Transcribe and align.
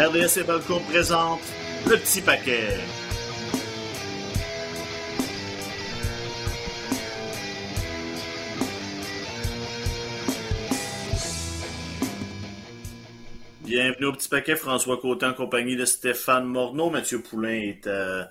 RDS 0.00 0.38
et 0.38 0.44
Balcourt 0.44 0.80
présente 0.84 1.40
le 1.86 1.94
petit 1.98 2.22
paquet. 2.22 2.68
Bienvenue 13.60 14.06
au 14.06 14.12
petit 14.12 14.30
paquet, 14.30 14.56
François 14.56 14.96
Côté 14.96 15.26
en 15.26 15.34
compagnie 15.34 15.76
de 15.76 15.84
Stéphane 15.84 16.46
Morneau. 16.46 16.88
Mathieu 16.88 17.20
Poulain 17.20 17.50
est, 17.50 17.86
euh, 17.86 18.24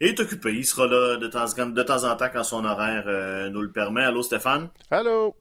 occupé. 0.00 0.52
Il 0.52 0.64
sera 0.64 0.86
là 0.86 1.16
de 1.16 1.26
temps, 1.26 1.66
de 1.66 1.82
temps 1.82 2.04
en 2.04 2.14
temps 2.14 2.28
quand 2.32 2.44
son 2.44 2.64
horaire 2.64 3.02
euh, 3.08 3.50
nous 3.50 3.62
le 3.62 3.72
permet. 3.72 4.04
Allô 4.04 4.22
Stéphane? 4.22 4.68
Allô? 4.92 5.34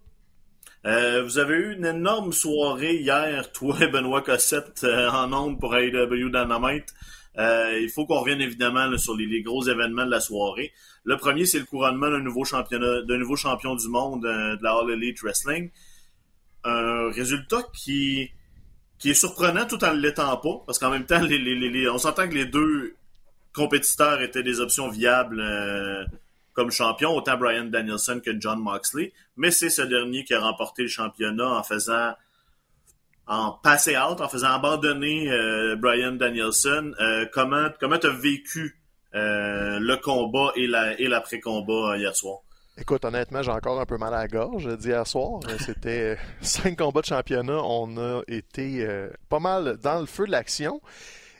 Euh, 0.85 1.23
vous 1.23 1.39
avez 1.39 1.55
eu 1.55 1.73
une 1.73 1.85
énorme 1.85 2.31
soirée 2.31 2.97
hier, 2.97 3.51
toi 3.53 3.75
et 3.81 3.87
Benoît 3.87 4.21
Cossette, 4.21 4.83
euh, 4.83 5.09
en 5.09 5.33
ondes 5.33 5.59
pour 5.59 5.75
AEW 5.75 6.29
Dynamite. 6.29 6.93
Euh, 7.37 7.79
il 7.81 7.89
faut 7.89 8.05
qu'on 8.05 8.19
revienne 8.19 8.39
évidemment 8.39 8.95
sur 8.97 9.15
les, 9.15 9.41
gros 9.41 9.63
événements 9.67 10.05
de 10.05 10.11
la 10.11 10.21
soirée. 10.21 10.71
Le 11.03 11.17
premier, 11.17 11.45
c'est 11.45 11.59
le 11.59 11.65
couronnement 11.65 12.09
d'un 12.09 12.21
nouveau 12.21 12.43
nouveau 12.43 13.35
champion 13.35 13.75
du 13.75 13.87
monde 13.89 14.23
de 14.23 14.63
la 14.63 14.71
All 14.71 14.91
Elite 14.91 15.21
Wrestling. 15.21 15.69
Un 16.63 17.11
résultat 17.11 17.63
qui, 17.73 18.31
est 19.03 19.13
surprenant 19.13 19.65
tout 19.65 19.83
en 19.83 19.93
ne 19.93 19.99
l'étant 19.99 20.37
pas, 20.37 20.63
parce 20.65 20.79
qu'en 20.79 20.91
même 20.91 21.05
temps, 21.05 21.21
on 21.91 21.97
s'entend 21.97 22.29
que 22.29 22.35
les 22.35 22.45
deux 22.45 22.95
compétiteurs 23.53 24.21
étaient 24.21 24.43
des 24.43 24.61
options 24.61 24.89
viables 24.89 25.41
comme 26.55 26.71
champion, 26.71 27.15
autant 27.15 27.37
Brian 27.37 27.65
Danielson 27.65 28.21
que 28.23 28.31
John 28.39 28.59
Moxley, 28.59 29.13
mais 29.35 29.51
c'est 29.51 29.69
ce 29.69 29.81
dernier 29.81 30.23
qui 30.23 30.33
a 30.33 30.39
remporté 30.39 30.83
le 30.83 30.87
championnat 30.87 31.47
en 31.47 31.63
faisant 31.63 32.13
en 33.27 33.51
passé 33.51 33.97
out, 33.97 34.21
en 34.21 34.29
faisant 34.29 34.51
abandonner 34.51 35.29
euh, 35.31 35.75
Brian 35.75 36.13
Danielson. 36.13 36.93
Euh, 36.99 37.25
comment 37.33 37.67
comment 37.79 37.97
tu 37.97 38.07
as 38.07 38.13
vécu 38.13 38.79
euh, 39.15 39.79
le 39.79 39.97
combat 39.97 40.51
et 40.55 40.67
la 40.67 40.99
et 40.99 41.07
l'après-combat 41.07 41.97
hier 41.97 42.15
soir? 42.15 42.39
Écoute, 42.77 43.05
honnêtement, 43.05 43.41
j'ai 43.41 43.51
encore 43.51 43.79
un 43.79 43.85
peu 43.85 43.97
mal 43.97 44.13
à 44.13 44.19
la 44.19 44.27
gorge 44.27 44.67
hier 44.83 45.07
soir. 45.07 45.39
C'était 45.59 46.17
cinq 46.41 46.77
combats 46.77 47.01
de 47.01 47.05
championnat. 47.05 47.61
On 47.63 47.97
a 47.97 48.21
été 48.27 48.85
pas 49.29 49.39
mal 49.39 49.77
dans 49.81 49.99
le 49.99 50.05
feu 50.05 50.25
de 50.25 50.31
l'action. 50.31 50.81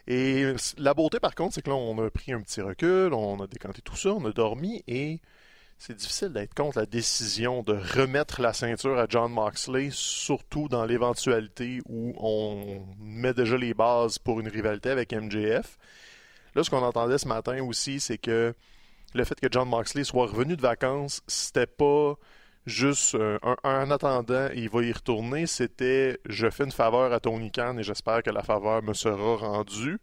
Et 0.07 0.53
la 0.77 0.93
beauté, 0.93 1.19
par 1.19 1.33
contre, 1.33 1.55
c'est 1.55 1.61
que 1.61 1.69
là, 1.69 1.75
on 1.75 2.03
a 2.05 2.09
pris 2.09 2.31
un 2.31 2.41
petit 2.41 2.61
recul, 2.61 3.13
on 3.13 3.41
a 3.41 3.47
décanté 3.47 3.81
tout 3.81 3.95
ça, 3.95 4.09
on 4.09 4.23
a 4.25 4.31
dormi 4.31 4.83
et 4.87 5.19
c'est 5.77 5.95
difficile 5.95 6.29
d'être 6.29 6.53
contre 6.53 6.79
la 6.79 6.85
décision 6.85 7.61
de 7.63 7.73
remettre 7.73 8.41
la 8.41 8.53
ceinture 8.53 8.97
à 8.97 9.07
John 9.09 9.31
Moxley, 9.31 9.89
surtout 9.91 10.67
dans 10.69 10.85
l'éventualité 10.85 11.81
où 11.87 12.13
on 12.17 12.85
met 12.99 13.33
déjà 13.33 13.57
les 13.57 13.73
bases 13.73 14.17
pour 14.17 14.39
une 14.39 14.47
rivalité 14.47 14.89
avec 14.89 15.11
MJF. 15.11 15.77
Là, 16.55 16.63
ce 16.63 16.69
qu'on 16.69 16.83
entendait 16.83 17.17
ce 17.17 17.27
matin 17.27 17.61
aussi, 17.63 17.99
c'est 17.99 18.17
que 18.17 18.53
le 19.13 19.23
fait 19.23 19.39
que 19.39 19.47
John 19.51 19.67
Moxley 19.67 20.03
soit 20.03 20.27
revenu 20.27 20.55
de 20.55 20.61
vacances, 20.61 21.21
c'était 21.27 21.67
pas 21.67 22.15
juste 22.65 23.15
euh, 23.15 23.37
un, 23.63 23.91
attendant, 23.91 24.49
il 24.55 24.69
va 24.69 24.83
y 24.83 24.91
retourner, 24.91 25.47
c'était 25.47 26.19
je 26.25 26.49
fais 26.49 26.63
une 26.63 26.71
faveur 26.71 27.13
à 27.13 27.19
Tony 27.19 27.51
Khan 27.51 27.77
et 27.77 27.83
j'espère 27.83 28.23
que 28.23 28.29
la 28.29 28.43
faveur 28.43 28.83
me 28.83 28.93
sera 28.93 29.35
rendue. 29.35 29.99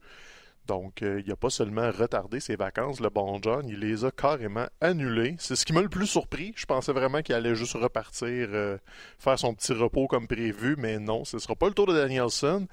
Donc, 0.66 1.02
euh, 1.02 1.20
il 1.24 1.28
n'a 1.28 1.36
pas 1.36 1.50
seulement 1.50 1.90
retardé 1.90 2.38
ses 2.38 2.54
vacances, 2.54 3.00
le 3.00 3.10
bon 3.10 3.40
John, 3.42 3.68
il 3.68 3.80
les 3.80 4.04
a 4.04 4.12
carrément 4.12 4.66
annulées. 4.80 5.34
C'est 5.38 5.56
ce 5.56 5.64
qui 5.64 5.72
m'a 5.72 5.82
le 5.82 5.88
plus 5.88 6.06
surpris. 6.06 6.52
Je 6.54 6.66
pensais 6.66 6.92
vraiment 6.92 7.20
qu'il 7.20 7.34
allait 7.34 7.56
juste 7.56 7.72
repartir, 7.72 8.48
euh, 8.52 8.78
faire 9.18 9.38
son 9.38 9.54
petit 9.54 9.72
repos 9.72 10.06
comme 10.06 10.28
prévu, 10.28 10.76
mais 10.78 11.00
non, 11.00 11.24
ce 11.24 11.36
ne 11.36 11.40
sera 11.40 11.56
pas 11.56 11.66
le 11.66 11.74
tour 11.74 11.86
de 11.86 11.94
Danielson 11.94 12.68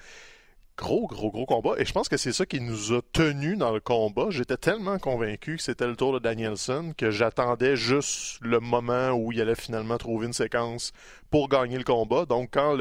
gros, 0.80 1.08
gros, 1.08 1.30
gros 1.30 1.46
combat. 1.46 1.74
Et 1.78 1.86
je 1.86 1.92
pense 1.92 2.08
que 2.08 2.16
c'est 2.16 2.32
ça 2.32 2.46
qui 2.46 2.62
nous 2.62 2.94
a 2.94 3.02
tenus 3.12 3.58
dans 3.58 3.72
le 3.72 3.82
combat. 3.82 4.28
J'étais 4.30 4.58
tellement 4.58 4.98
convaincu 4.98 5.58
que 5.58 5.62
c'était 5.62 5.88
le 5.88 5.96
tour 5.96 6.14
de 6.14 6.20
Danielson 6.20 6.94
que 6.98 7.12
j'attendais 7.12 7.76
juste 7.76 8.40
le 8.42 8.60
moment 8.60 9.12
où 9.12 9.32
il 9.32 9.42
allait 9.42 9.56
finalement 9.56 9.98
trouver 9.98 10.28
une 10.28 10.34
séquence 10.34 10.94
pour 11.30 11.50
gagner 11.50 11.78
le 11.78 11.84
combat. 11.84 12.26
Donc, 12.26 12.52
quand 12.54 12.78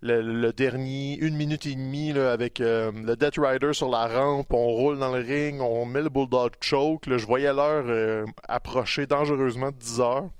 le, 0.00 0.52
dernier, 0.52 1.18
une 1.18 1.36
minute 1.36 1.66
et 1.66 1.74
demie, 1.74 2.12
avec 2.12 2.60
euh, 2.60 2.90
le 2.92 3.14
Death 3.14 3.36
Rider 3.36 3.74
sur 3.74 3.90
la 3.90 4.06
rampe, 4.06 4.52
on 4.52 4.68
roule 4.68 4.98
dans 4.98 5.14
le 5.14 5.22
ring, 5.22 5.60
on 5.60 5.84
met 5.84 6.02
le 6.02 6.08
Bulldog 6.08 6.52
Choke, 6.60 7.04
je 7.06 7.26
voyais 7.26 7.52
l'heure 7.52 7.84
euh, 7.88 8.24
approcher 8.48 9.06
dangereusement 9.06 9.70
de 9.70 9.76
10 9.76 10.00
heures. 10.00 10.30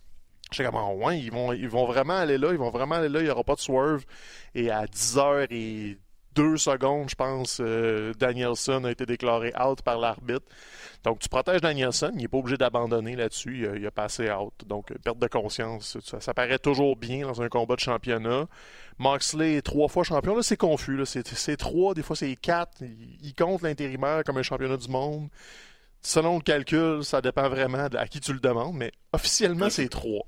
J'étais 0.51 0.71
comme, 0.71 0.81
oh, 0.81 1.05
ouais, 1.05 1.21
ils 1.21 1.31
vont, 1.31 1.85
vraiment 1.87 2.15
aller 2.15 2.39
là, 2.39 2.53
ils 2.53 2.59
vont 2.59 2.71
vraiment 2.71 2.95
aller 2.95 3.11
là, 3.11 3.21
il 3.21 3.25
n'y 3.25 3.31
aura 3.31 3.45
pas 3.45 3.57
de 3.57 3.61
swerve. 3.61 4.07
Et 4.55 4.71
à 4.71 4.87
10 4.87 5.19
heures 5.19 5.47
et 5.51 5.99
deux 6.39 6.57
secondes, 6.57 7.11
je 7.11 7.17
pense, 7.17 7.61
euh, 7.61 8.13
Danielson 8.15 8.85
a 8.85 8.93
été 8.93 9.05
déclaré 9.07 9.53
out 9.61 9.83
par 9.83 9.99
l'arbitre. 9.99 10.47
Donc, 11.03 11.19
tu 11.19 11.29
protèges 11.29 11.61
Danielson, 11.61 12.13
il 12.15 12.21
n'est 12.21 12.29
pas 12.29 12.39
obligé 12.39 12.57
d'abandonner 12.57 13.17
là-dessus, 13.17 13.69
il, 13.77 13.85
a 13.85 13.91
passé 13.91 14.31
out. 14.31 14.55
Donc, 14.65 14.97
perte 15.03 15.19
de 15.19 15.27
conscience, 15.27 15.99
ça, 16.01 16.35
paraît 16.35 16.61
toujours 16.61 16.95
bien 16.95 17.27
dans 17.27 17.43
un 17.43 17.49
combat 17.49 17.75
de 17.75 17.81
championnat. 17.81 18.47
Moxley 18.99 19.57
est 19.57 19.63
trois 19.63 19.89
fois 19.89 20.05
champion, 20.05 20.37
là, 20.37 20.45
c'est 20.45 20.57
confus, 20.57 21.01
c'est 21.07 21.57
trois, 21.57 21.95
des 21.95 22.05
fois 22.05 22.15
c'est 22.15 22.37
quatre. 22.37 22.83
Il, 22.83 23.35
compte 23.35 23.63
l'intérimaire 23.63 24.23
comme 24.25 24.39
un 24.39 24.43
championnat 24.43 24.77
du 24.77 24.89
monde. 24.89 25.29
Selon 26.03 26.37
le 26.37 26.43
calcul, 26.43 27.03
ça 27.03 27.21
dépend 27.21 27.49
vraiment 27.49 27.89
à 27.97 28.07
qui 28.07 28.21
tu 28.21 28.33
le 28.33 28.39
demandes, 28.39 28.77
mais 28.77 28.93
officiellement, 29.13 29.71
c'est 29.71 29.89
trois. 29.89 30.25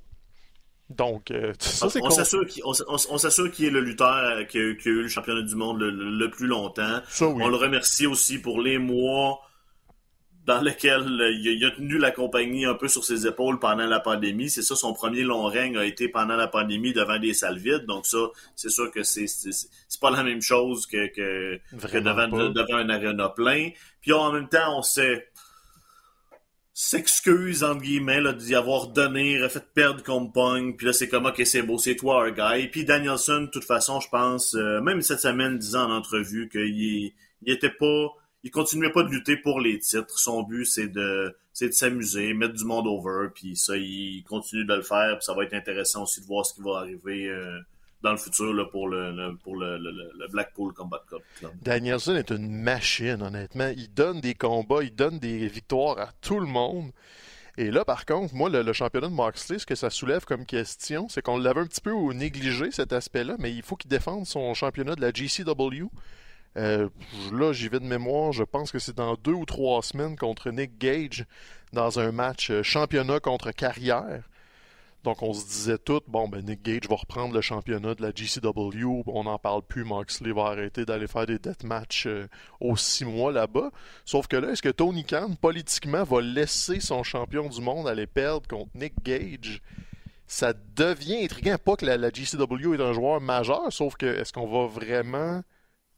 Donc, 0.97 1.31
euh, 1.31 1.53
ça, 1.59 1.89
c'est 1.89 2.01
on, 2.01 2.09
s'assure 2.09 3.51
qu'il, 3.51 3.65
est 3.65 3.69
le 3.69 3.81
lutteur 3.81 4.07
euh, 4.07 4.43
qui 4.43 4.57
a, 4.57 4.61
eu 4.61 5.01
le 5.01 5.07
championnat 5.07 5.41
du 5.41 5.55
monde 5.55 5.81
le, 5.81 6.29
plus 6.29 6.47
longtemps. 6.47 7.01
On 7.21 7.47
le 7.47 7.55
remercie 7.55 8.07
aussi 8.07 8.39
pour 8.39 8.61
les 8.61 8.77
mois 8.77 9.39
dans 10.45 10.61
lesquels 10.61 11.21
euh, 11.21 11.31
il 11.31 11.63
a, 11.65 11.71
tenu 11.71 11.97
la 11.97 12.11
compagnie 12.11 12.65
un 12.65 12.73
peu 12.73 12.87
sur 12.87 13.03
ses 13.03 13.27
épaules 13.27 13.59
pendant 13.59 13.85
la 13.85 13.99
pandémie. 13.99 14.49
C'est 14.49 14.63
ça, 14.63 14.75
son 14.75 14.93
premier 14.93 15.21
long 15.21 15.45
règne 15.45 15.77
a 15.77 15.85
été 15.85 16.09
pendant 16.09 16.35
la 16.35 16.47
pandémie 16.47 16.93
devant 16.93 17.19
des 17.19 17.33
salles 17.33 17.59
vides. 17.59 17.85
Donc 17.85 18.05
ça, 18.05 18.17
c'est 18.55 18.69
sûr 18.69 18.91
que 18.91 19.03
c'est, 19.03 19.27
c'est, 19.27 19.69
pas 19.99 20.09
la 20.09 20.23
même 20.23 20.41
chose 20.41 20.87
que, 20.87 21.07
que, 21.13 21.59
devant, 21.99 22.27
devant 22.27 22.77
un 22.77 22.89
aréna 22.89 23.29
plein. 23.29 23.69
Puis 24.01 24.13
en 24.13 24.31
même 24.31 24.49
temps, 24.49 24.77
on 24.77 24.81
sait 24.81 25.27
s'excuse, 26.83 27.63
entre 27.63 27.83
guillemets, 27.83 28.33
d'y 28.33 28.55
avoir 28.55 28.87
donné, 28.87 29.37
fait 29.49 29.63
perdre 29.75 30.03
contre 30.03 30.31
Pong, 30.31 30.75
puis 30.75 30.87
là, 30.87 30.93
c'est 30.93 31.07
comme, 31.07 31.27
ok, 31.27 31.39
c'est 31.45 31.61
beau, 31.61 31.77
c'est 31.77 31.95
toi, 31.95 32.25
un 32.25 32.31
gars. 32.31 32.57
Et 32.57 32.71
puis 32.71 32.85
Danielson, 32.85 33.41
de 33.41 33.49
toute 33.51 33.65
façon, 33.65 33.99
je 33.99 34.09
pense, 34.09 34.55
euh, 34.55 34.81
même 34.81 35.03
cette 35.03 35.19
semaine, 35.19 35.59
disant 35.59 35.91
en 35.91 35.95
entrevue 35.95 36.49
qu'il 36.49 37.13
il 37.43 37.53
était 37.53 37.69
pas, 37.69 38.07
il 38.41 38.49
continuait 38.49 38.91
pas 38.91 39.03
de 39.03 39.09
lutter 39.09 39.37
pour 39.37 39.59
les 39.59 39.77
titres. 39.77 40.17
Son 40.17 40.41
but, 40.41 40.65
c'est 40.65 40.87
de, 40.87 41.37
c'est 41.53 41.67
de 41.67 41.73
s'amuser, 41.73 42.33
mettre 42.33 42.55
du 42.55 42.65
monde 42.65 42.87
over, 42.87 43.27
puis 43.35 43.55
ça, 43.55 43.77
il 43.77 44.23
continue 44.27 44.65
de 44.65 44.73
le 44.73 44.81
faire, 44.81 45.19
puis 45.19 45.25
ça 45.25 45.35
va 45.35 45.43
être 45.43 45.53
intéressant 45.53 46.01
aussi 46.01 46.19
de 46.21 46.25
voir 46.25 46.47
ce 46.47 46.55
qui 46.55 46.61
va 46.61 46.79
arriver 46.79 47.29
euh, 47.29 47.59
dans 48.03 48.11
le 48.11 48.17
futur 48.17 48.53
là, 48.53 48.65
pour, 48.65 48.87
le, 48.87 49.35
pour 49.43 49.55
le, 49.55 50.27
Blackpool 50.31 50.73
Combat 50.73 51.03
Club. 51.07 51.21
Danielson 51.61 52.15
est 52.15 52.31
une 52.31 52.51
machine, 52.51 53.21
honnêtement. 53.21 53.71
Il 53.75 53.93
donne 53.93 54.21
des 54.21 54.33
combats, 54.33 54.83
il 54.83 54.95
donne 54.95 55.19
des 55.19 55.47
victoires 55.47 55.99
à 55.99 56.09
tout 56.21 56.39
le 56.39 56.47
monde. 56.47 56.91
Et 57.57 57.69
là, 57.69 57.83
par 57.85 58.05
contre, 58.05 58.33
moi, 58.33 58.49
le, 58.49 58.73
championnat 58.73 59.07
de 59.07 59.13
Moxley, 59.13 59.59
ce 59.59 59.65
que 59.65 59.75
ça 59.75 59.89
soulève 59.89 60.25
comme 60.25 60.45
question, 60.45 61.09
c'est 61.09 61.21
qu'on 61.21 61.37
l'avait 61.37 61.61
un 61.61 61.67
petit 61.67 61.81
peu 61.81 61.91
négligé, 62.13 62.71
cet 62.71 62.93
aspect-là, 62.93 63.35
mais 63.39 63.53
il 63.53 63.61
faut 63.61 63.75
qu'il 63.75 63.89
défende 63.89 64.25
son 64.25 64.53
championnat 64.53 64.95
de 64.95 65.01
la 65.01 65.11
GCW. 65.11 65.89
Euh, 66.57 66.89
là, 67.31 67.53
j'y 67.53 67.67
vais 67.69 67.79
de 67.79 67.85
mémoire, 67.85 68.31
je 68.31 68.43
pense 68.43 68.71
que 68.71 68.79
c'est 68.79 68.95
dans 68.95 69.15
deux 69.15 69.33
ou 69.33 69.45
trois 69.45 69.81
semaines 69.83 70.17
contre 70.17 70.49
Nick 70.49 70.77
Gage 70.77 71.25
dans 71.71 71.99
un 71.99 72.11
match 72.11 72.51
euh, 72.51 72.63
championnat 72.63 73.19
contre 73.19 73.51
carrière. 73.51 74.23
Donc 75.03 75.23
on 75.23 75.33
se 75.33 75.45
disait 75.45 75.79
tout, 75.79 76.01
bon 76.07 76.27
ben 76.27 76.45
Nick 76.45 76.61
Gage 76.61 76.87
va 76.87 76.95
reprendre 76.95 77.33
le 77.33 77.41
championnat 77.41 77.95
de 77.95 78.03
la 78.03 78.11
GCW, 78.13 79.03
on 79.07 79.23
n'en 79.23 79.39
parle 79.39 79.63
plus, 79.63 79.83
Moxley 79.83 80.31
va 80.31 80.43
arrêter 80.43 80.85
d'aller 80.85 81.07
faire 81.07 81.25
des 81.25 81.39
deathmatchs 81.39 82.05
euh, 82.05 82.27
aux 82.59 82.77
six 82.77 83.05
mois 83.05 83.31
là-bas. 83.31 83.71
Sauf 84.05 84.27
que 84.27 84.37
là, 84.37 84.51
est-ce 84.51 84.61
que 84.61 84.69
Tony 84.69 85.03
Khan, 85.03 85.31
politiquement, 85.41 86.03
va 86.03 86.21
laisser 86.21 86.79
son 86.79 87.01
champion 87.01 87.49
du 87.49 87.61
monde 87.61 87.87
aller 87.87 88.05
perdre 88.05 88.47
contre 88.47 88.69
Nick 88.75 88.93
Gage? 89.03 89.63
Ça 90.27 90.53
devient 90.75 91.23
intriguant, 91.23 91.57
pas 91.57 91.75
que 91.75 91.85
la, 91.85 91.97
la 91.97 92.09
GCW 92.11 92.75
est 92.75 92.81
un 92.81 92.93
joueur 92.93 93.19
majeur, 93.21 93.73
sauf 93.73 93.95
que 93.95 94.05
est-ce 94.05 94.31
qu'on 94.31 94.47
va 94.47 94.67
vraiment 94.67 95.41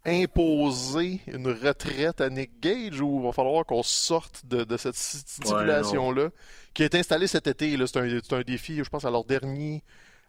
imposer 0.06 1.22
une 1.28 1.48
retraite 1.48 2.20
à 2.20 2.30
Nick 2.30 2.60
Gage 2.60 3.00
ou 3.00 3.20
il 3.20 3.26
va 3.26 3.32
falloir 3.32 3.66
qu'on 3.66 3.84
sorte 3.84 4.46
de, 4.46 4.78
cette 4.78 4.96
stipulation-là 4.96 6.30
qui 6.74 6.84
est 6.84 6.96
installée 6.96 7.28
cet 7.28 7.48
été. 7.48 7.76
C'est 7.88 7.98
un, 7.98 8.38
un, 8.38 8.42
défi, 8.42 8.84
je 8.84 8.90
pense, 8.90 9.06
à 9.06 9.12
leur 9.12 9.24
dernier 9.24 9.84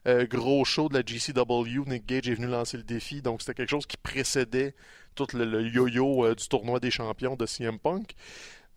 euh, 0.06 0.26
gros 0.26 0.64
show 0.64 0.88
de 0.88 0.94
la 0.94 1.02
GCW. 1.04 1.84
Nick 1.86 2.06
Gage 2.06 2.28
est 2.28 2.34
venu 2.34 2.46
lancer 2.46 2.76
le 2.76 2.82
défi, 2.82 3.22
donc 3.22 3.40
c'était 3.40 3.54
quelque 3.54 3.70
chose 3.70 3.86
qui 3.86 3.96
précédait 3.96 4.74
tout 5.14 5.26
le, 5.32 5.62
yo-yo 5.62 6.24
euh, 6.24 6.34
du 6.34 6.46
tournoi 6.46 6.78
des 6.78 6.90
champions 6.90 7.36
de 7.36 7.46
CM 7.46 7.78
Punk. 7.78 8.14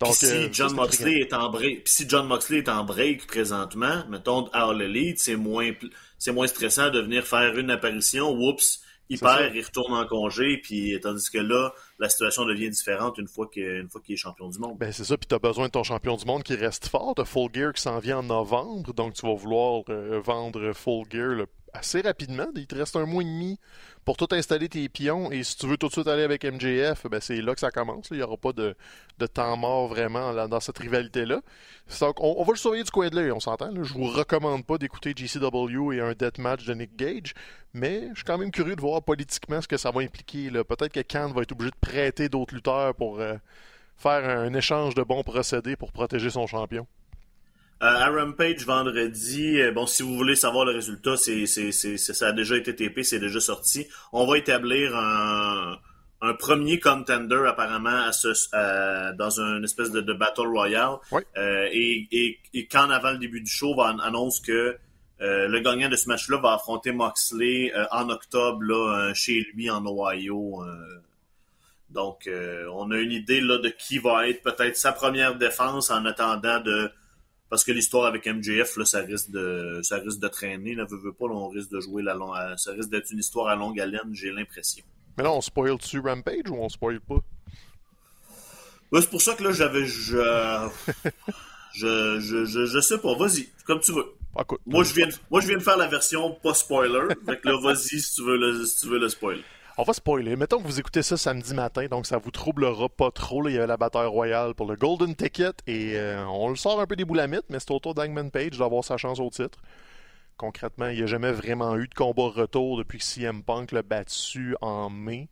Donc, 0.00 0.14
si, 0.14 0.26
euh, 0.26 0.48
John 0.52 0.74
Moxley 0.74 1.20
est 1.20 1.32
en 1.32 1.50
break, 1.50 1.86
si 1.86 2.08
John 2.08 2.26
Moxley 2.26 2.58
est 2.58 2.68
en 2.68 2.84
break 2.84 3.26
présentement, 3.26 4.04
mettons 4.08 4.46
à 4.52 4.68
All 4.68 4.80
Elite, 4.80 5.18
c'est 5.18 5.36
moins, 5.36 5.72
c'est 6.18 6.32
moins 6.32 6.46
stressant 6.46 6.90
de 6.90 7.00
venir 7.00 7.26
faire 7.26 7.58
une 7.58 7.70
apparition, 7.70 8.30
oups, 8.30 8.80
il 9.08 9.18
perd, 9.18 9.54
il 9.54 9.64
retourne 9.64 9.94
en 9.94 10.06
congé, 10.06 10.58
puis 10.62 10.98
tandis 11.00 11.30
que 11.30 11.38
là, 11.38 11.72
la 11.98 12.08
situation 12.08 12.44
devient 12.44 12.70
différente 12.70 13.18
une 13.18 13.28
fois 13.28 13.48
qu'il 13.50 13.88
est 14.08 14.16
champion 14.16 14.48
du 14.48 14.58
monde. 14.58 14.78
Ben 14.78 14.92
c'est 14.92 15.04
ça, 15.04 15.16
puis 15.16 15.26
tu 15.26 15.34
as 15.34 15.38
besoin 15.38 15.66
de 15.66 15.72
ton 15.72 15.82
champion 15.82 16.16
du 16.16 16.24
monde 16.24 16.42
qui 16.42 16.54
reste 16.54 16.88
fort. 16.88 17.14
Tu 17.16 17.24
Full 17.24 17.50
Gear 17.52 17.72
qui 17.72 17.82
s'en 17.82 17.98
vient 17.98 18.18
en 18.18 18.22
novembre, 18.22 18.92
donc 18.92 19.14
tu 19.14 19.26
vas 19.26 19.34
vouloir 19.34 19.82
euh, 19.88 20.20
vendre 20.20 20.72
Full 20.72 21.06
Gear 21.10 21.46
assez 21.72 22.00
rapidement. 22.00 22.46
Il 22.54 22.66
te 22.66 22.74
reste 22.74 22.96
un 22.96 23.06
mois 23.06 23.22
et 23.22 23.26
demi 23.26 23.58
pour 24.04 24.16
tout 24.16 24.28
installer 24.32 24.68
tes 24.68 24.88
pions. 24.88 25.30
Et 25.30 25.42
si 25.42 25.56
tu 25.56 25.66
veux 25.66 25.76
tout 25.76 25.88
de 25.88 25.92
suite 25.92 26.08
aller 26.08 26.22
avec 26.22 26.44
MJF, 26.44 27.06
ben 27.10 27.20
c'est 27.20 27.40
là 27.40 27.54
que 27.54 27.60
ça 27.60 27.70
commence. 27.70 28.08
Il 28.10 28.16
n'y 28.16 28.22
aura 28.22 28.36
pas 28.36 28.52
de, 28.52 28.74
temps 29.26 29.56
mort 29.56 29.88
vraiment 29.88 30.48
dans 30.48 30.60
cette 30.60 30.78
rivalité-là. 30.78 31.40
On, 32.18 32.44
va 32.44 32.52
le 32.52 32.58
surveiller 32.58 32.84
du 32.84 32.90
coin 32.90 33.08
de 33.08 33.16
l'œil, 33.16 33.32
on 33.32 33.40
s'entend. 33.40 33.70
Je 33.82 33.92
vous 33.92 34.06
recommande 34.06 34.64
pas 34.64 34.78
d'écouter 34.78 35.14
GCW 35.16 35.92
et 35.92 36.00
un 36.00 36.12
deathmatch 36.12 36.64
de 36.64 36.74
Nick 36.74 36.96
Gage, 36.96 37.34
mais 37.74 38.08
je 38.10 38.16
suis 38.16 38.24
quand 38.24 38.38
même 38.38 38.50
curieux 38.50 38.76
de 38.76 38.80
voir 38.80 39.02
politiquement 39.02 39.60
ce 39.60 39.68
que 39.68 39.76
ça 39.76 39.90
va 39.90 40.00
impliquer. 40.00 40.50
Peut-être 40.50 40.92
que 40.92 41.00
Khan 41.00 41.32
va 41.32 41.42
être 41.42 41.52
obligé 41.52 41.70
de 41.70 41.76
prêter 41.80 42.28
d'autres 42.28 42.54
lutteurs 42.54 42.94
pour 42.94 43.20
euh, 43.20 43.34
faire 43.96 44.28
un 44.28 44.52
échange 44.54 44.94
de 44.94 45.02
bons 45.02 45.22
procédés 45.22 45.76
pour 45.76 45.92
protéger 45.92 46.30
son 46.30 46.46
champion. 46.46 46.86
Euh, 47.80 47.86
à 47.86 48.10
Rampage 48.10 48.66
vendredi, 48.66 49.60
euh, 49.60 49.70
bon, 49.70 49.86
si 49.86 50.02
vous 50.02 50.16
voulez 50.16 50.34
savoir 50.34 50.64
le 50.64 50.72
résultat, 50.72 51.16
c'est, 51.16 51.46
c'est, 51.46 51.70
c'est, 51.70 51.96
ça 51.96 52.28
a 52.28 52.32
déjà 52.32 52.56
été 52.56 52.74
TP, 52.74 53.04
c'est 53.04 53.20
déjà 53.20 53.38
sorti. 53.38 53.86
On 54.12 54.26
va 54.26 54.36
établir 54.36 54.96
un, 54.96 55.78
un 56.20 56.34
premier 56.34 56.80
contender 56.80 57.44
apparemment 57.46 58.02
à 58.02 58.10
ce, 58.10 58.32
dans 59.14 59.40
une 59.40 59.62
espèce 59.62 59.92
de, 59.92 60.00
de 60.00 60.12
Battle 60.12 60.48
Royale. 60.48 60.96
Euh, 61.36 61.68
et, 61.70 62.08
et, 62.10 62.40
et, 62.52 62.66
quand 62.66 62.90
avant 62.90 63.12
le 63.12 63.18
début 63.18 63.40
du 63.40 63.50
show, 63.50 63.74
on 63.76 63.98
annonce 64.00 64.40
que 64.40 64.76
euh, 65.20 65.46
le 65.46 65.60
gagnant 65.60 65.88
de 65.88 65.94
ce 65.94 66.08
match-là 66.08 66.38
va 66.38 66.54
affronter 66.54 66.90
Moxley 66.90 67.72
en 67.92 68.08
octobre 68.08 68.60
là, 68.60 69.12
chez 69.14 69.46
lui 69.54 69.70
en 69.70 69.84
Ohio. 69.86 70.64
donc, 71.90 72.28
on 72.72 72.90
a 72.90 72.98
une 72.98 73.12
idée 73.12 73.40
là, 73.40 73.58
de 73.58 73.68
qui 73.68 73.98
va 73.98 74.28
être 74.28 74.42
peut-être 74.42 74.76
sa 74.76 74.90
première 74.90 75.36
défense 75.36 75.92
en 75.92 76.04
attendant 76.06 76.58
de 76.58 76.90
parce 77.50 77.64
que 77.64 77.72
l'histoire 77.72 78.06
avec 78.06 78.26
MJF, 78.26 78.76
là, 78.76 78.84
ça 78.84 79.00
risque 79.00 79.30
de, 79.30 79.80
ça 79.82 79.96
risque 79.96 80.20
de 80.20 80.28
traîner. 80.28 80.76
Ne 80.76 80.84
veut, 80.84 80.98
veut 80.98 81.12
pas, 81.12 81.26
on 81.26 81.48
risque 81.48 81.70
de 81.70 81.80
jouer 81.80 82.02
la 82.02 82.14
long, 82.14 82.32
ça 82.56 82.72
risque 82.72 82.90
d'être 82.90 83.10
une 83.10 83.18
histoire 83.18 83.48
à 83.48 83.56
longue 83.56 83.80
haleine, 83.80 84.12
j'ai 84.12 84.30
l'impression. 84.30 84.84
Mais 85.16 85.24
là, 85.24 85.32
on 85.32 85.40
spoil-tu 85.40 85.98
Rampage 86.00 86.48
ou 86.48 86.54
on 86.54 86.68
spoil 86.68 87.00
pas? 87.00 87.20
c'est 88.94 89.10
pour 89.10 89.20
ça 89.20 89.34
que 89.34 89.44
là, 89.44 89.52
j'avais, 89.52 89.84
je, 89.86 90.70
je, 91.74 92.20
je, 92.20 92.66
je, 92.66 92.80
sais 92.80 92.98
pas. 92.98 93.14
Vas-y, 93.16 93.48
comme 93.66 93.80
tu 93.80 93.92
veux. 93.92 94.06
Ah, 94.36 94.44
moi, 94.66 94.84
je 94.84 94.94
viens, 94.94 95.08
moi, 95.30 95.40
je 95.40 95.48
viens 95.48 95.58
de 95.58 95.62
faire 95.62 95.76
la 95.76 95.88
version 95.88 96.32
pas 96.42 96.54
spoiler. 96.54 97.14
fait 97.26 97.40
que 97.40 97.48
là, 97.48 97.58
vas-y 97.60 98.00
si 98.00 98.14
tu 98.14 98.22
veux 98.22 98.36
le, 98.36 98.64
si 98.64 98.80
tu 98.80 98.86
veux 98.86 98.98
le 98.98 99.08
spoil. 99.08 99.40
On 99.80 99.84
va 99.84 99.92
spoiler. 99.92 100.34
Mettons 100.34 100.58
que 100.58 100.66
vous 100.66 100.80
écoutez 100.80 101.04
ça 101.04 101.16
samedi 101.16 101.54
matin, 101.54 101.86
donc 101.86 102.04
ça 102.04 102.18
vous 102.18 102.32
troublera 102.32 102.88
pas 102.88 103.12
trop. 103.12 103.46
il 103.46 103.54
y 103.54 103.58
avait 103.58 103.68
la 103.68 103.76
bataille 103.76 104.08
royale 104.08 104.54
pour 104.54 104.66
le 104.66 104.74
Golden 104.74 105.14
Ticket 105.14 105.52
et 105.68 105.92
euh, 105.94 106.26
on 106.26 106.48
le 106.48 106.56
sort 106.56 106.80
un 106.80 106.86
peu 106.86 106.96
des 106.96 107.04
boulamites, 107.04 107.44
mais 107.48 107.60
c'est 107.60 107.70
au 107.70 107.78
tour 107.78 107.94
d'Angman 107.94 108.28
Page 108.28 108.58
d'avoir 108.58 108.82
sa 108.82 108.96
chance 108.96 109.20
au 109.20 109.30
titre. 109.30 109.60
Concrètement, 110.36 110.88
il 110.88 110.96
n'y 110.96 111.02
a 111.04 111.06
jamais 111.06 111.30
vraiment 111.30 111.76
eu 111.76 111.86
de 111.86 111.94
combat 111.94 112.26
retour 112.26 112.76
depuis 112.76 112.98
que 112.98 113.04
CM 113.04 113.44
Punk 113.44 113.70
l'a 113.70 113.82
battu 113.82 114.56
en 114.62 114.90
mai. 114.90 115.28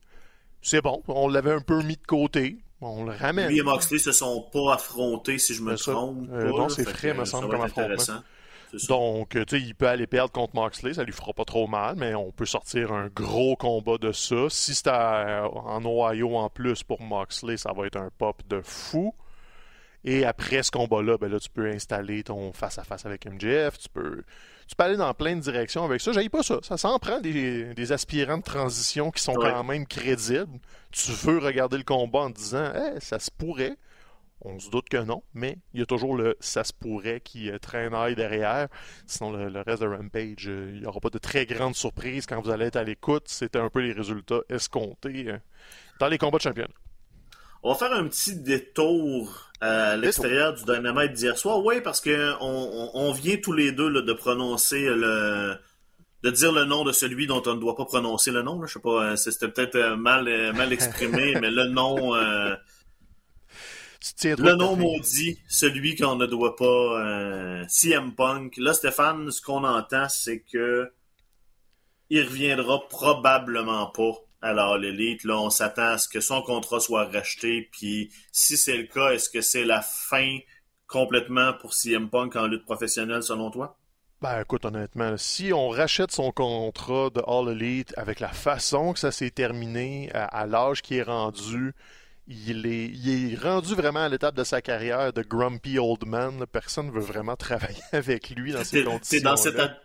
C'est 0.63 0.81
bon, 0.81 1.03
on 1.09 1.27
l'avait 1.27 1.53
un 1.53 1.61
peu 1.61 1.83
mis 1.83 1.97
de 1.97 2.07
côté. 2.07 2.59
On 2.81 3.03
le 3.03 3.11
ramène. 3.11 3.49
Lui 3.49 3.59
et 3.59 3.63
Moxley 3.63 3.99
se 3.99 4.13
sont 4.13 4.47
pas 4.53 4.75
affrontés, 4.75 5.39
si 5.39 5.55
je 5.55 5.63
me 5.63 5.75
trompe. 5.75 6.29
Euh, 6.31 6.51
non, 6.51 6.69
c'est 6.69 6.89
frais, 6.89 7.15
me 7.15 7.25
semble, 7.25 7.49
comme 7.49 7.63
affrontement. 7.63 8.23
Donc, 8.89 9.31
tu 9.31 9.45
sais, 9.49 9.61
il 9.61 9.75
peut 9.75 9.89
aller 9.89 10.07
perdre 10.07 10.33
contre 10.33 10.55
Moxley, 10.55 10.95
ça 10.95 11.05
lui 11.05 11.13
fera 11.13 11.33
pas 11.33 11.45
trop 11.45 11.67
mal, 11.67 11.97
mais 11.97 12.15
on 12.15 12.33
peut 12.33 12.47
sortir 12.47 12.93
un 12.93 13.09
gros 13.09 13.57
combat 13.57 13.99
de 13.99 14.13
ça. 14.13 14.49
Si 14.49 14.75
c'est 14.75 14.89
en 14.89 15.85
Ohio 15.85 16.37
en 16.37 16.51
plus 16.51 16.83
pour 16.83 17.01
Moxley, 17.01 17.57
ça 17.57 17.73
va 17.73 17.87
être 17.87 17.97
un 17.97 18.11
pop 18.19 18.43
de 18.49 18.61
fou. 18.63 19.15
Et 20.07 20.25
après 20.25 20.63
ce 20.63 20.71
combat-là, 20.71 21.19
ben 21.19 21.31
là, 21.31 21.41
tu 21.41 21.51
peux 21.51 21.69
installer 21.69 22.23
ton 22.23 22.53
face-à-face 22.53 23.05
avec 23.07 23.27
MJF, 23.27 23.77
tu 23.77 23.89
peux, 23.89 24.23
tu 24.69 24.77
peux 24.77 24.85
aller 24.85 24.97
dans 24.97 25.13
plein 25.15 25.35
de 25.35 25.41
directions 25.41 25.85
avec 25.85 26.01
ça. 26.01 26.13
J'aille 26.13 26.29
pas 26.29 26.45
ça. 26.45 26.61
Ça 26.63 26.77
s'en 26.77 26.99
prend 27.01 27.21
des, 27.21 27.93
aspirants 27.93 28.39
de 28.39 28.43
transition 28.45 29.11
qui 29.11 29.23
sont 29.23 29.35
quand 29.35 29.65
même 29.65 29.85
crédibles. 29.85 30.59
Tu 30.93 31.11
veux 31.11 31.39
regarder 31.39 31.77
le 31.77 31.83
combat 31.83 32.21
en 32.21 32.31
disant, 32.31 32.73
hey, 32.73 33.01
ça 33.01 33.19
se 33.19 33.31
pourrait. 33.33 33.77
On 34.43 34.59
se 34.59 34.71
doute 34.71 34.89
que 34.91 34.99
non, 34.99 35.23
mais 35.33 35.59
il 35.73 35.81
y 35.81 35.83
a 35.83 35.87
toujours 35.87 36.15
le 36.15 36.37
ça 36.41 36.63
se 36.63 36.73
pourrait 36.73 37.21
qui 37.21 37.51
euh, 37.51 37.59
traîne 37.59 37.93
derrière. 38.15 38.69
Sinon, 39.07 39.33
le, 39.33 39.61
reste 39.63 39.83
de 39.83 39.89
Rampage, 39.89 40.49
euh, 40.49 40.73
il 40.75 40.81
n'y 40.81 40.87
aura 40.87 41.01
pas 41.01 41.09
de 41.09 41.19
très 41.19 41.47
grandes 41.47 41.75
surprises 41.75 42.27
quand 42.27 42.41
vous 42.43 42.51
allez 42.51 42.67
être 42.67 42.77
à 42.77 42.85
l'écoute. 42.85 43.25
C'était 43.27 43.59
un 43.59 43.71
peu 43.71 43.81
les 43.81 43.93
résultats 43.93 44.41
escomptés 44.51 45.29
euh, 45.29 45.39
dans 46.01 46.09
les 46.09 46.19
combats 46.19 46.37
de 46.37 46.43
championnat. 46.43 46.75
On 47.63 47.73
va 47.73 47.79
faire 47.79 47.93
un 47.93 48.07
petit 48.07 48.37
détour 48.37 49.51
à 49.61 49.97
l'extérieur 49.97 50.53
du 50.53 50.65
Dynamite 50.65 51.15
d'hier 51.15 51.39
soir. 51.39 51.65
Oui, 51.65 51.81
parce 51.81 52.03
qu'on 52.03 52.91
on, 52.95 53.13
vient 53.13 53.39
tous 53.39 53.55
les 53.55 53.73
deux 53.73 53.91
de 53.91 54.13
prononcer 54.13 54.85
le. 54.85 55.57
de 56.23 56.31
dire 56.31 56.53
le 56.53 56.67
nom 56.67 56.85
de 56.85 56.93
celui 56.93 57.27
dont 57.27 57.43
on 57.47 57.55
ne 57.55 57.61
doit 57.61 57.75
pas 57.75 57.87
prononcer 57.87 58.31
le 58.31 58.43
nom. 58.43 58.65
Je 58.67 58.75
sais 58.75 58.81
pas, 58.81 59.17
c'était 59.17 59.49
peut-être 59.49 59.97
mal, 59.97 60.53
mal 60.53 60.73
exprimé, 60.73 61.35
mais 61.41 61.51
le 61.51 61.65
nom 61.65 62.15
le 64.25 64.55
nom 64.55 64.77
maudit, 64.77 65.39
celui 65.49 65.97
qu'on 65.97 66.17
ne 66.17 66.27
doit 66.27 66.57
pas, 66.57 66.65
euh, 66.65 67.65
CM 67.69 68.15
Punk. 68.15 68.57
Là, 68.57 68.73
Stéphane, 68.73 69.31
ce 69.31 69.41
qu'on 69.43 69.65
entend, 69.65 70.09
c'est 70.09 70.41
que 70.41 70.91
il 72.09 72.23
reviendra 72.23 72.87
probablement 72.89 73.87
pas 73.87 74.13
à 74.43 74.79
l'élite. 74.79 75.25
Là, 75.25 75.39
on 75.39 75.51
s'attend 75.51 75.93
à 75.93 75.99
ce 75.99 76.09
que 76.09 76.21
son 76.21 76.43
contrat 76.43 76.81
soit 76.81 77.07
racheté. 77.07 77.69
Puis, 77.73 78.13
si 78.31 78.57
c'est 78.57 78.77
le 78.77 78.85
cas, 78.85 79.11
est-ce 79.11 79.29
que 79.29 79.41
c'est 79.41 79.65
la 79.65 79.83
fin 79.83 80.39
complètement 80.87 81.53
pour 81.55 81.75
CM 81.75 82.09
Punk 82.09 82.37
en 82.37 82.47
lutte 82.47 82.65
professionnelle, 82.65 83.23
selon 83.23 83.51
toi? 83.51 83.77
Ben 84.23 84.41
écoute, 84.41 84.65
honnêtement, 84.65 85.17
si 85.19 85.53
on 85.53 85.69
rachète 85.69 86.11
son 86.11 86.33
contrat 86.33 87.11
de 87.11 87.21
All 87.27 87.51
Elite 87.51 87.93
avec 87.99 88.19
la 88.21 88.31
façon 88.31 88.95
que 88.95 88.99
ça 88.99 89.11
s'est 89.11 89.31
terminé, 89.31 90.11
à 90.15 90.47
l'âge 90.47 90.81
qui 90.81 90.97
est 90.97 91.03
rendu, 91.03 91.75
il 92.29 92.67
est, 92.67 92.87
il 92.87 93.33
est 93.33 93.37
rendu 93.37 93.75
vraiment 93.75 94.01
à 94.01 94.09
l'étape 94.09 94.35
de 94.35 94.43
sa 94.43 94.61
carrière 94.61 95.13
de 95.13 95.23
grumpy 95.23 95.79
old 95.79 96.05
man. 96.07 96.45
Personne 96.51 96.87
ne 96.87 96.91
veut 96.91 97.01
vraiment 97.01 97.37
travailler 97.37 97.83
avec 97.93 98.31
lui 98.31 98.53
dans 98.53 98.65
ces 98.65 98.83
conditions. 98.83 99.21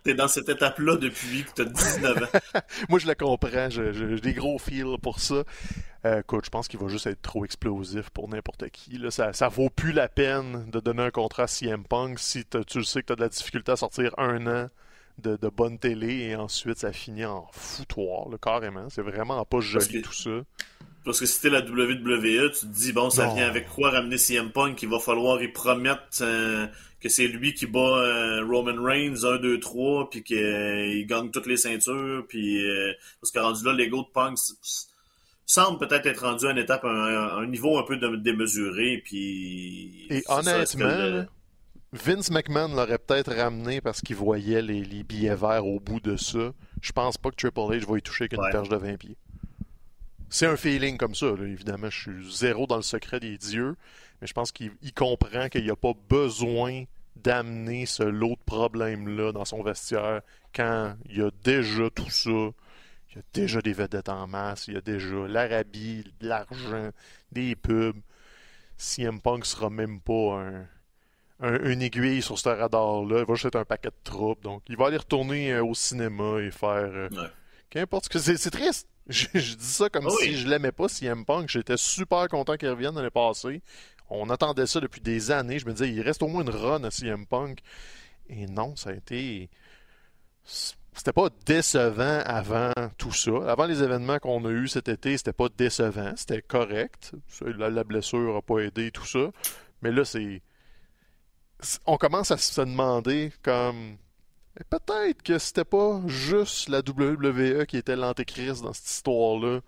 T'es 0.02 0.14
dans 0.14 0.28
cette, 0.28 0.48
étape-là 0.48 0.96
depuis 0.96 1.44
que 1.44 1.52
tu 1.54 1.62
as 1.62 1.64
19 1.66 2.22
ans. 2.22 2.60
Moi, 2.88 2.98
je 2.98 3.06
le 3.06 3.14
comprends. 3.14 3.70
J'ai 3.70 4.20
des 4.20 4.34
gros 4.34 4.58
feels 4.58 4.98
pour 5.00 5.20
ça. 5.20 5.44
Euh, 6.04 6.20
écoute, 6.20 6.44
je 6.44 6.50
pense 6.50 6.66
qu'il 6.66 6.80
va 6.80 6.88
juste 6.88 7.06
être 7.06 7.22
trop 7.22 7.44
explosif 7.44 8.10
pour 8.10 8.28
n'importe 8.28 8.68
qui. 8.70 8.98
Là. 8.98 9.12
Ça, 9.12 9.32
ça 9.32 9.48
vaut 9.48 9.70
plus 9.70 9.92
la 9.92 10.08
peine 10.08 10.68
de 10.70 10.80
donner 10.80 11.04
un 11.04 11.10
contrat 11.10 11.44
à 11.44 11.46
CM 11.46 11.84
Punk 11.84 12.18
si 12.18 12.44
tu 12.44 12.82
sais 12.82 13.02
que 13.02 13.06
tu 13.06 13.12
as 13.12 13.16
de 13.16 13.20
la 13.20 13.28
difficulté 13.28 13.70
à 13.70 13.76
sortir 13.76 14.12
un 14.18 14.46
an 14.48 14.68
de, 15.18 15.36
bonne 15.48 15.78
télé 15.78 16.30
et 16.30 16.36
ensuite 16.36 16.78
ça 16.78 16.92
finit 16.92 17.24
en 17.24 17.46
foutoir, 17.52 18.26
carrément. 18.40 18.88
C'est 18.90 19.02
vraiment 19.02 19.44
pas 19.44 19.60
joli 19.60 20.02
tout 20.02 20.12
ça. 20.12 20.30
Parce 21.04 21.18
que 21.18 21.26
si 21.26 21.34
c'était 21.34 21.50
la 21.50 21.60
WWE, 21.60 22.52
tu 22.52 22.60
te 22.60 22.66
dis, 22.66 22.92
bon, 22.92 23.10
ça 23.10 23.32
vient 23.34 23.46
avec 23.46 23.68
quoi 23.68 23.90
ramener 23.90 24.18
CM 24.18 24.50
Punk? 24.50 24.80
Il 24.82 24.88
va 24.88 25.00
falloir 25.00 25.42
y 25.42 25.48
promettre 25.48 26.02
euh, 26.20 26.66
que 27.00 27.08
c'est 27.08 27.26
lui 27.26 27.54
qui 27.54 27.66
bat 27.66 27.80
euh, 27.80 28.44
Roman 28.46 28.80
Reigns 28.80 29.24
1, 29.24 29.38
2, 29.38 29.58
3, 29.58 30.10
puis 30.10 30.22
qu'il 30.22 30.38
euh, 30.38 31.04
gagne 31.06 31.30
toutes 31.30 31.46
les 31.46 31.56
ceintures, 31.56 32.24
puis 32.28 32.64
parce 33.20 33.32
que 33.32 33.38
rendu 33.40 33.64
là, 33.64 33.72
l'ego 33.72 34.02
de 34.02 34.12
Punk 34.12 34.38
semble 35.44 35.78
peut-être 35.78 36.06
être 36.06 36.24
rendu 36.24 36.46
à 36.46 36.52
une 36.52 36.58
étape, 36.58 36.84
un, 36.84 36.88
un 36.88 37.46
niveau 37.46 37.78
un 37.78 37.82
peu 37.82 37.96
démesuré, 38.18 39.02
puis... 39.04 40.06
Et 40.08 40.22
honnêtement, 40.28 41.26
Vince 41.92 42.30
McMahon 42.30 42.68
l'aurait 42.68 42.98
peut-être 42.98 43.34
ramené 43.34 43.82
parce 43.82 44.00
qu'il 44.00 44.16
voyait 44.16 44.62
les, 44.62 45.02
billets 45.02 45.34
verts 45.34 45.66
au 45.66 45.78
bout 45.78 46.00
de 46.00 46.16
ça. 46.16 46.52
Je 46.80 46.92
pense 46.92 47.18
pas 47.18 47.30
que 47.30 47.36
Triple 47.36 47.60
H 47.60 47.86
va 47.86 47.98
y 47.98 48.02
toucher 48.02 48.28
qu'une 48.28 48.40
perche 48.50 48.70
de 48.70 48.76
20 48.76 48.96
pieds. 48.96 49.16
C'est 50.32 50.46
un 50.46 50.56
feeling 50.56 50.96
comme 50.96 51.14
ça. 51.14 51.26
Évidemment, 51.26 51.90
je 51.90 52.00
suis 52.00 52.34
zéro 52.34 52.66
dans 52.66 52.76
le 52.76 52.82
secret 52.82 53.20
des 53.20 53.36
dieux, 53.36 53.76
mais 54.18 54.26
je 54.26 54.32
pense 54.32 54.50
qu'il 54.50 54.72
comprend 54.96 55.50
qu'il 55.50 55.62
n'y 55.62 55.70
a 55.70 55.76
pas 55.76 55.92
besoin 56.08 56.84
d'amener 57.16 57.84
ce 57.84 58.02
lot 58.02 58.30
de 58.30 58.44
problèmes-là 58.46 59.32
dans 59.32 59.44
son 59.44 59.62
vestiaire 59.62 60.22
quand 60.54 60.96
il 61.10 61.18
y 61.18 61.22
a 61.22 61.30
déjà 61.44 61.90
tout 61.90 62.08
ça. 62.08 62.30
Il 62.30 63.16
y 63.16 63.18
a 63.18 63.22
déjà 63.34 63.60
des 63.60 63.74
vedettes 63.74 64.08
en 64.08 64.26
masse, 64.26 64.68
il 64.68 64.74
y 64.74 64.76
a 64.78 64.80
déjà 64.80 65.28
l'Arabie, 65.28 66.10
l'argent, 66.22 66.88
des 67.30 67.54
pubs. 67.54 68.00
CM 68.78 69.20
Punk 69.20 69.44
sera 69.44 69.68
même 69.68 70.00
pas 70.00 70.42
un, 71.40 71.58
une 71.64 71.82
aiguille 71.82 72.22
sur 72.22 72.38
ce 72.38 72.48
radar-là. 72.48 73.18
Il 73.18 73.26
va 73.26 73.34
juste 73.34 73.44
être 73.44 73.56
un 73.56 73.66
paquet 73.66 73.90
de 73.90 73.94
troupes. 74.02 74.42
Donc, 74.42 74.62
il 74.70 74.78
va 74.78 74.86
aller 74.86 74.96
retourner 74.96 75.52
euh, 75.52 75.62
au 75.62 75.74
cinéma 75.74 76.40
et 76.40 76.50
faire. 76.50 76.90
Euh, 76.90 77.10
qu'importe 77.68 78.04
ce 78.04 78.08
que 78.08 78.18
c'est. 78.18 78.38
C'est 78.38 78.50
triste. 78.50 78.88
Je, 79.08 79.26
dis 79.34 79.64
ça 79.64 79.88
comme 79.88 80.06
ah 80.06 80.14
si 80.20 80.36
je 80.36 80.48
l'aimais 80.48 80.72
pas, 80.72 80.88
CM 80.88 81.24
Punk. 81.24 81.48
J'étais 81.48 81.76
super 81.76 82.28
content 82.28 82.56
qu'il 82.56 82.68
revienne 82.68 82.94
l'année 82.94 83.10
passée. 83.10 83.62
On 84.10 84.30
attendait 84.30 84.66
ça 84.66 84.80
depuis 84.80 85.00
des 85.00 85.30
années. 85.30 85.58
Je 85.58 85.66
me 85.66 85.72
disais, 85.72 85.90
il 85.90 86.00
reste 86.02 86.22
au 86.22 86.28
moins 86.28 86.42
une 86.42 86.50
run 86.50 86.84
à 86.84 86.90
CM 86.90 87.26
Punk. 87.26 87.60
Et 88.28 88.46
non, 88.46 88.76
ça 88.76 88.90
a 88.90 88.92
été. 88.92 89.50
c'était 90.44 91.12
pas 91.12 91.28
décevant 91.46 92.20
avant 92.24 92.72
tout 92.98 93.12
ça. 93.12 93.32
Avant 93.50 93.66
les 93.66 93.82
événements 93.82 94.18
qu'on 94.18 94.44
a 94.44 94.50
eus 94.50 94.68
cet 94.68 94.88
été, 94.88 95.16
c'était 95.16 95.32
pas 95.32 95.48
décevant. 95.48 96.12
C'était 96.16 96.42
correct. 96.42 97.12
La, 97.40 97.84
blessure 97.84 98.36
a 98.36 98.42
pas 98.42 98.58
aidé, 98.58 98.90
tout 98.90 99.06
ça. 99.06 99.30
Mais 99.82 99.90
là, 99.90 100.04
c'est. 100.04 100.42
On 101.86 101.96
commence 101.96 102.30
à 102.30 102.36
se 102.36 102.60
demander 102.60 103.32
comme. 103.42 103.96
Peut-être 104.68 105.22
que 105.22 105.38
c'était 105.38 105.64
pas 105.64 106.02
juste 106.06 106.68
la 106.68 106.80
WWE 106.80 107.64
qui 107.64 107.78
était 107.78 107.96
l'antéchrist 107.96 108.62
dans 108.62 108.72
cette 108.72 108.88
histoire-là. 108.88 109.60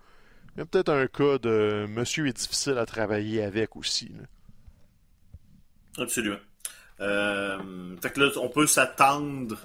Il 0.55 0.59
y 0.59 0.61
a 0.61 0.65
peut-être 0.65 0.89
un 0.89 1.07
cas 1.07 1.37
de 1.37 1.85
monsieur 1.89 2.27
est 2.27 2.33
difficile 2.33 2.77
à 2.77 2.85
travailler 2.85 3.41
avec 3.41 3.75
aussi. 3.75 4.11
Absolument. 5.97 6.37
Euh, 7.01 7.95
fait 8.01 8.11
que 8.11 8.21
là, 8.21 8.31
on 8.37 8.49
peut 8.49 8.67
s'attendre 8.67 9.57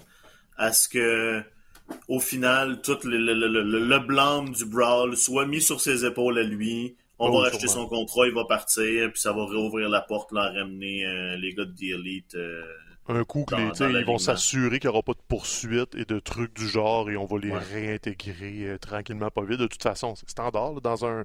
à 0.56 0.72
ce 0.72 0.88
que, 0.88 1.42
au 2.08 2.18
final, 2.18 2.80
tout 2.82 2.98
le, 3.04 3.18
le, 3.18 3.62
le, 3.62 3.98
blâme 4.00 4.50
du 4.50 4.64
Brawl 4.64 5.16
soit 5.16 5.46
mis 5.46 5.60
sur 5.60 5.80
ses 5.80 6.04
épaules 6.04 6.38
à 6.38 6.42
lui. 6.42 6.96
On 7.18 7.28
oh, 7.28 7.40
va 7.40 7.48
acheter 7.48 7.68
son 7.68 7.86
contrat, 7.86 8.26
il 8.26 8.34
va 8.34 8.46
partir, 8.46 9.12
puis 9.12 9.20
ça 9.20 9.32
va 9.32 9.44
réouvrir 9.44 9.88
la 9.90 10.00
porte, 10.00 10.32
là, 10.32 10.50
ramener 10.50 11.04
euh, 11.06 11.36
les 11.36 11.52
gars 11.52 11.66
de 11.66 11.72
The 11.72 11.82
Elite. 11.82 12.34
Euh, 12.34 12.62
un 13.10 13.24
coup 13.24 13.44
que 13.44 13.98
ils 13.98 14.04
vont 14.06 14.18
s'assurer 14.18 14.78
qu'il 14.78 14.88
n'y 14.88 14.94
aura 14.94 15.02
pas 15.02 15.12
de 15.12 15.22
poursuites 15.28 15.94
et 15.94 16.04
de 16.04 16.18
trucs 16.18 16.54
du 16.54 16.68
genre 16.68 17.10
et 17.10 17.16
on 17.16 17.26
va 17.26 17.38
les 17.38 17.52
réintégrer 17.52 18.76
tranquillement, 18.80 19.30
pas 19.30 19.42
vite. 19.42 19.58
De 19.58 19.66
toute 19.66 19.82
façon, 19.82 20.14
c'est 20.14 20.28
standard. 20.28 20.80
dans 20.80 21.04
un 21.04 21.24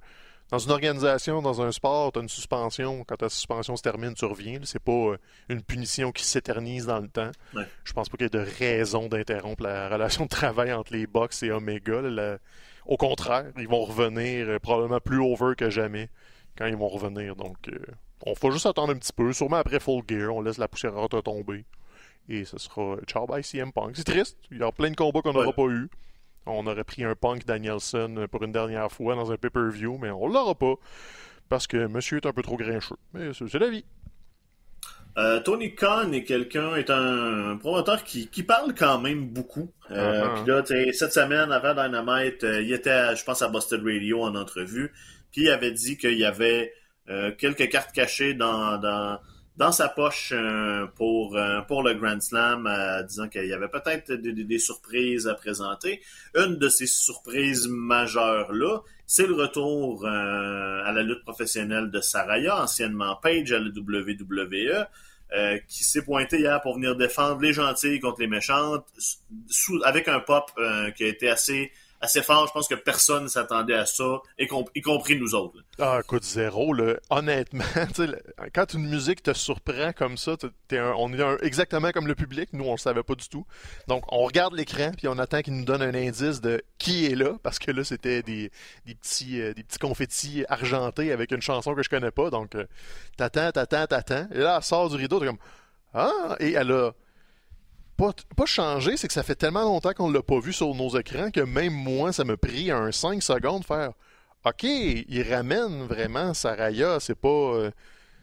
dans 0.50 0.60
une 0.60 0.72
organisation, 0.72 1.42
dans 1.42 1.62
un 1.64 1.72
sport, 1.72 2.12
tu 2.12 2.20
as 2.20 2.22
une 2.22 2.30
suspension. 2.30 3.04
Quand 3.04 3.18
ta 3.18 3.30
suspension 3.30 3.76
se 3.76 3.82
termine, 3.82 4.14
tu 4.14 4.26
reviens. 4.26 4.60
C'est 4.64 4.82
pas 4.82 4.92
euh, 4.92 5.18
une 5.50 5.64
punition 5.64 6.12
qui 6.12 6.24
s'éternise 6.24 6.86
dans 6.86 7.00
le 7.00 7.08
temps. 7.08 7.32
Je 7.84 7.94
pense 7.94 8.10
pas 8.10 8.18
qu'il 8.18 8.26
y 8.26 8.28
ait 8.28 8.46
de 8.46 8.48
raison 8.60 9.08
d'interrompre 9.08 9.64
la 9.64 9.90
relation 9.90 10.26
de 10.26 10.30
travail 10.30 10.72
entre 10.72 10.94
les 10.94 11.08
Bucks 11.08 11.42
et 11.42 11.52
Omega. 11.52 12.02
Au 12.86 12.98
contraire, 12.98 13.52
ils 13.58 13.68
vont 13.68 13.84
revenir 13.84 14.48
euh, 14.48 14.60
probablement 14.60 15.00
plus 15.00 15.20
over 15.20 15.56
que 15.58 15.72
jamais 15.72 16.10
quand 16.56 16.68
ils 16.68 16.78
vont 16.78 16.90
revenir. 16.90 17.36
Donc, 17.36 17.58
euh, 17.70 17.80
on 18.26 18.36
faut 18.36 18.52
juste 18.52 18.66
attendre 18.66 18.94
un 18.94 18.98
petit 18.98 19.14
peu. 19.14 19.32
Sûrement 19.34 19.58
après 19.58 19.80
Full 19.80 20.04
Gear, 20.08 20.34
on 20.34 20.42
laisse 20.42 20.58
la 20.58 20.68
poussière 20.68 20.94
tomber. 21.24 21.66
Et 22.28 22.44
ce 22.46 22.58
sera 22.58 22.98
ciao 23.06 23.28
bye 23.28 23.44
CM 23.44 23.72
Punk. 23.72 23.96
C'est 23.96 24.04
triste. 24.04 24.38
Il 24.52 24.58
y 24.58 24.64
a 24.64 24.72
plein 24.72 24.90
de 24.90 24.96
combats 24.96 25.22
qu'on 25.22 25.34
n'aura 25.34 25.54
pas 25.54 25.68
eu. 25.68 25.90
On 26.48 26.68
aurait 26.68 26.84
pris 26.84 27.04
un 27.04 27.16
Punk 27.16 27.46
Danielson 27.46 28.28
pour 28.32 28.44
une 28.44 28.52
dernière 28.52 28.92
fois 28.92 29.16
dans 29.16 29.32
un 29.32 29.38
pay-per-view, 29.38 29.98
mais 30.00 30.12
on 30.12 30.28
l'aura 30.28 30.56
pas 30.56 30.76
parce 31.50 31.68
que 31.68 31.88
monsieur 31.88 32.18
est 32.18 32.26
un 32.26 32.34
peu 32.34 32.42
trop 32.42 32.58
grincheux. 32.58 32.98
Mais 33.14 33.32
c'est 33.34 33.60
la 33.60 33.70
vie. 33.70 33.86
Euh, 35.18 35.40
Tony 35.40 35.74
Khan 35.76 36.12
est 36.12 36.24
quelqu'un, 36.24 36.76
est 36.76 36.90
un, 36.90 37.56
promoteur 37.58 38.04
qui, 38.04 38.28
parle 38.44 38.76
quand 38.76 39.00
même 39.00 39.28
beaucoup. 39.28 39.72
Euh, 39.92 40.26
uh-huh. 40.26 40.44
Puis 40.44 40.52
là, 40.52 40.92
cette 40.94 41.14
semaine, 41.14 41.52
avant 41.54 41.74
Dynamite, 41.74 42.44
euh, 42.44 42.62
il 42.62 42.74
était, 42.74 43.16
je 43.16 43.24
pense, 43.24 43.42
à 43.42 43.48
Boston 43.48 43.82
Radio 43.86 44.24
en 44.24 44.36
entrevue. 44.36 44.92
Puis 45.32 45.44
il 45.44 45.50
avait 45.50 45.72
dit 45.72 45.98
qu'il 45.98 46.18
y 46.18 46.26
avait 46.26 46.74
quelques 47.38 47.70
cartes 47.70 47.92
cachées 47.94 48.34
dans, 48.34 48.78
dans, 48.78 49.20
dans 49.58 49.72
sa 49.72 49.88
poche 49.88 50.34
euh, 50.34 50.86
pour, 50.96 51.38
euh, 51.38 51.62
pour 51.62 51.82
le 51.84 51.94
Grand 51.94 52.22
Slam, 52.22 52.68
euh, 52.68 53.04
disant 53.04 53.30
qu'il 53.30 53.46
y 53.46 53.54
avait 53.54 53.70
peut-être 53.70 54.12
des, 54.12 54.60
surprises 54.60 55.28
à 55.28 55.34
présenter. 55.34 56.02
Une 56.36 56.58
de 56.58 56.68
ces 56.68 56.88
surprises 56.88 57.68
majeures-là, 57.68 58.82
c'est 59.06 59.28
le 59.28 59.36
retour 59.36 60.06
à 60.06 60.92
la 60.92 61.04
lutte 61.04 61.24
professionnelle 61.24 61.92
de 61.92 62.02
Saraya, 62.02 62.62
anciennement 62.64 63.16
Page 63.22 63.52
à 63.52 63.60
la 63.60 63.70
WWE. 63.70 64.88
qui 65.68 65.84
s'est 65.84 66.04
pointé 66.04 66.40
hier 66.40 66.60
pour 66.62 66.76
venir 66.76 66.96
défendre 66.96 67.42
les 67.42 67.54
gentils 67.54 68.00
contre 68.00 68.22
les 68.22 68.28
méchantes, 68.28 68.86
avec 69.84 70.08
un 70.08 70.20
pop 70.20 70.52
qui 70.96 71.04
a 71.04 71.08
été 71.08 71.30
assez 71.30 71.72
assez 72.06 72.22
fort. 72.22 72.48
Je 72.48 72.54
pense 72.54 72.68
que 72.68 72.76
personne 72.76 73.24
ne 73.24 73.28
s'attendait 73.28 73.76
à 73.76 73.86
ça, 73.86 74.22
y, 74.40 74.48
compris 74.82 75.20
nous 75.20 75.36
autres. 75.36 75.58
Ah, 75.80 76.00
écoute, 76.02 76.24
zéro. 76.24 76.74
Là. 76.74 76.96
Honnêtement, 77.10 77.64
quand 78.54 78.74
une 78.74 78.88
musique 78.88 79.24
te 79.24 79.34
surprend 79.34 79.92
comme 79.92 80.18
ça, 80.18 80.36
on 80.72 81.14
est 81.14 81.44
exactement 81.46 81.92
comme 81.92 82.08
le 82.08 82.16
public. 82.16 82.50
Nous, 82.54 82.64
on 82.64 82.74
le 82.74 82.78
savait 82.78 83.04
pas 83.04 83.16
du 83.16 83.28
tout. 83.28 83.46
Donc, 83.88 84.04
on 84.12 84.24
regarde 84.24 84.54
l'écran, 84.54 84.92
puis 84.96 85.08
on 85.08 85.18
attend 85.18 85.42
qu'il 85.42 85.56
nous 85.56 85.66
donne 85.66 85.82
un 85.82 85.94
indice 85.94 86.42
de 86.42 86.64
qui 86.78 87.06
est 87.06 87.16
là, 87.16 87.34
parce 87.44 87.60
que 87.60 87.72
là, 87.72 87.84
c'était 87.84 88.22
des, 88.22 88.52
petits, 88.86 89.42
euh, 89.42 89.54
des 89.54 89.64
petits 89.64 89.80
confettis 89.80 90.46
argentés 90.48 91.12
avec 91.12 91.32
une 91.32 91.42
chanson 91.42 91.74
que 91.74 91.84
je 91.84 91.90
connais 91.90 92.12
pas. 92.12 92.30
Donc, 92.30 92.56
euh, 92.56 92.66
t'attends, 93.18 93.52
t'attends, 93.52 93.88
t'attends. 93.88 94.28
Et 94.34 94.40
là, 94.40 94.56
elle 94.58 94.64
sort 94.64 94.90
du 94.90 94.96
rideau, 94.96 95.20
t'es 95.20 95.26
comme 95.26 95.38
Ah! 95.94 96.36
Et 96.40 96.54
elle 96.54 96.72
a 96.72 96.92
pas, 97.98 98.12
pas 98.36 98.46
changé, 98.46 98.98
c'est 98.98 99.08
que 99.08 99.14
ça 99.14 99.24
fait 99.24 99.36
tellement 99.36 99.64
longtemps 99.64 99.94
qu'on 99.94 100.10
l'a 100.10 100.22
pas 100.22 100.40
vu 100.40 100.54
sur 100.54 100.74
nos 100.76 100.98
écrans 100.98 101.32
que 101.32 101.42
même 101.42 101.74
moi, 101.74 102.14
ça 102.14 102.24
m'a 102.24 102.38
pris 102.38 102.72
un 102.72 102.92
5 102.92 103.22
secondes 103.22 103.62
de 103.62 103.66
faire 103.66 103.92
OK, 104.46 104.64
il 104.64 105.26
ramène 105.28 105.86
vraiment 105.88 106.34
Saraya, 106.34 107.00
c'est 107.00 107.16
pas. 107.16 107.30
Euh, 107.30 107.72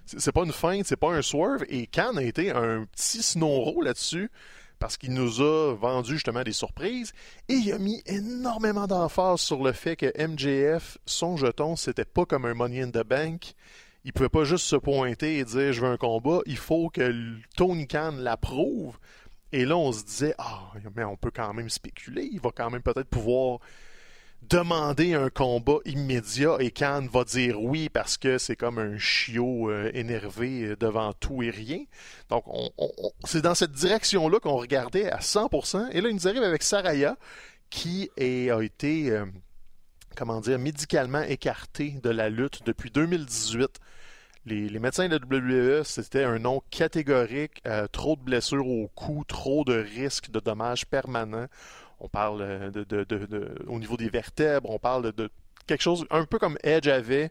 c'est 0.06 0.32
pas 0.32 0.44
une 0.44 0.52
feinte, 0.52 0.86
c'est 0.86 0.96
pas 0.96 1.12
un 1.12 1.22
swerve. 1.22 1.64
Et 1.68 1.86
Khan 1.86 2.16
a 2.16 2.22
été 2.22 2.50
un 2.50 2.84
petit 2.84 3.22
snowro 3.22 3.82
là-dessus 3.82 4.30
parce 4.78 4.96
qu'il 4.96 5.12
nous 5.12 5.40
a 5.40 5.74
vendu 5.74 6.14
justement 6.14 6.42
des 6.42 6.52
surprises 6.52 7.12
et 7.48 7.54
il 7.54 7.72
a 7.72 7.78
mis 7.78 8.02
énormément 8.06 8.88
d'emphase 8.88 9.40
sur 9.40 9.62
le 9.62 9.72
fait 9.72 9.94
que 9.94 10.12
MJF, 10.18 10.98
son 11.06 11.36
jeton, 11.36 11.76
c'était 11.76 12.04
pas 12.04 12.24
comme 12.24 12.44
un 12.44 12.54
Money 12.54 12.82
in 12.82 12.90
the 12.90 13.06
Bank. 13.06 13.54
Il 14.04 14.12
pouvait 14.12 14.28
pas 14.28 14.42
juste 14.42 14.66
se 14.66 14.74
pointer 14.74 15.38
et 15.38 15.44
dire 15.44 15.72
je 15.72 15.80
veux 15.80 15.88
un 15.88 15.96
combat. 15.96 16.40
Il 16.46 16.56
faut 16.56 16.88
que 16.88 17.14
Tony 17.56 17.86
Khan 17.86 18.14
l'approuve. 18.18 18.98
Et 19.52 19.64
là, 19.64 19.76
on 19.76 19.92
se 19.92 20.04
disait, 20.04 20.34
ah, 20.38 20.72
mais 20.96 21.04
on 21.04 21.16
peut 21.16 21.30
quand 21.34 21.52
même 21.52 21.68
spéculer. 21.68 22.28
Il 22.32 22.40
va 22.40 22.50
quand 22.54 22.70
même 22.70 22.82
peut-être 22.82 23.08
pouvoir 23.08 23.60
demander 24.48 25.14
un 25.14 25.30
combat 25.30 25.78
immédiat 25.84 26.56
et 26.58 26.70
Khan 26.70 27.06
va 27.12 27.24
dire 27.24 27.62
oui 27.62 27.88
parce 27.88 28.16
que 28.16 28.38
c'est 28.38 28.56
comme 28.56 28.78
un 28.78 28.98
chiot 28.98 29.70
euh, 29.70 29.90
énervé 29.94 30.64
euh, 30.64 30.76
devant 30.76 31.12
tout 31.12 31.42
et 31.42 31.50
rien. 31.50 31.84
Donc, 32.28 32.44
c'est 33.24 33.42
dans 33.42 33.54
cette 33.54 33.72
direction-là 33.72 34.40
qu'on 34.40 34.56
regardait 34.56 35.10
à 35.10 35.18
100%. 35.18 35.90
Et 35.92 36.00
là, 36.00 36.08
il 36.08 36.14
nous 36.14 36.28
arrive 36.28 36.42
avec 36.42 36.62
Saraya 36.62 37.16
qui 37.70 38.10
a 38.18 38.60
été, 38.62 39.10
euh, 39.10 39.26
comment 40.16 40.40
dire, 40.40 40.58
médicalement 40.58 41.22
écarté 41.22 42.00
de 42.02 42.10
la 42.10 42.28
lutte 42.28 42.64
depuis 42.66 42.90
2018. 42.90 43.78
Les, 44.44 44.78
médecins 44.80 45.08
de 45.08 45.16
la 45.16 45.24
WWE, 45.24 45.84
c'était 45.84 46.24
un 46.24 46.40
nom 46.40 46.62
catégorique, 46.70 47.62
euh, 47.66 47.86
trop 47.86 48.16
de 48.16 48.22
blessures 48.22 48.66
au 48.66 48.88
cou, 48.94 49.24
trop 49.26 49.64
de 49.64 49.74
risques 49.74 50.30
de 50.30 50.40
dommages 50.40 50.84
permanents. 50.84 51.46
On 52.00 52.08
parle 52.08 52.42
euh, 52.42 52.70
de, 52.70 53.54
au 53.68 53.78
niveau 53.78 53.96
des 53.96 54.08
vertèbres, 54.08 54.70
on 54.70 54.80
parle 54.80 55.12
de, 55.12 55.30
quelque 55.68 55.82
chose 55.82 56.04
un 56.10 56.24
peu 56.24 56.40
comme 56.40 56.58
Edge 56.64 56.88
avait, 56.88 57.30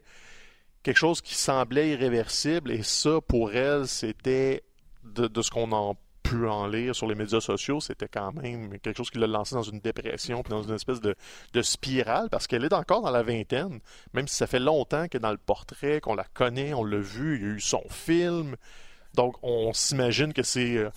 quelque 0.82 0.96
chose 0.96 1.20
qui 1.20 1.34
semblait 1.34 1.90
irréversible, 1.90 2.70
et 2.70 2.82
ça, 2.82 3.20
pour 3.20 3.52
elle, 3.52 3.86
c'était 3.86 4.62
de, 5.04 5.42
ce 5.42 5.50
qu'on 5.50 5.72
en 5.72 5.96
en 6.48 6.66
lire 6.66 6.94
sur 6.94 7.06
les 7.06 7.14
médias 7.14 7.40
sociaux, 7.40 7.80
c'était 7.80 8.08
quand 8.08 8.32
même 8.32 8.78
quelque 8.78 8.96
chose 8.96 9.10
qui 9.10 9.18
l'a 9.18 9.26
lancé 9.26 9.54
dans 9.54 9.62
une 9.62 9.80
dépression, 9.80 10.42
puis 10.42 10.50
dans 10.50 10.62
une 10.62 10.74
espèce 10.74 11.00
de, 11.00 11.14
spirale, 11.62 12.28
parce 12.30 12.46
qu'elle 12.46 12.64
est 12.64 12.72
encore 12.72 13.02
dans 13.02 13.10
la 13.10 13.22
vingtaine, 13.22 13.80
même 14.12 14.28
si 14.28 14.36
ça 14.36 14.46
fait 14.46 14.58
longtemps 14.58 15.08
que 15.08 15.18
dans 15.18 15.30
le 15.30 15.38
portrait, 15.38 16.00
qu'on 16.00 16.14
la 16.14 16.24
connaît, 16.24 16.74
on 16.74 16.84
l'a 16.84 16.98
vu, 16.98 17.36
il 17.36 17.42
y 17.42 17.44
a 17.44 17.54
eu 17.54 17.60
son 17.60 17.82
film. 17.88 18.56
Donc, 19.14 19.36
on 19.42 19.72
s'imagine 19.72 20.32
que 20.32 20.42
c'est 20.42 20.76
euh, 20.76 20.90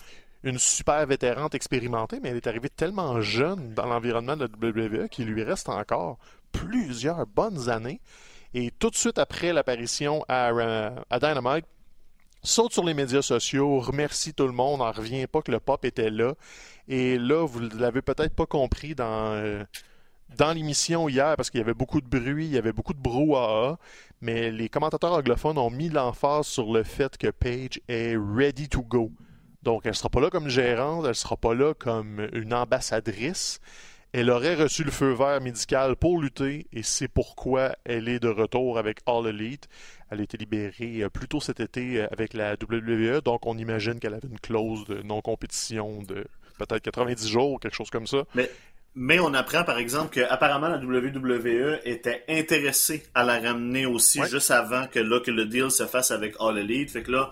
une 0.43 0.59
super 0.59 1.05
vétérante 1.05 1.55
expérimentée, 1.55 2.19
mais 2.21 2.29
elle 2.29 2.37
est 2.37 2.47
arrivée 2.47 2.69
tellement 2.69 3.21
jeune 3.21 3.73
dans 3.73 3.85
l'environnement 3.85 4.37
de 4.37 4.45
la 4.45 4.69
WWE 4.69 5.09
qu'il 5.09 5.27
lui 5.27 5.43
reste 5.43 5.69
encore 5.69 6.17
plusieurs 6.51 7.25
bonnes 7.27 7.69
années. 7.69 7.99
Et 8.53 8.71
tout 8.71 8.89
de 8.89 8.95
suite 8.95 9.17
après 9.17 9.51
l'apparition 9.51 10.23
à 10.29 10.51
Dynamite, 11.19 11.65
saute 12.45 12.73
sur 12.73 12.83
les 12.83 12.93
médias 12.93 13.21
sociaux, 13.21 13.79
remercie 13.79 14.33
tout 14.33 14.45
le 14.45 14.53
monde, 14.53 14.79
n'en 14.79 14.91
revient 14.91 15.27
pas 15.27 15.41
que 15.41 15.51
le 15.51 15.59
pop 15.59 15.83
était 15.85 16.09
là. 16.09 16.35
Et 16.87 17.17
là, 17.17 17.45
vous 17.45 17.59
l'avez 17.59 18.01
peut-être 18.01 18.33
pas 18.33 18.45
compris 18.45 18.95
dans, 18.95 19.33
euh, 19.33 19.63
dans 20.37 20.53
l'émission 20.53 21.09
hier, 21.09 21.35
parce 21.35 21.49
qu'il 21.49 21.59
y 21.59 21.63
avait 21.63 21.73
beaucoup 21.73 22.01
de 22.01 22.07
bruit, 22.07 22.45
il 22.45 22.53
y 22.53 22.57
avait 22.57 22.73
beaucoup 22.73 22.93
de 22.93 23.01
brouhaha, 23.01 23.77
mais 24.21 24.51
les 24.51 24.69
commentateurs 24.69 25.13
anglophones 25.13 25.57
ont 25.57 25.69
mis 25.69 25.89
l'emphase 25.89 26.45
sur 26.47 26.71
le 26.71 26.83
fait 26.83 27.17
que 27.17 27.27
Paige 27.27 27.81
est 27.87 28.15
ready 28.17 28.69
to 28.69 28.81
go. 28.81 29.11
Donc, 29.63 29.81
elle 29.85 29.91
ne 29.91 29.95
sera 29.95 30.09
pas 30.09 30.21
là 30.21 30.29
comme 30.29 30.47
gérante, 30.47 31.03
elle 31.03 31.09
ne 31.09 31.13
sera 31.13 31.37
pas 31.37 31.55
là 31.55 31.73
comme 31.73 32.27
une 32.33 32.53
ambassadrice. 32.53 33.59
Elle 34.17 34.29
aurait 34.29 34.55
reçu 34.55 34.85
le 34.85 34.91
feu 34.91 35.11
vert 35.11 35.41
médical 35.41 35.97
pour 35.97 36.21
lutter 36.21 36.67
et 36.71 36.83
c'est 36.83 37.09
pourquoi 37.09 37.75
elle 37.83 38.07
est 38.07 38.21
de 38.21 38.29
retour 38.29 38.77
avec 38.77 38.99
All 39.05 39.27
Elite. 39.27 39.67
Elle 40.09 40.21
a 40.21 40.23
été 40.23 40.37
libérée 40.37 41.03
euh, 41.03 41.09
plus 41.09 41.27
tôt 41.27 41.41
cet 41.41 41.59
été 41.59 41.99
euh, 41.99 42.07
avec 42.13 42.33
la 42.33 42.53
WWE, 42.53 43.19
donc 43.19 43.45
on 43.45 43.57
imagine 43.57 43.99
qu'elle 43.99 44.13
avait 44.13 44.29
une 44.29 44.39
clause 44.39 44.85
de 44.85 45.01
non-compétition 45.01 46.01
de 46.03 46.23
peut-être 46.57 46.81
90 46.83 47.27
jours, 47.27 47.59
quelque 47.59 47.75
chose 47.75 47.89
comme 47.89 48.07
ça. 48.07 48.23
Mais, 48.35 48.49
mais 48.95 49.19
on 49.19 49.33
apprend 49.33 49.65
par 49.65 49.79
exemple 49.79 50.13
qu'apparemment 50.13 50.69
la 50.69 50.77
WWE 50.77 51.81
était 51.83 52.23
intéressée 52.29 53.03
à 53.15 53.25
la 53.25 53.37
ramener 53.41 53.85
aussi 53.85 54.21
juste 54.29 54.49
avant 54.49 54.87
que, 54.87 54.99
là, 54.99 55.19
que 55.19 55.31
le 55.31 55.43
deal 55.43 55.69
se 55.71 55.85
fasse 55.87 56.11
avec 56.11 56.35
All 56.39 56.57
Elite. 56.57 56.89
Fait 56.89 57.03
que 57.03 57.11
là, 57.11 57.31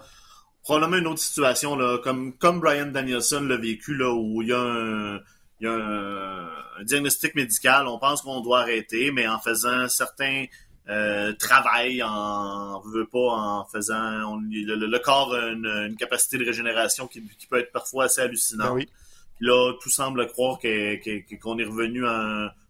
probablement 0.64 0.98
une 0.98 1.08
autre 1.08 1.22
situation, 1.22 1.78
là, 1.78 2.00
comme, 2.00 2.34
comme 2.34 2.60
Brian 2.60 2.88
Danielson 2.88 3.40
l'a 3.44 3.56
vécu, 3.56 3.96
là, 3.96 4.14
où 4.14 4.42
il 4.42 4.50
y 4.50 4.52
a 4.52 4.60
un, 4.60 5.22
il 5.64 5.68
y 5.68 5.70
a 5.70 6.84
diagnostic 6.84 7.36
médical, 7.36 7.88
on 7.88 7.98
pense 7.98 8.22
qu'on 8.22 8.42
doit 8.42 8.62
arrêter, 8.62 9.12
mais 9.12 9.28
en 9.28 9.40
faisant 9.40 9.88
certains 9.88 10.46
euh, 10.90 11.32
travail 11.34 12.04
en 12.04 12.82
veut 12.82 13.06
pas 13.06 13.20
en 13.20 13.66
faisant 13.66 14.38
le, 14.42 14.98
corps 15.00 15.34
a 15.34 15.48
une, 15.48 15.96
capacité 15.98 16.38
de 16.38 16.46
régénération 16.46 17.08
qui, 17.08 17.22
peut 17.50 17.60
être 17.60 17.72
parfois 17.72 18.06
assez 18.06 18.20
hallucinante. 18.20 18.78
Ben 18.78 18.86
Puis 19.38 19.48
là, 19.48 19.74
tout 19.82 19.90
semble 19.90 20.28
croire 20.28 20.60
qu'on 20.60 21.58
est 21.58 21.64
revenu 21.64 22.04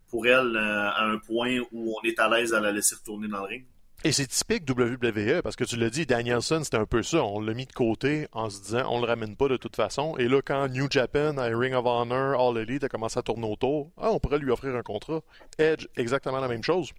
pour 0.10 0.28
elle 0.28 0.56
euh, 0.56 0.90
à 0.92 1.06
un 1.06 1.18
point 1.18 1.62
où 1.72 1.96
on 1.98 2.08
est 2.08 2.20
à 2.20 2.30
l'aise 2.30 2.54
à 2.54 2.60
la 2.60 2.72
laisser 2.72 2.94
retourner 2.96 3.28
dans 3.28 3.40
le 3.40 3.46
ring. 3.46 3.66
Et 4.06 4.12
c'est 4.12 4.28
typique 4.28 4.70
WWE 4.70 5.42
parce 5.42 5.56
que 5.56 5.64
tu 5.64 5.78
l'as 5.78 5.90
dit, 5.90 6.06
Danielson, 6.06 6.62
c'était 6.62 6.76
un 6.76 6.86
peu 6.86 7.04
ça. 7.04 7.24
On 7.24 7.40
l'a 7.40 7.54
mis 7.54 7.66
de 7.66 7.72
côté 7.72 8.28
en 8.34 8.50
se 8.50 8.62
disant 8.62 8.84
on 8.90 9.00
le 9.00 9.08
ramène 9.08 9.38
pas 9.38 9.48
de 9.48 9.56
toute 9.56 9.78
façon. 9.78 10.18
Et 10.18 10.28
là, 10.28 10.42
quand 10.42 10.68
New 10.68 10.88
Japan, 10.90 11.36
Ring 11.38 11.74
of 11.74 11.86
Honor, 11.86 12.38
All 12.38 12.58
Elite 12.58 12.84
a 12.84 12.90
commencé 12.90 13.18
à 13.18 13.22
tourner 13.22 13.50
autour, 13.50 13.92
ah, 13.98 14.12
on 14.12 14.20
pourrait 14.20 14.40
lui 14.40 14.52
offrir 14.52 14.76
un 14.76 14.82
contrat. 14.82 15.22
Edge, 15.58 15.88
exactement 15.96 16.42
la 16.42 16.50
même 16.50 16.64
chose. 16.64 16.92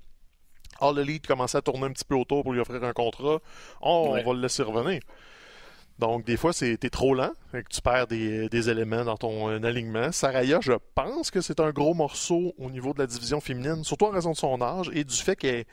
All 0.81 0.99
Elite 0.99 1.27
commençait 1.27 1.59
à 1.59 1.63
tourner 1.63 1.85
un 1.85 1.93
petit 1.93 2.07
peu 2.07 2.15
autour 2.15 2.43
pour 2.43 2.55
lui 2.55 2.61
offrir 2.61 2.83
un 2.83 2.95
contrat. 2.95 3.39
Oh, 3.83 4.07
on 4.09 4.23
va 4.23 4.33
le 4.33 4.41
laisser 4.41 4.63
revenir. 4.63 5.01
Donc, 5.99 6.25
des 6.25 6.37
fois, 6.37 6.53
c'est 6.53 6.79
trop 6.91 7.15
lent 7.15 7.33
et 7.53 7.63
que 7.63 7.69
tu 7.69 7.81
perds 7.81 8.07
des, 8.07 8.71
éléments 8.71 9.05
dans 9.05 9.17
ton 9.17 9.51
euh, 9.51 9.63
alignement. 9.63 10.11
Saraya, 10.11 10.59
je 10.61 10.73
pense 10.95 11.31
que 11.31 11.41
c'est 11.41 11.61
un 11.61 11.71
gros 11.71 11.95
morceau 11.95 12.53
au 12.59 12.71
niveau 12.71 12.95
de 12.95 12.99
la 12.99 13.07
division 13.07 13.41
féminine, 13.41 13.85
surtout 13.85 14.07
en 14.07 14.11
raison 14.11 14.33
de 14.33 14.37
son 14.37 14.61
âge 14.61 14.91
et 14.93 15.05
du 15.05 15.15
fait 15.15 15.37
qu'elle 15.37 15.67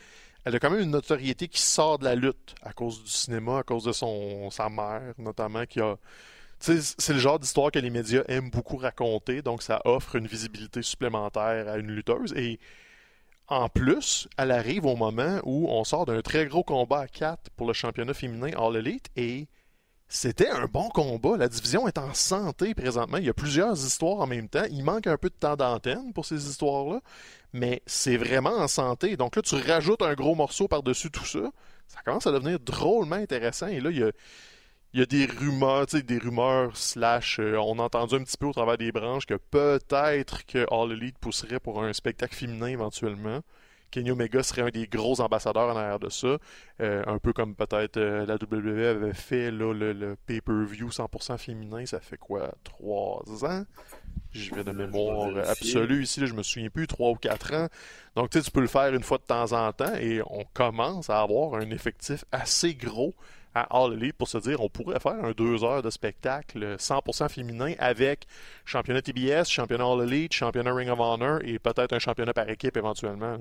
a 0.46 0.60
quand 0.60 0.72
même 0.72 0.82
une 0.82 0.92
notoriété 0.92 1.48
qui 1.48 1.62
sort 1.62 2.00
de 2.00 2.06
la 2.06 2.16
lutte 2.16 2.56
à 2.64 2.74
cause 2.74 3.04
du 3.04 3.10
cinéma, 3.10 3.60
à 3.60 3.64
cause 3.64 3.84
de 3.84 3.92
son 3.92 4.50
sa 4.50 4.70
mère, 4.70 5.14
notamment, 5.18 5.66
qui 5.66 5.80
a. 5.82 5.98
C'est 6.60 7.14
le 7.14 7.20
genre 7.20 7.40
d'histoire 7.40 7.72
que 7.72 7.80
les 7.80 7.90
médias 7.90 8.22
aiment 8.28 8.52
beaucoup 8.52 8.78
raconter, 8.78 9.42
donc 9.42 9.64
ça 9.64 9.82
offre 9.84 10.16
une 10.16 10.28
visibilité 10.28 10.84
supplémentaire 10.84 11.68
à 11.68 11.78
une 11.78 11.88
lutteuse. 11.88 12.34
Et 12.34 12.60
en 13.48 13.68
plus, 13.68 14.28
elle 14.38 14.52
arrive 14.52 14.86
au 14.86 14.96
moment 14.96 15.40
où 15.44 15.68
on 15.70 15.84
sort 15.84 16.06
d'un 16.06 16.22
très 16.22 16.46
gros 16.46 16.64
combat 16.64 17.00
à 17.00 17.08
4 17.08 17.50
pour 17.58 17.68
le 17.68 17.74
championnat 17.74 18.14
féminin 18.14 18.52
All 18.58 18.76
Elite 18.76 19.10
et 19.16 19.48
c'était 20.14 20.50
un 20.50 20.66
bon 20.66 20.90
combat. 20.90 21.38
La 21.38 21.48
division 21.48 21.88
est 21.88 21.98
en 21.98 22.14
santé 22.14 22.76
présentement. 22.76 23.16
Il 23.16 23.24
y 23.24 23.30
a 23.30 23.34
plusieurs 23.34 23.78
histoires 23.78 24.20
en 24.20 24.28
même 24.28 24.50
temps. 24.50 24.66
Il 24.70 24.84
manque 24.84 25.08
un 25.08 25.16
peu 25.16 25.30
de 25.30 25.36
temps 25.36 25.56
d'antenne 25.56 26.12
pour 26.12 26.26
ces 26.26 26.50
histoires-là, 26.50 27.00
mais 27.54 27.82
c'est 27.86 28.18
vraiment 28.18 28.58
en 28.58 28.68
santé. 28.68 29.16
Donc 29.16 29.38
là, 29.38 29.42
tu 29.42 29.56
rajoutes 29.56 30.02
un 30.02 30.14
gros 30.14 30.36
morceau 30.36 30.68
par-dessus 30.68 31.12
tout 31.12 31.26
ça. 31.26 31.50
Ça 31.88 32.02
commence 32.04 32.28
à 32.28 32.34
devenir 32.34 32.60
drôlement 32.60 33.16
intéressant. 33.16 33.68
Et 33.68 33.80
là, 33.80 33.90
il 33.90 34.12
y 34.94 35.02
a, 35.02 35.06
des 35.06 35.26
rumeurs, 35.28 35.86
des 35.86 36.18
rumeurs 36.18 36.76
slash, 36.76 37.40
euh, 37.40 37.56
on 37.56 37.80
a 37.80 37.84
entendu 37.84 38.16
un 38.16 38.24
petit 38.26 38.38
peu 38.38 38.48
au 38.48 38.54
travers 38.54 38.78
des 38.78 38.92
branches 38.92 39.26
que 39.26 39.36
peut-être 39.36 40.46
que 40.46 40.66
All 40.72 40.92
Elite 40.92 41.20
pousserait 41.20 41.62
pour 41.62 41.82
un 41.82 41.94
spectacle 41.94 42.36
féminin 42.36 42.68
éventuellement. 42.68 43.40
Kenny 43.92 44.12
Omega 44.12 44.42
serait 44.42 44.62
un 44.62 44.70
des 44.70 44.88
gros 44.88 45.20
ambassadeurs 45.22 45.70
en 45.70 45.78
arrière 45.78 46.00
de 46.00 46.10
ça. 46.10 46.38
Euh, 46.82 47.04
un 47.06 47.20
peu 47.20 47.34
comme 47.34 47.56
peut-être 47.56 47.98
euh, 47.98 48.26
la 48.26 48.36
WWE 48.36 48.86
avait 48.86 49.14
fait 49.14 49.52
là, 49.52 49.74
le, 49.74 50.16
pay-per-view 50.26 50.90
100% 50.90 51.38
féminin, 51.38 51.86
ça 51.86 52.00
fait 52.00 52.18
quoi, 52.18 52.54
trois 52.64 53.24
ans? 53.44 53.64
Je 54.32 54.56
vais 54.56 54.64
de 54.64 54.72
mémoire 54.72 55.30
absolue 55.50 56.04
ici, 56.04 56.26
je 56.26 56.34
me 56.34 56.42
souviens 56.42 56.70
plus, 56.70 56.88
trois 56.88 57.12
ou 57.12 57.16
quatre 57.16 57.54
ans. 57.54 57.68
Donc 58.16 58.30
tu 58.30 58.40
sais, 58.40 58.46
tu 58.46 58.52
peux 58.52 58.62
le 58.62 58.68
faire 58.68 58.94
une 58.94 59.04
fois 59.04 59.18
de 59.18 59.24
temps 59.24 59.52
en 59.52 59.72
temps 59.74 59.94
et 59.96 60.22
on 60.26 60.46
commence 60.54 61.10
à 61.10 61.20
avoir 61.20 61.56
un 61.56 61.70
effectif 61.70 62.24
assez 62.32 62.74
gros 62.74 63.14
à 63.54 63.64
All 63.70 63.94
Elite 63.94 64.16
pour 64.16 64.28
se 64.28 64.38
dire 64.38 64.62
on 64.62 64.70
pourrait 64.70 65.00
faire 65.00 65.24
un 65.24 65.32
deux 65.32 65.64
heures 65.64 65.82
de 65.82 65.90
spectacle 65.90 66.78
100% 66.78 67.30
féminin 67.30 67.74
avec 67.80 68.26
championnat 68.66 69.02
TBS, 69.02 69.50
championnat 69.50 69.86
All 69.86 70.02
Elite, 70.04 70.34
championnat 70.34 70.74
Ring 70.74 70.90
of 70.90 71.00
Honor 71.00 71.40
et 71.44 71.60
peut-être 71.60 71.94
un 71.94 72.00
championnat 72.00 72.34
par 72.34 72.50
équipe 72.50 72.78
éventuellement. 72.78 73.38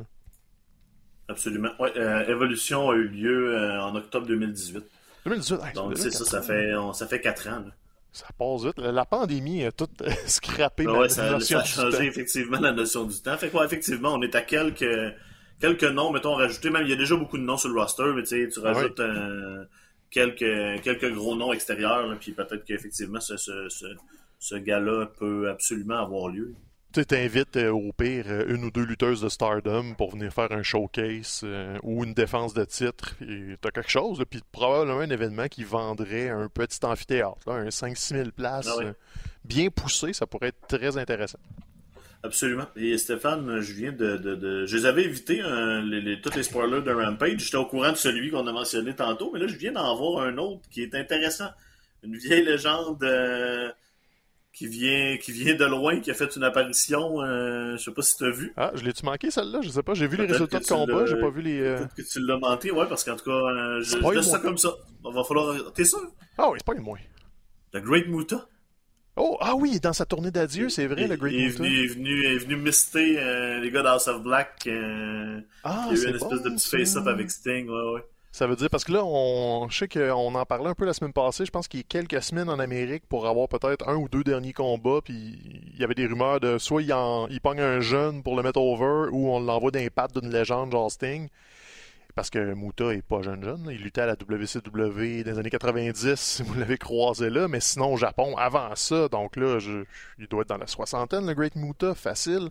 Absolument. 1.30 1.70
Ouais, 1.78 1.92
euh, 1.96 2.26
Evolution 2.26 2.90
a 2.90 2.94
eu 2.96 3.08
lieu 3.08 3.54
euh, 3.54 3.80
en 3.80 3.94
octobre 3.94 4.26
2018. 4.26 4.84
2018, 5.24 5.74
Donc 5.74 5.96
c'est 5.96 6.10
ça, 6.10 6.24
ça 6.24 6.42
fait, 6.42 6.72
ça 6.92 7.06
fait 7.06 7.20
quatre 7.20 7.48
ans. 7.48 7.64
Ça 8.12 8.26
passe 8.36 8.64
vite. 8.64 8.78
La 8.78 9.04
pandémie 9.04 9.64
a 9.64 9.70
tout 9.70 9.88
euh, 10.02 10.10
scrappé 10.26 10.86
ouais, 10.86 11.08
ça, 11.08 11.38
ça, 11.38 11.60
a 11.60 11.64
changé 11.64 12.06
effectivement 12.06 12.58
la 12.58 12.72
notion 12.72 13.04
du 13.04 13.20
temps. 13.20 13.36
Fait 13.36 13.50
quoi, 13.50 13.64
effectivement, 13.64 14.14
on 14.14 14.22
est 14.22 14.34
à 14.34 14.42
quelques 14.42 15.14
quelques 15.60 15.84
noms, 15.84 16.10
mettons, 16.10 16.34
rajoutés. 16.34 16.70
Même 16.70 16.82
il 16.82 16.90
y 16.90 16.94
a 16.94 16.96
déjà 16.96 17.14
beaucoup 17.14 17.38
de 17.38 17.44
noms 17.44 17.58
sur 17.58 17.68
le 17.68 17.80
roster, 17.80 18.12
mais 18.14 18.24
tu 18.24 18.58
rajoutes 18.58 18.98
un 18.98 19.66
quelques, 20.10 20.82
quelques 20.82 21.12
gros 21.14 21.36
noms 21.36 21.52
extérieurs, 21.52 22.12
puis 22.18 22.32
peut-être 22.32 22.64
qu'effectivement, 22.64 23.20
ce, 23.20 23.36
ce, 23.36 23.68
ce, 23.68 23.86
ce 24.40 24.54
gars-là 24.56 25.06
peut 25.06 25.48
absolument 25.48 26.02
avoir 26.02 26.28
lieu. 26.28 26.54
Tu 26.92 27.06
t'invites 27.06 27.56
euh, 27.56 27.70
au 27.70 27.92
pire 27.92 28.24
euh, 28.26 28.52
une 28.52 28.64
ou 28.64 28.70
deux 28.72 28.82
lutteuses 28.82 29.20
de 29.20 29.28
Stardom 29.28 29.94
pour 29.94 30.10
venir 30.10 30.32
faire 30.32 30.50
un 30.50 30.64
showcase 30.64 31.42
euh, 31.44 31.78
ou 31.84 32.02
une 32.02 32.14
défense 32.14 32.52
de 32.52 32.64
titre. 32.64 33.14
Tu 33.20 33.56
as 33.64 33.70
quelque 33.70 33.90
chose, 33.90 34.24
puis 34.28 34.40
probablement 34.50 34.98
un 34.98 35.10
événement 35.10 35.46
qui 35.46 35.62
vendrait 35.62 36.30
un 36.30 36.48
petit 36.48 36.84
amphithéâtre, 36.84 37.48
un 37.48 37.68
5-6 37.68 37.96
000 38.16 38.30
places 38.36 38.68
ah 38.68 38.92
bien 39.44 39.68
poussé, 39.70 40.12
ça 40.12 40.26
pourrait 40.26 40.48
être 40.48 40.66
très 40.66 40.96
intéressant. 40.96 41.38
Absolument. 42.24 42.66
Et 42.76 42.98
Stéphane, 42.98 43.60
je 43.60 43.72
viens 43.72 43.92
de. 43.92 44.16
de, 44.16 44.66
Je 44.66 44.76
les 44.76 44.84
avais 44.84 45.04
évités, 45.04 45.40
hein, 45.40 45.82
les, 45.82 46.20
tous 46.20 46.34
les 46.34 46.42
spoilers 46.42 46.82
de 46.82 46.90
Rampage. 46.90 47.38
J'étais 47.38 47.56
au 47.56 47.66
courant 47.66 47.92
de 47.92 47.96
celui 47.96 48.30
qu'on 48.30 48.46
a 48.46 48.52
mentionné 48.52 48.94
tantôt, 48.94 49.30
mais 49.32 49.38
là, 49.38 49.46
je 49.46 49.56
viens 49.56 49.72
d'en 49.72 49.96
voir 49.96 50.24
un 50.24 50.36
autre 50.38 50.62
qui 50.70 50.82
est 50.82 50.94
intéressant. 50.96 51.50
Une 52.02 52.16
vieille 52.16 52.44
légende 52.44 53.02
qui, 54.52 54.66
vient, 54.66 55.16
qui 55.18 55.32
vient 55.32 55.54
de 55.54 55.64
loin, 55.64 56.00
qui 56.00 56.10
a 56.10 56.14
fait 56.14 56.34
une 56.36 56.44
apparition. 56.44 57.22
Euh, 57.22 57.76
je 57.76 57.84
sais 57.84 57.92
pas 57.92 58.02
si 58.02 58.16
tu 58.16 58.24
as 58.24 58.30
vu. 58.30 58.52
Ah, 58.56 58.72
je 58.74 58.84
l'ai-tu 58.84 59.04
manqué 59.04 59.30
celle-là? 59.30 59.60
Je 59.62 59.68
sais 59.68 59.82
pas. 59.82 59.94
J'ai 59.94 60.06
vu 60.06 60.16
les 60.16 60.26
résultats 60.26 60.60
de 60.60 60.66
combat, 60.66 61.06
j'ai 61.06 61.20
pas 61.20 61.30
vu 61.30 61.42
les. 61.42 61.60
Euh, 61.60 61.78
peut-être 61.78 61.94
que 61.94 62.02
tu 62.02 62.20
l'as 62.20 62.38
manqué, 62.38 62.70
ouais, 62.70 62.86
parce 62.88 63.04
qu'en 63.04 63.16
tout 63.16 63.24
cas, 63.24 63.80
je, 63.80 64.14
laisse 64.14 64.30
ça 64.30 64.38
comme 64.38 64.58
ça. 64.58 64.70
Il 65.04 65.14
va 65.14 65.24
falloir. 65.24 65.72
T'es 65.72 65.84
sûr? 65.84 66.00
Ah 66.38 66.48
oui, 66.50 66.58
c'est 66.58 66.66
pas 66.66 66.74
une 66.74 66.82
moins. 66.82 66.98
The 67.72 67.78
Great 67.78 68.08
Muta 68.08 68.48
Oh, 69.16 69.36
ah 69.40 69.54
oui, 69.54 69.80
dans 69.80 69.92
sa 69.92 70.06
tournée 70.06 70.30
d'adieu, 70.30 70.68
c'est 70.68 70.86
vrai, 70.86 71.06
le 71.06 71.16
Great 71.16 71.34
il 71.34 71.44
est 71.44 71.48
venu, 71.48 71.68
il 71.68 71.84
est 71.84 71.86
venu, 71.88 72.24
est 72.24 72.38
venu 72.38 72.56
mister 72.56 73.18
euh, 73.18 73.60
les 73.60 73.70
gars 73.70 73.82
d'House 73.82 74.08
of 74.08 74.22
Black. 74.22 74.62
Euh, 74.66 75.40
ah, 75.64 75.88
il 75.90 75.98
y 75.98 76.00
a 76.00 76.04
eu 76.04 76.08
une 76.10 76.16
espèce 76.16 76.42
de 76.42 76.50
petit 76.50 76.68
face-up 76.70 77.06
avec 77.06 77.30
Sting, 77.30 77.68
ouais, 77.68 77.92
ouais. 77.94 78.04
Ça 78.32 78.46
veut 78.46 78.54
dire, 78.54 78.70
parce 78.70 78.84
que 78.84 78.92
là, 78.92 79.04
on, 79.04 79.68
je 79.68 79.78
sais 79.78 79.88
qu'on 79.88 80.34
en 80.34 80.46
parlait 80.46 80.68
un 80.68 80.74
peu 80.74 80.84
la 80.84 80.92
semaine 80.92 81.12
passée, 81.12 81.44
je 81.44 81.50
pense 81.50 81.66
qu'il 81.66 81.80
y 81.80 81.82
a 81.82 81.86
quelques 81.88 82.22
semaines 82.22 82.48
en 82.48 82.60
Amérique 82.60 83.02
pour 83.08 83.26
avoir 83.26 83.48
peut-être 83.48 83.88
un 83.88 83.96
ou 83.96 84.08
deux 84.08 84.22
derniers 84.22 84.52
combats, 84.52 85.00
puis 85.04 85.40
il 85.74 85.80
y 85.80 85.82
avait 85.82 85.94
des 85.96 86.06
rumeurs 86.06 86.38
de 86.38 86.56
soit 86.56 86.82
il, 86.82 86.92
en, 86.92 87.26
pogne 87.42 87.60
un 87.60 87.80
jeune 87.80 88.22
pour 88.22 88.36
le 88.36 88.44
mettre 88.44 88.60
over, 88.60 89.10
ou 89.10 89.30
on 89.30 89.40
l'envoie 89.40 89.72
d'un 89.72 89.88
pattes 89.88 90.16
d'une 90.16 90.30
légende 90.30 90.70
genre 90.70 90.90
Sting. 90.90 91.28
Parce 92.14 92.30
que 92.30 92.54
Muta 92.54 92.92
est 92.92 93.02
pas 93.02 93.22
jeune 93.22 93.42
jeune. 93.42 93.68
Il 93.70 93.82
luttait 93.82 94.02
à 94.02 94.06
la 94.06 94.14
WCW 94.14 95.22
dans 95.24 95.32
les 95.32 95.38
années 95.38 95.50
90, 95.50 96.14
si 96.16 96.42
vous 96.44 96.54
l'avez 96.54 96.76
croisé 96.76 97.30
là. 97.30 97.48
Mais 97.48 97.60
sinon, 97.60 97.94
au 97.94 97.96
Japon, 97.96 98.36
avant 98.36 98.74
ça, 98.74 99.08
donc 99.08 99.36
là, 99.36 99.58
il 100.18 100.26
doit 100.28 100.42
être 100.42 100.48
dans 100.48 100.56
la 100.56 100.66
soixantaine, 100.66 101.26
le 101.26 101.34
Great 101.34 101.56
Muta, 101.56 101.94
facile. 101.94 102.50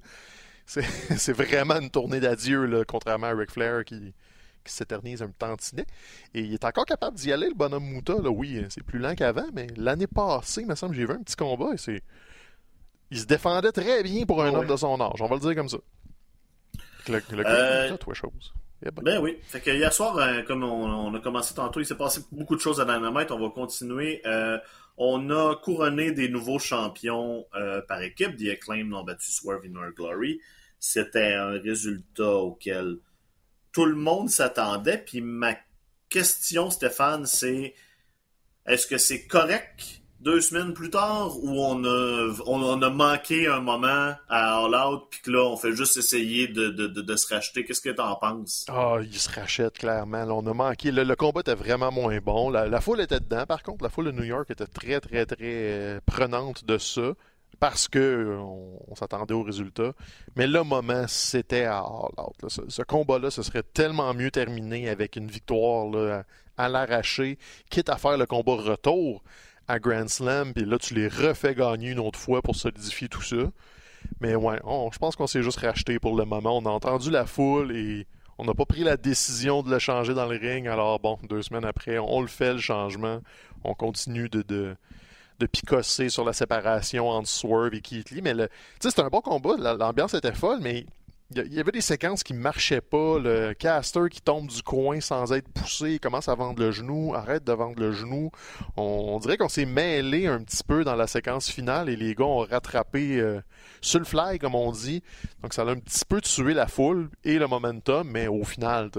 C'est 0.65 1.33
vraiment 1.33 1.79
une 1.79 1.89
tournée 1.89 2.19
d'adieu, 2.19 2.83
contrairement 2.87 3.27
à 3.27 3.33
Ric 3.33 3.51
Flair 3.51 3.83
qui, 3.85 4.13
qui 4.63 4.73
s'éternise 4.73 5.21
un 5.21 5.31
tantinet. 5.31 5.85
Et 6.33 6.41
il 6.41 6.53
est 6.53 6.65
encore 6.65 6.85
capable 6.85 7.17
d'y 7.17 7.31
aller, 7.31 7.49
le 7.49 7.55
bonhomme 7.55 7.85
Muta. 7.85 8.13
Là. 8.21 8.29
Oui, 8.29 8.63
c'est 8.69 8.83
plus 8.83 8.99
lent 8.99 9.15
qu'avant, 9.15 9.47
mais 9.53 9.67
l'année 9.75 10.07
passée, 10.07 10.61
il 10.61 10.67
me 10.67 10.75
semble, 10.75 10.95
j'ai 10.95 11.05
vu 11.05 11.13
un 11.13 11.23
petit 11.23 11.35
combat 11.35 11.73
et 11.73 11.77
c'est. 11.77 12.01
Il 13.11 13.19
se 13.19 13.25
défendait 13.25 13.71
très 13.71 14.03
bien 14.03 14.25
pour 14.25 14.43
un 14.43 14.53
homme 14.53 14.67
de 14.67 14.75
son 14.75 15.01
âge, 15.01 15.19
on 15.19 15.27
va 15.27 15.35
le 15.35 15.41
dire 15.41 15.55
comme 15.55 15.69
ça. 15.69 15.79
Le, 17.07 17.19
le 17.31 17.43
euh, 17.43 17.97
toi, 17.97 18.13
chose. 18.13 18.53
Ben 18.81 19.19
oui. 19.21 19.37
Fait 19.43 19.59
que 19.59 19.71
hier 19.71 19.91
soir, 19.91 20.17
euh, 20.17 20.41
comme 20.43 20.63
on, 20.63 21.13
a 21.13 21.19
commencé 21.19 21.53
tantôt, 21.53 21.79
il 21.81 21.85
s'est 21.85 21.97
passé 21.97 22.21
beaucoup 22.31 22.55
de 22.55 22.61
choses 22.61 22.79
à 22.79 22.85
Dynamite. 22.85 23.31
On 23.31 23.39
va 23.39 23.49
continuer. 23.49 24.21
Euh, 24.25 24.57
on 24.97 25.29
a 25.29 25.55
couronné 25.55 26.11
des 26.11 26.29
nouveaux 26.29 26.59
champions 26.59 27.45
euh, 27.55 27.81
par 27.87 28.01
équipe. 28.01 28.37
The 28.37 28.49
Acclaim 28.53 28.85
n'ont 28.85 29.03
battu 29.03 29.31
Swerve 29.31 29.65
in 29.65 29.75
Our 29.75 29.91
Glory. 29.91 30.39
C'était 30.79 31.33
un 31.33 31.59
résultat 31.59 32.35
auquel 32.35 32.97
tout 33.71 33.85
le 33.85 33.95
monde 33.95 34.29
s'attendait. 34.29 34.97
Puis 34.97 35.21
ma 35.21 35.55
question, 36.09 36.69
Stéphane, 36.69 37.25
c'est 37.25 37.73
est-ce 38.65 38.87
que 38.87 38.97
c'est 38.97 39.25
correct 39.25 39.99
deux 40.21 40.41
semaines 40.41 40.73
plus 40.73 40.89
tard 40.89 41.37
où 41.41 41.61
on 41.61 41.83
a, 41.85 42.85
a 42.85 42.89
manqué 42.89 43.47
un 43.47 43.61
moment 43.61 44.13
à 44.27 44.57
All 44.57 44.75
Out, 44.75 45.07
puis 45.09 45.21
que 45.21 45.31
là, 45.31 45.45
on 45.45 45.55
fait 45.55 45.71
juste 45.71 45.97
essayer 45.97 46.47
de, 46.47 47.15
se 47.15 47.33
racheter? 47.33 47.63
Qu'est-ce 47.63 47.81
que 47.81 47.89
t'en 47.89 48.15
penses? 48.15 48.65
Ah, 48.67 48.97
il 49.01 49.17
se 49.17 49.29
rachète 49.29 49.77
clairement. 49.77 50.23
on 50.23 50.45
a 50.45 50.53
manqué. 50.53 50.91
Le, 50.91 51.15
combat 51.15 51.39
était 51.39 51.55
vraiment 51.55 51.91
moins 51.91 52.19
bon. 52.19 52.49
La, 52.49 52.81
foule 52.81 53.01
était 53.01 53.19
dedans, 53.19 53.45
par 53.45 53.63
contre. 53.63 53.83
La 53.83 53.89
foule 53.89 54.05
de 54.05 54.11
New 54.11 54.23
York 54.23 54.49
était 54.49 54.67
très, 54.67 54.99
très, 54.99 55.25
très 55.25 55.37
euh, 55.41 55.99
prenante 56.05 56.65
de 56.65 56.77
ça. 56.77 57.13
Parce 57.59 57.87
que 57.87 58.37
on, 58.39 58.95
s'attendait 58.95 59.33
au 59.33 59.43
résultat. 59.43 59.93
Mais 60.35 60.47
le 60.47 60.63
moment, 60.63 61.05
c'était 61.07 61.65
à 61.65 61.79
All 61.79 62.13
Out. 62.17 62.49
Ce, 62.67 62.81
combat-là, 62.81 63.31
ce 63.31 63.43
serait 63.43 63.63
tellement 63.63 64.13
mieux 64.13 64.31
terminé 64.31 64.89
avec 64.89 65.15
une 65.15 65.27
victoire 65.27 65.89
là, 65.89 66.23
à, 66.57 66.69
l'arraché, 66.69 67.37
quitte 67.69 67.89
à 67.89 67.97
faire 67.97 68.17
le 68.17 68.25
combat 68.25 68.55
retour 68.55 69.23
à 69.67 69.77
Grand 69.79 70.07
Slam, 70.09 70.53
puis 70.53 70.65
là, 70.65 70.79
tu 70.79 70.95
les 70.95 71.07
refais 71.07 71.53
gagner 71.53 71.91
une 71.91 71.99
autre 71.99 72.17
fois 72.17 72.41
pour 72.41 72.55
solidifier 72.55 73.07
tout 73.07 73.21
ça. 73.21 73.51
Mais 74.19 74.35
ouais, 74.35 74.59
je 74.91 74.97
pense 74.97 75.15
qu'on 75.15 75.27
s'est 75.27 75.43
juste 75.43 75.59
racheté 75.59 75.99
pour 75.99 76.15
le 76.15 76.25
moment. 76.25 76.57
On 76.57 76.65
a 76.65 76.69
entendu 76.69 77.11
la 77.11 77.25
foule 77.25 77.75
et 77.75 78.07
on 78.37 78.45
n'a 78.45 78.53
pas 78.53 78.65
pris 78.65 78.83
la 78.83 78.97
décision 78.97 79.63
de 79.63 79.69
le 79.69 79.79
changer 79.79 80.13
dans 80.13 80.25
le 80.25 80.37
ring. 80.37 80.67
Alors 80.67 80.99
bon, 80.99 81.19
deux 81.29 81.41
semaines 81.41 81.65
après, 81.65 81.99
on 81.99 82.21
le 82.21 82.27
fait 82.27 82.53
le 82.53 82.59
changement. 82.59 83.21
On 83.63 83.73
continue 83.73 84.29
de, 84.29 84.75
de 85.39 85.45
picosser 85.45 86.09
sur 86.09 86.25
la 86.25 86.33
séparation 86.33 87.09
entre 87.09 87.29
Swerve 87.29 87.73
et 87.73 87.81
Keith 87.81 88.11
Lee. 88.11 88.21
Mais 88.21 88.33
c'était 88.79 89.01
un 89.01 89.07
bon 89.07 89.21
combat. 89.21 89.55
L'ambiance 89.77 90.13
était 90.13 90.33
folle, 90.33 90.59
mais 90.61 90.85
il 91.35 91.53
y 91.53 91.59
avait 91.59 91.71
des 91.71 91.81
séquences 91.81 92.23
qui 92.23 92.33
marchaient 92.33 92.81
pas. 92.81 93.19
Le 93.19 93.53
caster 93.53 94.09
qui 94.09 94.21
tombe 94.21 94.47
du 94.47 94.63
coin 94.63 94.99
sans 94.99 95.31
être 95.31 95.47
poussé, 95.49 95.99
commence 95.99 96.27
à 96.27 96.35
vendre 96.35 96.59
le 96.59 96.71
genou, 96.71 97.13
arrête 97.13 97.43
de 97.43 97.53
vendre 97.53 97.79
le 97.79 97.91
genou. 97.91 98.31
On, 98.77 99.19
dirait 99.19 99.37
qu'on 99.37 99.49
s'est 99.49 99.65
mêlé 99.65 100.27
un 100.27 100.41
petit 100.43 100.63
peu 100.63 100.83
dans 100.83 100.95
la 100.95 101.07
séquence 101.07 101.49
finale 101.49 101.89
et 101.89 101.95
les 101.95 102.15
gars 102.15 102.25
ont 102.25 102.39
rattrapé 102.39 103.19
euh, 103.19 103.41
sur 103.79 103.99
le 103.99 104.05
fly, 104.05 104.39
comme 104.39 104.55
on 104.55 104.71
dit. 104.71 105.03
Donc 105.43 105.53
ça 105.53 105.61
a 105.61 105.69
un 105.69 105.77
petit 105.77 106.05
peu 106.05 106.19
tué 106.19 106.53
la 106.53 106.67
foule 106.67 107.09
et 107.23 107.37
le 107.37 107.47
momentum, 107.47 108.09
mais 108.09 108.27
au 108.27 108.43
final, 108.43 108.89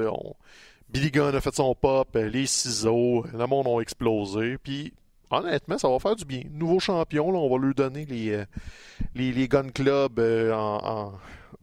Billy 0.88 1.10
Gunn 1.10 1.34
a 1.34 1.40
fait 1.40 1.54
son 1.54 1.74
pop, 1.74 2.08
les 2.14 2.46
ciseaux, 2.46 3.24
le 3.32 3.46
monde 3.46 3.66
a 3.66 3.80
explosé. 3.80 4.56
Puis 4.58 4.92
honnêtement, 5.30 5.78
ça 5.78 5.88
va 5.88 5.98
faire 5.98 6.16
du 6.16 6.24
bien. 6.24 6.42
Nouveau 6.50 6.80
champion, 6.80 7.30
là, 7.30 7.38
on 7.38 7.48
va 7.48 7.64
lui 7.64 7.74
donner 7.74 8.04
les, 8.04 8.32
euh, 8.32 8.44
les, 9.14 9.48
Gun 9.48 9.70
Club 9.70 10.18
en 10.52 11.12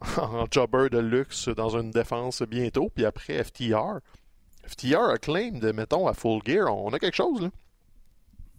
en 0.18 0.46
jobber 0.52 0.90
de 0.90 1.00
luxe 1.00 1.50
dans 1.50 1.78
une 1.78 1.92
défense 1.92 2.42
bientôt, 2.44 2.92
puis 2.94 3.06
après 3.06 3.44
FTR. 3.44 4.00
FTR 4.68 5.10
a 5.10 5.18
claim 5.18 5.60
de, 5.60 5.72
mettons, 5.72 6.08
à 6.08 6.14
Full 6.14 6.42
Gear, 6.46 6.74
on 6.74 6.92
a 6.94 7.00
quelque 7.00 7.16
chose, 7.16 7.42
là. 7.42 7.50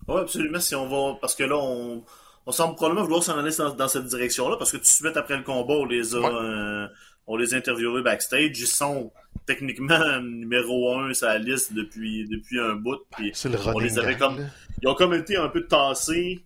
Oui, 0.08 0.20
absolument, 0.20 0.58
si 0.58 0.74
on 0.74 0.88
va... 0.88 1.18
Parce 1.20 1.34
que 1.34 1.44
là, 1.44 1.56
on, 1.58 2.02
on 2.46 2.52
semble 2.52 2.76
probablement 2.76 3.04
vouloir 3.04 3.22
s'en 3.22 3.38
aller 3.38 3.50
dans, 3.76 3.88
cette 3.88 4.06
direction-là, 4.06 4.56
parce 4.56 4.72
que 4.72 4.78
tout 4.78 4.84
de 4.84 4.86
suite 4.86 5.16
après 5.16 5.36
le 5.36 5.42
combat, 5.42 5.74
on 5.74 5.84
les 5.84 6.14
a... 6.14 6.18
Euh, 6.18 6.87
on 7.28 7.36
les 7.36 7.54
a 7.54 7.58
interviewés 7.58 8.02
backstage. 8.02 8.58
Ils 8.58 8.66
sont 8.66 9.12
techniquement 9.46 10.20
numéro 10.22 10.98
un 10.98 11.14
sur 11.14 11.28
la 11.28 11.38
liste 11.38 11.72
depuis, 11.74 12.26
depuis 12.28 12.58
un 12.58 12.74
bout. 12.74 12.98
Puis 13.16 13.32
on 13.74 13.78
les 13.78 13.98
avait 13.98 14.16
comme. 14.16 14.48
Ils 14.82 14.88
ont 14.88 14.94
comme 14.94 15.14
été 15.14 15.36
un 15.36 15.48
peu 15.48 15.66
tassés 15.66 16.44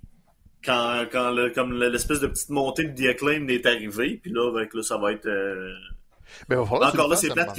quand, 0.65 1.07
quand 1.11 1.31
le, 1.31 1.51
comme 1.51 1.73
l'espèce 1.73 2.21
de 2.21 2.27
petite 2.27 2.51
montée 2.51 2.85
de 2.85 2.95
The 2.95 3.11
Acclaim 3.11 3.49
est 3.49 3.67
arrivée, 3.67 4.21
puis 4.23 4.33
là, 4.33 4.51
avec 4.51 4.75
là, 4.75 4.83
ça 4.83 4.97
va 4.97 5.13
être. 5.13 5.27
Euh... 5.27 5.73
Mais 6.49 6.57
Encore 6.57 7.09
là, 7.09 7.17
c'est 7.17 7.31
plate. 7.31 7.59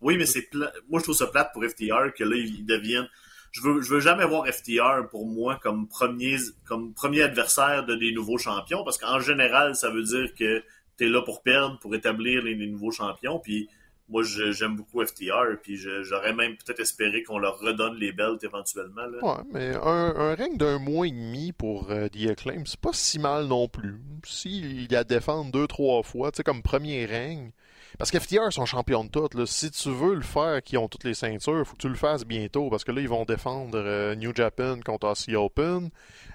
Oui, 0.00 0.18
mais 0.18 0.26
c'est 0.26 0.42
plat... 0.42 0.72
Moi, 0.88 1.00
je 1.00 1.04
trouve 1.04 1.16
ça 1.16 1.26
plate 1.26 1.50
pour 1.52 1.64
FTR 1.64 2.12
que 2.16 2.24
là, 2.24 2.36
ils 2.36 2.64
deviennent. 2.64 3.08
Je 3.50 3.62
veux, 3.62 3.80
je 3.80 3.94
veux 3.94 4.00
jamais 4.00 4.26
voir 4.26 4.46
FTR 4.46 5.08
pour 5.10 5.26
moi 5.26 5.58
comme 5.62 5.88
premier, 5.88 6.36
comme 6.66 6.92
premier 6.92 7.22
adversaire 7.22 7.86
de 7.86 7.94
des 7.94 8.12
nouveaux 8.12 8.38
champions, 8.38 8.84
parce 8.84 8.98
qu'en 8.98 9.20
général, 9.20 9.74
ça 9.74 9.90
veut 9.90 10.02
dire 10.02 10.34
que 10.38 10.62
tu 10.98 11.06
es 11.06 11.08
là 11.08 11.22
pour 11.22 11.42
perdre, 11.42 11.78
pour 11.78 11.94
établir 11.94 12.42
les, 12.42 12.54
nouveaux 12.66 12.90
champions, 12.90 13.38
puis 13.38 13.68
moi, 14.08 14.22
j'aime 14.22 14.76
beaucoup 14.76 15.04
FTR, 15.04 15.58
puis 15.60 15.76
j'aurais 15.76 16.32
même 16.32 16.56
peut-être 16.56 16.78
espéré 16.78 17.24
qu'on 17.24 17.38
leur 17.38 17.58
redonne 17.58 17.96
les 17.96 18.12
belts 18.12 18.44
éventuellement. 18.44 19.02
Ouais, 19.20 19.42
mais 19.52 19.74
un, 19.74 20.34
règne 20.36 20.56
d'un 20.56 20.78
mois 20.78 21.08
et 21.08 21.10
demi 21.10 21.52
pour 21.52 21.90
euh, 21.90 22.08
The 22.08 22.30
Acclaim, 22.30 22.62
c'est 22.66 22.80
pas 22.80 22.92
si 22.92 23.18
mal 23.18 23.46
non 23.46 23.66
plus. 23.66 24.00
S'il 24.24 24.90
y 24.90 24.94
a 24.94 25.02
défendre 25.02 25.50
deux, 25.50 25.66
trois 25.66 26.04
fois, 26.04 26.30
tu 26.30 26.36
sais, 26.36 26.42
comme 26.44 26.62
premier 26.62 27.04
règne. 27.04 27.50
Parce 27.98 28.10
qu'FTR 28.10 28.52
sont 28.52 28.66
champions 28.66 29.04
de 29.04 29.10
tout. 29.10 29.28
Là. 29.34 29.46
Si 29.46 29.70
tu 29.70 29.90
veux 29.90 30.14
le 30.14 30.22
faire, 30.22 30.62
qui 30.62 30.76
ont 30.76 30.88
toutes 30.88 31.04
les 31.04 31.14
ceintures, 31.14 31.58
il 31.58 31.64
faut 31.64 31.74
que 31.74 31.80
tu 31.80 31.88
le 31.88 31.94
fasses 31.94 32.24
bientôt. 32.24 32.68
Parce 32.70 32.84
que 32.84 32.92
là, 32.92 33.00
ils 33.00 33.08
vont 33.08 33.24
défendre 33.24 33.78
euh, 33.78 34.14
New 34.14 34.34
Japan 34.34 34.78
contre 34.84 35.08
Aussie 35.08 35.34
Open. 35.34 35.90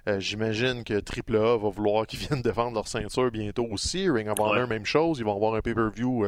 Euh, 0.07 0.19
j'imagine 0.19 0.83
que 0.83 0.93
AAA 0.93 1.57
va 1.57 1.69
vouloir 1.69 2.07
qu'ils 2.07 2.19
viennent 2.27 2.41
défendre 2.41 2.75
leur 2.75 2.87
ceinture 2.87 3.31
bientôt 3.31 3.67
aussi. 3.71 4.09
Ring 4.09 4.29
of 4.29 4.39
Honor, 4.39 4.67
même 4.67 4.85
chose. 4.85 5.19
Ils 5.19 5.25
vont 5.25 5.35
avoir 5.35 5.55
un 5.55 5.61
pay-per-view 5.61 6.25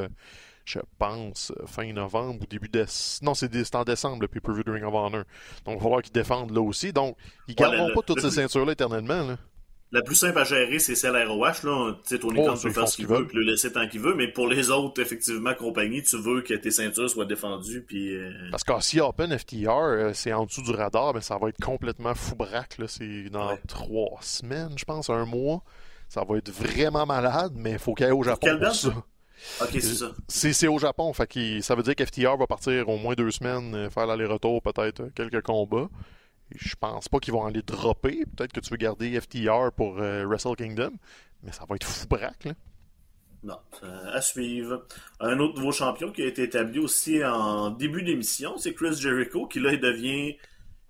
je 0.66 0.80
pense, 0.98 1.52
euh, 1.52 1.66
fin 1.66 1.92
novembre 1.92 2.42
ou 2.42 2.46
début 2.46 2.70
décembre. 2.70 3.30
Non, 3.30 3.34
c'est 3.34 3.76
en 3.76 3.84
décembre 3.84 4.22
le 4.22 4.28
pay-per-view 4.28 4.64
de 4.64 4.72
Ring 4.72 4.84
of 4.84 4.94
Honor. 4.94 5.24
Donc, 5.66 5.76
il 5.76 5.76
va 5.76 5.80
falloir 5.80 6.02
qu'ils 6.02 6.14
défendent 6.14 6.52
là 6.52 6.62
aussi. 6.62 6.94
Donc, 6.94 7.18
ils 7.48 7.52
ne 7.52 7.56
garderont 7.56 7.94
pas 7.94 8.02
toutes 8.02 8.22
ces 8.22 8.32
ceintures-là 8.32 8.74
éternellement. 8.74 9.24
Là. 9.24 9.38
La 9.94 10.02
plus 10.02 10.16
simple 10.16 10.40
à 10.40 10.44
gérer, 10.44 10.80
c'est 10.80 10.96
celle 10.96 11.16
ROH. 11.16 11.64
Là. 11.64 11.94
Tony 12.20 12.40
oh, 12.40 12.48
Khan 12.48 12.56
peut 12.60 12.72
faire 12.72 12.88
ce 12.88 12.96
qu'il 12.96 13.06
veut, 13.06 13.28
puis 13.28 13.38
le 13.38 13.44
laisser 13.44 13.72
tant 13.72 13.88
qu'il 13.88 14.02
veut. 14.02 14.16
Mais 14.16 14.28
pour 14.28 14.48
les 14.48 14.72
autres, 14.72 15.00
effectivement, 15.00 15.54
compagnies, 15.54 16.02
tu 16.02 16.18
veux 16.18 16.42
que 16.42 16.56
tes 16.56 16.72
ceintures 16.72 17.08
soient 17.08 17.26
défendues. 17.26 17.84
Puis, 17.88 18.16
euh... 18.16 18.32
Parce 18.50 18.64
qu'Aussie 18.64 19.00
Open 19.00 19.38
FTR, 19.38 19.70
euh, 19.70 20.12
c'est 20.14 20.34
en 20.34 20.46
dessous 20.46 20.64
du 20.64 20.72
radar, 20.72 21.14
mais 21.14 21.22
ça 21.22 21.38
va 21.38 21.50
être 21.50 21.64
complètement 21.64 22.16
fou 22.16 22.36
braque. 22.36 22.76
C'est 22.88 23.30
dans 23.30 23.56
trois 23.68 24.18
semaines, 24.22 24.74
je 24.78 24.84
pense, 24.84 25.12
un 25.12 25.26
mois. 25.26 25.64
Ça 26.10 26.24
va 26.28 26.38
être 26.38 26.50
vraiment 26.50 27.06
malade, 27.06 27.54
mais 27.56 27.74
il 27.74 27.80
faut 27.80 27.94
qu'il 27.94 28.08
ait 28.08 28.12
au 28.12 28.24
Japon 28.24 28.48
pour 28.60 28.76
ça. 28.76 28.90
Ok, 29.62 29.70
c'est 29.74 29.82
ça. 29.82 30.12
C'est 30.28 30.68
au 30.68 30.80
Japon, 30.80 31.14
fait 31.14 31.62
ça 31.62 31.76
veut 31.76 31.84
dire 31.84 31.96
qu'FTR 31.96 32.38
va 32.38 32.48
partir 32.48 32.90
au 32.90 32.98
moins 32.98 33.14
deux 33.14 33.32
semaines, 33.32 33.76
euh, 33.76 33.90
faire 33.90 34.08
l'aller-retour, 34.08 34.62
peut-être 34.62 35.02
euh, 35.02 35.10
quelques 35.14 35.42
combats. 35.42 35.90
Je 36.56 36.76
pense 36.76 37.10
pas 37.10 37.20
qu'ils 37.20 37.34
vont 37.34 37.46
aller 37.46 37.62
dropper. 37.62 38.26
Peut-être 38.36 38.54
que 38.54 38.60
tu 38.60 38.70
veux 38.70 38.78
garder 38.78 39.20
FTR 39.20 39.72
pour 39.76 40.00
euh, 40.00 40.26
Wrestle 40.26 40.56
Kingdom, 40.56 40.94
mais 41.44 41.52
ça 41.52 41.66
va 41.68 41.76
être 41.76 41.86
fou 41.86 42.08
braque, 42.08 42.46
là. 42.46 42.54
Non, 43.44 43.58
à 44.14 44.22
suivre. 44.22 44.86
Un 45.20 45.38
autre 45.40 45.56
nouveau 45.56 45.74
champion 45.74 46.14
qui 46.14 46.22
a 46.22 46.28
été 46.28 46.44
établi 46.44 46.80
aussi 46.80 47.24
en 47.26 47.72
début 47.72 48.02
d'émission, 48.02 48.58
c'est 48.58 48.74
Chris 48.74 48.96
Jericho, 48.96 49.48
qui 49.48 49.60
là 49.60 49.76
devient, 49.76 50.38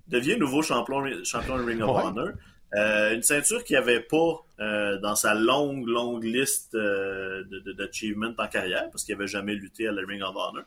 devient 0.07 0.37
nouveau 0.37 0.61
champion, 0.61 1.03
champion 1.23 1.55
Ring 1.55 1.81
of 1.81 1.89
Honor. 1.89 2.29
Euh, 2.75 3.13
une 3.13 3.21
ceinture 3.21 3.63
qu'il 3.63 3.75
avait 3.75 3.99
pas 3.99 4.45
euh, 4.59 4.97
dans 4.97 5.15
sa 5.15 5.35
longue, 5.35 5.85
longue 5.87 6.23
liste 6.23 6.73
euh, 6.73 7.43
d'achievements 7.77 8.33
en 8.37 8.47
carrière, 8.47 8.89
parce 8.89 9.03
qu'il 9.03 9.15
n'avait 9.15 9.27
jamais 9.27 9.53
lutté 9.53 9.87
à 9.87 9.91
la 9.91 10.01
Ring 10.07 10.23
of 10.23 10.35
Honor. 10.35 10.63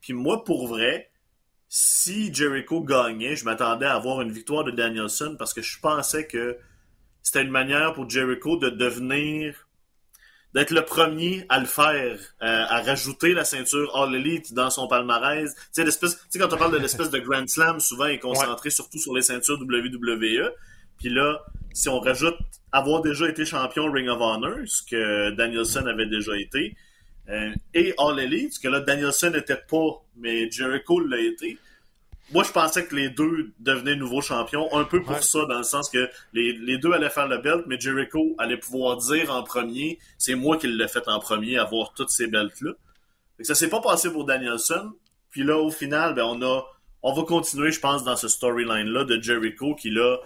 Puis 0.00 0.12
moi, 0.12 0.44
pour 0.44 0.66
vrai, 0.66 1.10
si 1.76 2.32
Jericho 2.32 2.82
gagnait, 2.82 3.34
je 3.34 3.44
m'attendais 3.44 3.86
à 3.86 3.96
avoir 3.96 4.20
une 4.20 4.30
victoire 4.30 4.62
de 4.62 4.70
Danielson 4.70 5.34
parce 5.36 5.52
que 5.52 5.60
je 5.60 5.80
pensais 5.80 6.24
que 6.24 6.56
c'était 7.20 7.42
une 7.42 7.50
manière 7.50 7.94
pour 7.94 8.08
Jericho 8.08 8.56
de 8.56 8.70
devenir 8.70 9.66
d'être 10.54 10.70
le 10.70 10.84
premier 10.84 11.44
à 11.48 11.58
le 11.58 11.66
faire, 11.66 12.16
à 12.38 12.80
rajouter 12.80 13.34
la 13.34 13.44
ceinture 13.44 13.90
All 13.96 14.14
Elite 14.14 14.54
dans 14.54 14.70
son 14.70 14.86
palmarès. 14.86 15.52
Tu 15.74 15.84
sais, 15.90 16.38
quand 16.38 16.52
on 16.52 16.56
parle 16.56 16.74
de 16.74 16.78
l'espèce 16.78 17.10
de 17.10 17.18
Grand 17.18 17.48
Slam, 17.48 17.80
souvent 17.80 18.06
il 18.06 18.14
est 18.14 18.18
concentré 18.20 18.70
surtout 18.70 18.98
sur 18.98 19.12
les 19.12 19.22
ceintures 19.22 19.58
WWE. 19.60 20.52
Puis 21.00 21.08
là, 21.08 21.42
si 21.72 21.88
on 21.88 21.98
rajoute 21.98 22.38
avoir 22.70 23.02
déjà 23.02 23.28
été 23.28 23.44
champion 23.44 23.90
Ring 23.90 24.08
of 24.08 24.20
Honor, 24.20 24.58
ce 24.66 24.80
que 24.80 25.30
Danielson 25.32 25.86
avait 25.86 26.06
déjà 26.06 26.36
été, 26.36 26.76
euh, 26.76 26.83
et 27.28 27.94
All 27.98 28.18
Elite, 28.20 28.58
que 28.58 28.68
là, 28.68 28.80
Danielson 28.80 29.30
n'était 29.30 29.56
pas, 29.56 30.02
mais 30.16 30.50
Jericho 30.50 31.00
l'a 31.00 31.18
été. 31.18 31.58
Moi, 32.32 32.42
je 32.42 32.52
pensais 32.52 32.86
que 32.86 32.94
les 32.94 33.10
deux 33.10 33.52
devenaient 33.60 33.96
nouveaux 33.96 34.22
champions, 34.22 34.74
un 34.74 34.84
peu 34.84 35.02
pour 35.02 35.22
ça, 35.22 35.44
dans 35.46 35.58
le 35.58 35.64
sens 35.64 35.90
que 35.90 36.08
les, 36.32 36.78
deux 36.78 36.92
allaient 36.92 37.10
faire 37.10 37.28
le 37.28 37.38
belt, 37.38 37.64
mais 37.66 37.78
Jericho 37.78 38.34
allait 38.38 38.56
pouvoir 38.56 38.96
dire 38.96 39.30
en 39.30 39.42
premier, 39.42 39.98
c'est 40.16 40.34
moi 40.34 40.56
qui 40.56 40.66
l'ai 40.66 40.88
fait 40.88 41.06
en 41.06 41.18
premier, 41.18 41.58
avoir 41.58 41.92
toutes 41.92 42.10
ces 42.10 42.26
belts-là. 42.26 42.72
Ça 43.40 43.54
s'est 43.54 43.68
pas 43.68 43.80
passé 43.80 44.10
pour 44.10 44.24
Danielson. 44.24 44.92
Puis 45.30 45.42
là, 45.42 45.58
au 45.58 45.70
final, 45.70 46.14
ben, 46.14 46.24
on 46.24 46.40
a, 46.42 46.62
on 47.02 47.12
va 47.12 47.22
continuer, 47.24 47.72
je 47.72 47.80
pense, 47.80 48.04
dans 48.04 48.16
ce 48.16 48.28
storyline-là 48.28 49.04
de 49.04 49.20
Jericho 49.20 49.74
qui, 49.74 49.90
là, 49.90 50.18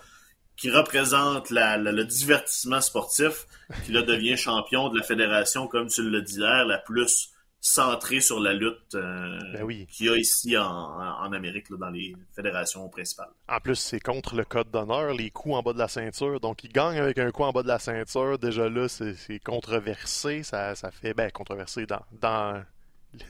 qui 0.58 0.70
représente 0.70 1.50
le 1.50 2.02
divertissement 2.02 2.80
sportif, 2.80 3.46
qui 3.86 3.92
là 3.92 4.02
devient 4.02 4.36
champion 4.36 4.88
de 4.90 4.98
la 4.98 5.04
fédération, 5.04 5.68
comme 5.68 5.88
tu 5.88 6.10
l'as 6.10 6.20
dit 6.20 6.38
hier, 6.38 6.66
la 6.66 6.78
plus 6.78 7.32
centrée 7.60 8.20
sur 8.20 8.40
la 8.40 8.52
lutte 8.52 8.94
euh, 8.94 9.38
ben 9.52 9.86
qu'il 9.86 10.06
y 10.06 10.08
a 10.08 10.16
ici 10.16 10.56
en, 10.56 11.32
Amérique, 11.32 11.66
dans 11.70 11.90
les 11.90 12.14
fédérations 12.34 12.88
principales. 12.88 13.30
En 13.48 13.60
plus, 13.60 13.76
c'est 13.76 14.00
contre 14.00 14.36
le 14.36 14.44
code 14.44 14.70
d'honneur, 14.70 15.12
les 15.12 15.30
coups 15.30 15.54
en 15.54 15.62
bas 15.62 15.72
de 15.72 15.78
la 15.78 15.88
ceinture. 15.88 16.40
Donc, 16.40 16.64
il 16.64 16.72
gagne 16.72 16.98
avec 16.98 17.18
un 17.18 17.30
coup 17.30 17.42
en 17.42 17.52
bas 17.52 17.62
de 17.62 17.68
la 17.68 17.78
ceinture. 17.78 18.38
Déjà 18.38 18.68
là, 18.68 18.88
c'est 18.88 19.40
controversé. 19.44 20.42
Ça, 20.42 20.74
ça 20.74 20.90
fait, 20.90 21.14
ben, 21.14 21.30
controversé 21.30 21.86
dans, 21.86 22.02
dans 22.12 22.62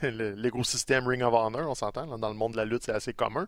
l'écosystème 0.03 1.07
Ring 1.07 1.23
of 1.23 1.33
Honor, 1.33 1.69
on 1.69 1.75
s'entend. 1.75 2.17
Dans 2.17 2.29
le 2.29 2.35
monde 2.35 2.53
de 2.53 2.57
la 2.57 2.65
lutte, 2.65 2.83
c'est 2.83 2.93
assez 2.93 3.13
commun. 3.13 3.47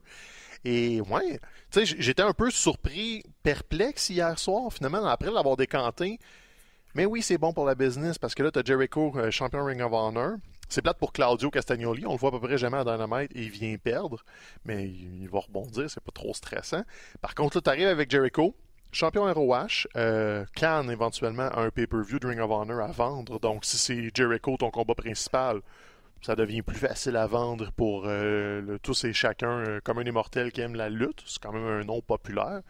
Et 0.64 1.02
ouais, 1.02 1.40
tu 1.72 1.86
sais, 1.86 1.96
j'étais 2.00 2.22
un 2.22 2.34
peu 2.34 2.52
surpris, 2.52 3.24
perplexe 3.44 4.10
hier 4.10 4.38
soir, 4.38 4.72
finalement, 4.72 5.06
après 5.06 5.32
l'avoir 5.32 5.58
décanté. 5.58 6.20
Mais 6.94 7.06
oui, 7.06 7.22
c'est 7.22 7.38
bon 7.38 7.54
pour 7.54 7.66
la 7.66 7.76
business 7.76 8.18
parce 8.18 8.36
que 8.36 8.44
là, 8.44 8.52
tu 8.52 8.60
as 8.60 8.64
Jericho, 8.64 9.14
euh, 9.16 9.32
champion 9.32 9.64
Ring 9.64 9.82
of 9.82 9.94
Honor. 9.94 10.34
C'est 10.68 10.82
plate 10.82 10.98
pour 10.98 11.12
Claudio 11.12 11.50
Castagnoli. 11.50 12.06
On 12.06 12.14
le 12.14 12.18
voit 12.18 12.30
à 12.30 12.32
peu 12.32 12.40
près 12.40 12.58
jamais 12.58 12.78
à 12.78 12.84
Dynamite 12.84 13.32
il 13.36 13.50
vient 13.50 13.76
perdre. 13.78 14.24
Mais 14.66 14.88
il 14.88 15.28
va 15.28 15.40
rebondir, 15.40 15.90
c'est 15.90 16.04
pas 16.04 16.12
trop 16.14 16.34
stressant. 16.34 16.84
Par 17.22 17.36
contre, 17.36 17.58
là, 17.58 17.62
tu 17.62 17.70
arrives 17.70 17.88
avec 17.88 18.10
Jericho, 18.10 18.56
champion 18.92 19.32
ROH, 19.34 19.88
euh, 19.98 20.46
Cannes 20.56 20.90
éventuellement 20.90 21.50
un 21.58 21.70
pay-per-view 21.70 22.20
de 22.20 22.28
Ring 22.28 22.40
of 22.40 22.52
Honor 22.52 22.82
à 22.82 22.92
vendre. 22.92 23.40
Donc, 23.40 23.66
si 23.66 23.78
c'est 23.78 24.16
Jericho 24.16 24.56
ton 24.58 24.70
combat 24.70 24.96
principal, 24.96 25.62
ça 26.22 26.36
devient 26.36 26.62
plus 26.62 26.78
facile 26.78 27.18
à 27.18 27.28
vendre 27.28 27.72
pour 27.72 28.04
euh, 28.06 28.78
tous 28.84 29.04
et 29.06 29.14
chacun 29.14 29.50
euh, 29.50 29.80
comme 29.84 29.98
un 29.98 30.04
immortel 30.04 30.52
qui 30.52 30.62
aime 30.62 30.76
la 30.76 30.90
lutte. 30.90 31.24
C'est 31.26 31.42
quand 31.42 31.52
même 31.52 31.66
un 31.66 31.84
nom 31.84 32.02
populaire. 32.02 32.62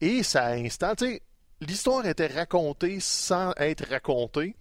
Et 0.00 0.22
ça 0.22 0.48
installe, 0.48 0.96
tu 0.96 1.06
sais, 1.06 1.22
l'histoire 1.60 2.06
était 2.06 2.26
racontée 2.26 3.00
sans 3.00 3.52
être 3.56 3.88
racontée. 3.88 4.54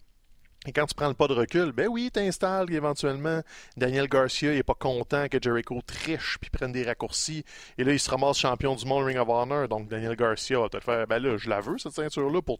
Et 0.67 0.71
quand 0.73 0.85
tu 0.85 0.93
prends 0.93 1.07
le 1.07 1.15
pas 1.15 1.27
de 1.27 1.33
recul, 1.33 1.71
ben 1.71 1.87
oui, 1.87 2.11
t'installes 2.11 2.71
éventuellement. 2.71 3.41
Daniel 3.77 4.07
Garcia, 4.07 4.53
il 4.53 4.59
est 4.59 4.63
pas 4.63 4.75
content 4.75 5.27
que 5.27 5.39
Jericho 5.41 5.79
triche 5.81 6.37
puis 6.39 6.51
prenne 6.51 6.71
des 6.71 6.83
raccourcis. 6.83 7.43
Et 7.79 7.83
là, 7.83 7.93
il 7.93 7.99
se 7.99 8.11
ramasse 8.11 8.37
champion 8.37 8.75
du 8.75 8.85
monde 8.85 9.05
Ring 9.05 9.17
of 9.17 9.27
Honor. 9.27 9.67
Donc 9.67 9.87
Daniel 9.87 10.15
Garcia 10.15 10.59
va 10.59 10.69
te 10.69 10.79
faire, 10.79 11.07
ben 11.07 11.17
là, 11.17 11.37
je 11.37 11.49
la 11.49 11.61
veux 11.61 11.79
cette 11.79 11.93
ceinture-là 11.93 12.43
pour 12.43 12.59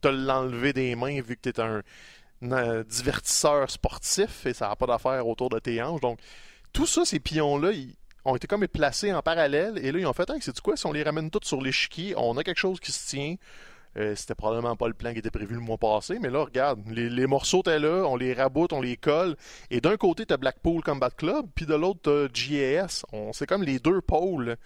te 0.00 0.08
l'enlever 0.08 0.72
des 0.72 0.94
mains 0.94 1.20
vu 1.20 1.36
que 1.36 1.40
tu 1.42 1.48
es 1.48 1.60
un, 2.42 2.82
divertisseur 2.82 3.70
sportif 3.70 4.46
et 4.46 4.54
ça 4.54 4.68
n'a 4.68 4.76
pas 4.76 4.86
d'affaire 4.86 5.26
autour 5.26 5.50
de 5.50 5.58
tes 5.58 5.82
hanches. 5.82 6.00
Donc 6.00 6.18
tout 6.72 6.86
ça, 6.86 7.04
ces 7.04 7.20
pions-là, 7.20 7.72
ils 7.72 7.94
ont 8.24 8.36
été 8.36 8.46
comme 8.46 8.66
placés 8.68 9.12
en 9.12 9.22
parallèle. 9.22 9.78
Et 9.78 9.92
là, 9.92 9.98
ils 9.98 10.06
ont 10.06 10.12
fait, 10.12 10.30
c'est 10.40 10.60
quoi, 10.60 10.76
si 10.76 10.86
on 10.86 10.92
les 10.92 11.02
ramène 11.02 11.30
tous 11.30 11.46
sur 11.46 11.60
l'échiquier, 11.60 12.14
on 12.16 12.36
a 12.36 12.44
quelque 12.44 12.58
chose 12.58 12.80
qui 12.80 12.92
se 12.92 13.08
tient. 13.08 13.36
Euh, 13.96 14.14
c'était 14.14 14.36
probablement 14.36 14.76
pas 14.76 14.86
le 14.86 14.94
plan 14.94 15.12
qui 15.12 15.18
était 15.18 15.32
prévu 15.32 15.54
le 15.54 15.60
mois 15.60 15.76
passé, 15.76 16.18
mais 16.20 16.30
là, 16.30 16.44
regarde, 16.44 16.80
les, 16.88 17.26
morceaux 17.26 17.58
étaient 17.60 17.80
là, 17.80 18.04
on 18.06 18.14
les 18.14 18.34
raboute, 18.34 18.72
on 18.72 18.80
les 18.80 18.96
colle. 18.96 19.36
Et 19.70 19.80
d'un 19.80 19.96
côté, 19.96 20.26
t'as 20.26 20.36
Blackpool 20.36 20.82
Combat 20.84 21.10
Club, 21.10 21.46
puis 21.56 21.66
de 21.66 21.74
l'autre, 21.74 22.00
t'as 22.04 22.28
GAS. 22.28 23.04
C'est 23.32 23.46
comme 23.46 23.64
les 23.64 23.80
deux 23.80 24.00
pôles 24.00 24.56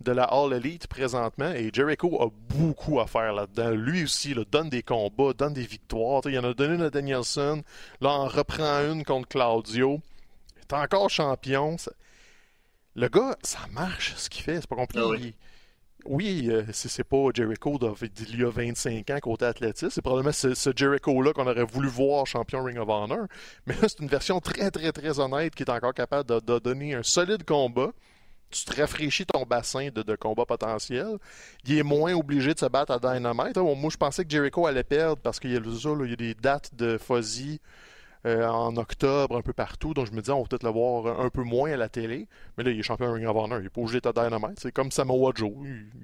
de 0.00 0.12
la 0.12 0.24
All 0.24 0.52
Elite 0.52 0.86
présentement. 0.86 1.50
Et 1.52 1.70
Jericho 1.72 2.22
a 2.22 2.28
beaucoup 2.54 3.00
à 3.00 3.06
faire 3.06 3.32
là-dedans. 3.32 3.70
Lui 3.70 4.04
aussi, 4.04 4.34
là, 4.34 4.44
donne 4.50 4.68
des 4.68 4.82
combats, 4.82 5.32
donne 5.32 5.54
des 5.54 5.66
victoires. 5.66 6.22
il 6.26 6.38
en 6.38 6.44
a 6.44 6.54
donné 6.54 6.74
une 6.74 6.82
à 6.82 6.90
Danielson. 6.90 7.62
Là, 8.00 8.10
on 8.10 8.26
reprend 8.26 8.80
une 8.90 9.04
contre 9.04 9.28
Claudio. 9.28 10.00
Il 10.56 10.60
est 10.62 10.72
encore 10.72 11.10
champion. 11.10 11.76
Le 12.96 13.08
gars, 13.08 13.36
ça 13.42 13.60
marche 13.72 14.14
ce 14.16 14.28
qu'il 14.28 14.42
fait, 14.42 14.56
c'est 14.56 14.66
pas 14.66 14.76
compliqué. 14.76 15.02
Ah 15.04 15.40
oui, 16.06 16.48
euh, 16.50 16.62
c'est 16.72 17.04
pas 17.04 17.28
Jericho 17.34 17.78
d'il 17.78 18.40
y 18.40 18.44
a 18.44 18.50
25 18.50 19.10
ans 19.10 19.18
côté 19.20 19.44
athlétisme. 19.44 19.90
C'est 19.90 20.02
probablement 20.02 20.32
ce, 20.32 20.72
Jericho-là 20.74 21.32
qu'on 21.32 21.46
aurait 21.46 21.64
voulu 21.64 21.88
voir 21.88 22.26
champion 22.26 22.64
Ring 22.64 22.78
of 22.78 22.88
Honor. 22.88 23.26
Mais 23.66 23.74
là, 23.74 23.88
c'est 23.88 24.00
une 24.00 24.08
version 24.08 24.40
très, 24.40 24.70
très, 24.70 24.92
très 24.92 25.20
honnête 25.20 25.54
qui 25.54 25.62
est 25.62 25.70
encore 25.70 25.94
capable 25.94 26.28
de, 26.40 26.58
donner 26.58 26.94
un 26.94 27.02
solide 27.02 27.44
combat. 27.44 27.90
Tu 28.50 28.64
te 28.64 28.80
rafraîchis 28.80 29.26
ton 29.26 29.44
bassin 29.44 29.88
de, 29.94 30.16
combat 30.16 30.44
potentiel. 30.44 31.18
Il 31.64 31.78
est 31.78 31.82
moins 31.82 32.14
obligé 32.14 32.54
de 32.54 32.58
se 32.58 32.66
battre 32.66 32.92
à 32.92 32.98
Dynamite. 32.98 33.56
moi, 33.56 33.90
je 33.90 33.96
pensais 33.96 34.24
que 34.24 34.30
Jericho 34.30 34.66
allait 34.66 34.84
perdre 34.84 35.22
parce 35.22 35.38
qu'il 35.38 35.52
y 35.52 35.56
a, 35.56 35.60
il 35.60 36.10
y 36.10 36.12
a 36.12 36.16
des 36.16 36.34
dates 36.34 36.74
de 36.74 36.98
Fuzzy 36.98 37.60
euh, 38.26 38.46
en 38.46 38.76
octobre 38.76 39.36
un 39.36 39.42
peu 39.42 39.52
partout. 39.52 39.94
Donc 39.94 40.06
je 40.06 40.12
me 40.12 40.20
disais, 40.20 40.32
on 40.32 40.42
va 40.42 40.48
peut-être 40.48 40.64
le 40.64 40.70
voir 40.70 41.20
un 41.20 41.30
peu 41.30 41.42
moins 41.42 41.72
à 41.72 41.76
la 41.76 41.88
télé. 41.88 42.28
Mais 42.58 42.64
là, 42.64 42.70
il 42.70 42.78
est 42.78 42.82
champion 42.82 43.12
Ring 43.12 43.26
of 43.26 43.36
Honor. 43.36 43.58
Il 43.60 43.62
n'est 43.62 43.68
pas 43.70 43.80
obligé 43.80 44.00
d'être 44.00 44.18
à 44.18 44.28
Dynamite. 44.28 44.60
C'est 44.60 44.72
comme 44.72 44.90
Samoa 44.90 45.32
Joe. 45.34 45.52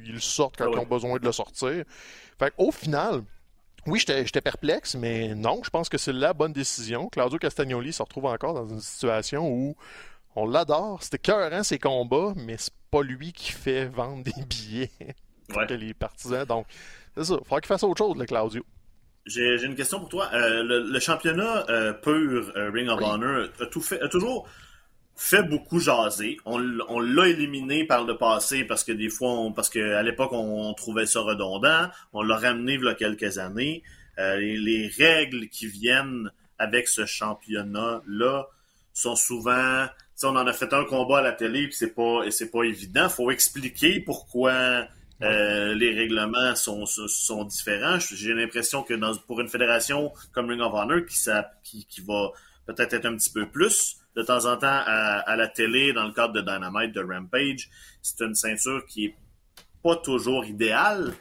Ils 0.04 0.12
le 0.12 0.20
sortent 0.20 0.56
quand 0.56 0.66
ah 0.66 0.70
ils 0.72 0.78
ont 0.78 0.86
besoin 0.86 1.18
de 1.18 1.24
le 1.24 1.32
sortir. 1.32 1.84
Fait 2.38 2.52
au 2.56 2.70
final, 2.70 3.22
oui, 3.86 4.00
j'étais 4.00 4.40
perplexe, 4.40 4.96
mais 4.96 5.34
non, 5.34 5.60
je 5.62 5.70
pense 5.70 5.88
que 5.88 5.98
c'est 5.98 6.12
la 6.12 6.32
bonne 6.32 6.52
décision. 6.52 7.08
Claudio 7.08 7.38
Castagnoli 7.38 7.92
se 7.92 8.02
retrouve 8.02 8.26
encore 8.26 8.54
dans 8.54 8.68
une 8.68 8.80
situation 8.80 9.48
où 9.48 9.76
on 10.36 10.46
l'adore. 10.46 11.02
C'était 11.02 11.18
cœur 11.18 11.64
ses 11.64 11.78
combats, 11.78 12.34
mais 12.36 12.56
c'est 12.58 12.74
pas 12.90 13.02
lui 13.02 13.32
qui 13.32 13.52
fait 13.52 13.86
vendre 13.86 14.22
des 14.22 14.32
billets 14.48 14.90
pour 15.48 15.62
les 15.62 15.94
partisans. 15.94 16.44
Donc, 16.44 16.66
c'est 17.16 17.24
ça. 17.24 17.34
Il 17.34 17.44
faudra 17.44 17.60
qu'il 17.60 17.68
fasse 17.68 17.82
autre 17.82 17.98
chose, 17.98 18.16
le 18.16 18.26
Claudio. 18.26 18.62
J'ai 19.26 19.60
une 19.64 19.74
question 19.74 19.98
pour 19.98 20.08
toi. 20.08 20.30
Euh, 20.34 20.62
le, 20.62 21.00
championnat 21.00 21.68
euh, 21.68 21.92
pur 21.92 22.52
euh, 22.54 22.70
Ring 22.70 22.88
of 22.88 23.02
Honor 23.02 23.48
a, 23.58 23.66
tout 23.66 23.80
fait, 23.80 24.00
a 24.00 24.08
toujours 24.08 24.48
fait 25.16 25.42
beaucoup 25.42 25.80
jaser. 25.80 26.36
On, 26.44 26.58
l'a 26.58 27.26
éliminé 27.26 27.84
par 27.84 28.04
le 28.04 28.16
passé 28.16 28.64
parce 28.64 28.84
que 28.84 28.92
des 28.92 29.08
fois, 29.08 29.50
parce 29.56 29.68
qu'à 29.68 30.02
l'époque, 30.02 30.30
on, 30.32 30.72
trouvait 30.74 31.06
ça 31.06 31.20
redondant. 31.20 31.88
On 32.12 32.22
l'a 32.22 32.36
ramené 32.36 32.74
il 32.74 32.84
y 32.84 32.88
a 32.88 32.94
quelques 32.94 33.38
années. 33.38 33.82
Les, 34.16 34.90
règles 34.96 35.48
qui 35.48 35.66
viennent 35.66 36.30
avec 36.58 36.86
ce 36.86 37.04
championnat-là 37.04 38.46
sont 38.92 39.16
souvent. 39.16 39.86
On 40.22 40.36
en 40.36 40.46
a 40.46 40.52
fait 40.52 40.72
un 40.72 40.84
combat 40.84 41.18
à 41.18 41.22
la 41.22 41.32
télé, 41.32 41.64
puis 41.64 41.74
c'est 41.74 41.94
pas, 41.94 42.22
c'est 42.30 42.50
pas 42.50 42.62
évident. 42.62 43.08
Faut 43.08 43.30
expliquer 43.30 44.00
pourquoi 44.00 44.86
euh, 45.22 45.74
les 45.74 45.94
règlements 45.94 46.54
sont, 46.54 46.86
sont 46.86 47.44
différents. 47.44 47.98
J'ai 47.98 48.32
l'impression 48.32 48.82
que 48.82 48.94
dans, 48.94 49.14
pour 49.26 49.40
une 49.40 49.48
fédération 49.48 50.12
comme 50.32 50.48
Ring 50.48 50.60
of 50.60 50.72
Honor, 50.74 51.04
qui, 51.06 51.18
ça, 51.18 51.50
qui, 51.62 51.86
qui 51.86 52.00
va 52.00 52.30
peut-être 52.66 52.94
être 52.94 53.06
un 53.06 53.16
petit 53.16 53.30
peu 53.30 53.46
plus 53.46 53.98
de 54.16 54.22
temps 54.22 54.46
en 54.46 54.56
temps 54.56 54.66
à, 54.66 55.20
à, 55.20 55.36
la 55.36 55.48
télé, 55.48 55.92
dans 55.92 56.04
le 56.04 56.12
cadre 56.12 56.32
de 56.32 56.40
Dynamite, 56.40 56.92
de 56.92 57.02
Rampage, 57.02 57.68
c'est 58.00 58.24
une 58.24 58.34
ceinture 58.34 58.84
qui 58.86 59.06
est 59.06 59.14
pas 59.82 59.96
toujours 59.96 60.44
idéale. 60.44 61.12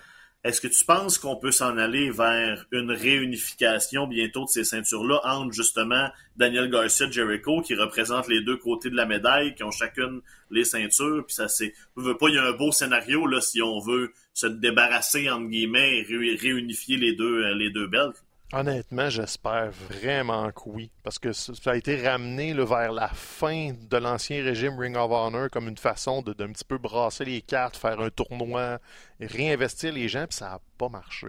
Est-ce 0.45 0.61
que 0.61 0.67
tu 0.67 0.85
penses 0.85 1.17
qu'on 1.17 1.35
peut 1.35 1.49
s'en 1.49 1.75
aller 1.79 2.11
vers 2.11 2.67
une 2.71 2.91
réunification 2.91 4.05
bientôt 4.05 4.43
de 4.43 4.49
ces 4.49 4.63
ceintures-là 4.63 5.19
entre 5.23 5.51
justement 5.51 6.07
Daniel 6.37 6.69
Garcia 6.69 7.09
Jericho 7.09 7.63
qui 7.63 7.73
représentent 7.73 8.27
les 8.27 8.43
deux 8.43 8.57
côtés 8.57 8.91
de 8.91 8.95
la 8.95 9.07
médaille, 9.07 9.55
qui 9.55 9.63
ont 9.63 9.71
chacune 9.71 10.21
les 10.51 10.63
ceintures, 10.63 11.25
puis 11.25 11.33
ça 11.33 11.47
c'est, 11.47 11.73
veut 11.95 12.15
pas, 12.15 12.27
il 12.29 12.35
y 12.35 12.37
a 12.37 12.43
un 12.43 12.51
beau 12.51 12.71
scénario 12.71 13.25
là 13.25 13.41
si 13.41 13.59
on 13.63 13.79
veut 13.79 14.13
se 14.35 14.45
débarrasser 14.45 15.31
entre 15.31 15.47
guillemets 15.47 16.05
et 16.07 16.35
réunifier 16.35 16.97
les 16.97 17.15
deux 17.15 17.43
euh, 17.43 17.55
les 17.55 17.71
deux 17.71 17.87
belts. 17.87 18.23
Honnêtement, 18.53 19.09
j'espère 19.09 19.71
vraiment 19.71 20.51
que 20.51 20.61
oui. 20.67 20.91
Parce 21.03 21.17
que 21.17 21.33
ça 21.33 21.53
a 21.65 21.75
été 21.75 22.07
ramené 22.07 22.53
vers 22.53 22.91
la 22.91 23.07
fin 23.09 23.71
de 23.73 23.97
l'ancien 23.97 24.43
régime 24.43 24.77
Ring 24.77 24.95
of 24.95 25.11
Honor 25.11 25.49
comme 25.49 25.67
une 25.67 25.77
façon 25.77 26.21
de 26.21 26.33
d'un 26.33 26.51
petit 26.51 26.63
peu 26.63 26.77
brasser 26.77 27.25
les 27.25 27.41
cartes, 27.41 27.75
faire 27.75 27.99
un 27.99 28.09
tournoi, 28.09 28.79
réinvestir 29.19 29.93
les 29.93 30.07
gens, 30.07 30.27
puis 30.27 30.37
ça 30.37 30.45
n'a 30.45 30.59
pas 30.77 30.89
marché. 30.89 31.27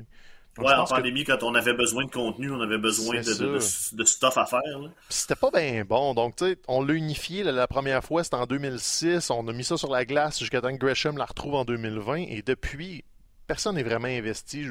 ouais, 0.59 0.75
en 0.75 0.85
pandémie, 0.85 1.25
quand 1.25 1.43
on 1.43 1.55
avait 1.55 1.73
besoin 1.73 2.05
de 2.05 2.11
contenu, 2.11 2.51
on 2.51 2.61
avait 2.61 2.79
besoin 2.79 3.21
de, 3.21 3.59
de, 3.97 4.05
stuff 4.05 4.37
à 4.37 4.45
faire. 4.45 4.61
C'était 5.09 5.37
pas 5.37 5.51
bien 5.51 5.87
bon. 5.87 6.13
Donc, 6.13 6.37
tu 6.37 6.45
sais, 6.45 6.59
on 6.69 6.85
l'a 6.85 6.93
unifié 6.93 7.45
la 7.45 7.67
première 7.67 8.05
fois, 8.05 8.25
c'était 8.25 8.37
en 8.37 8.47
2006. 8.47 9.31
On 9.31 9.49
a 9.49 9.53
mis 9.55 9.65
ça 9.65 9.79
sur 9.79 9.91
la 9.91 10.05
glace 10.05 10.39
jusqu'à 10.39 10.61
temps 10.61 10.73
que 10.73 10.85
Gresham 10.85 11.17
la 11.17 11.25
retrouve 11.25 11.55
en 11.55 11.65
2020. 11.65 12.17
Et 12.29 12.43
depuis, 12.43 13.05
personne 13.47 13.77
n'est 13.77 13.83
vraiment 13.83 14.09
investi 14.09 14.67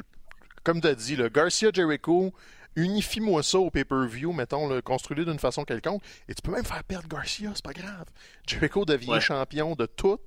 comme 0.66 0.80
tu 0.80 0.88
as 0.88 0.96
dit, 0.96 1.14
le 1.14 1.28
Garcia 1.28 1.70
Jericho, 1.72 2.34
unifie-moi 2.74 3.44
ça 3.44 3.60
au 3.60 3.70
pay-per-view, 3.70 4.32
mettons, 4.32 4.68
le 4.68 4.82
construis-le 4.82 5.24
d'une 5.24 5.38
façon 5.38 5.64
quelconque, 5.64 6.02
et 6.28 6.34
tu 6.34 6.42
peux 6.42 6.50
même 6.50 6.64
faire 6.64 6.82
perdre 6.82 7.06
Garcia, 7.06 7.52
c'est 7.54 7.64
pas 7.64 7.72
grave. 7.72 8.06
Jericho 8.48 8.84
devient 8.84 9.20
champion 9.20 9.76
de 9.76 9.86
tout. 9.86 10.18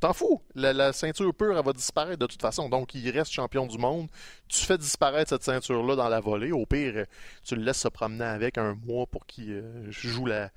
T'en 0.00 0.12
fous. 0.12 0.42
La, 0.56 0.92
ceinture 0.92 1.32
pure, 1.32 1.56
elle 1.56 1.64
va 1.64 1.72
disparaître 1.72 2.18
de 2.18 2.26
toute 2.26 2.42
façon. 2.42 2.68
Donc, 2.68 2.94
il 2.94 3.08
reste 3.10 3.30
champion 3.30 3.64
du 3.64 3.78
monde. 3.78 4.08
Tu 4.48 4.66
fais 4.66 4.76
disparaître 4.76 5.30
cette 5.30 5.44
ceinture-là 5.44 5.94
dans 5.94 6.08
la 6.08 6.18
volée. 6.20 6.50
Au 6.50 6.66
pire, 6.66 7.06
tu 7.44 7.54
le 7.54 7.62
laisses 7.62 7.78
se 7.78 7.88
promener 7.88 8.24
avec 8.24 8.58
un 8.58 8.74
mois 8.74 9.06
pour 9.06 9.24
qu'il 9.24 9.52
euh, 9.52 9.90
joue 9.90 10.26
la, 10.26 10.50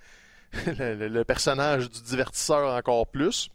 le, 0.65 1.23
personnage 1.23 1.89
du 1.89 2.01
divertisseur 2.01 2.75
encore 2.75 3.07
plus. 3.07 3.49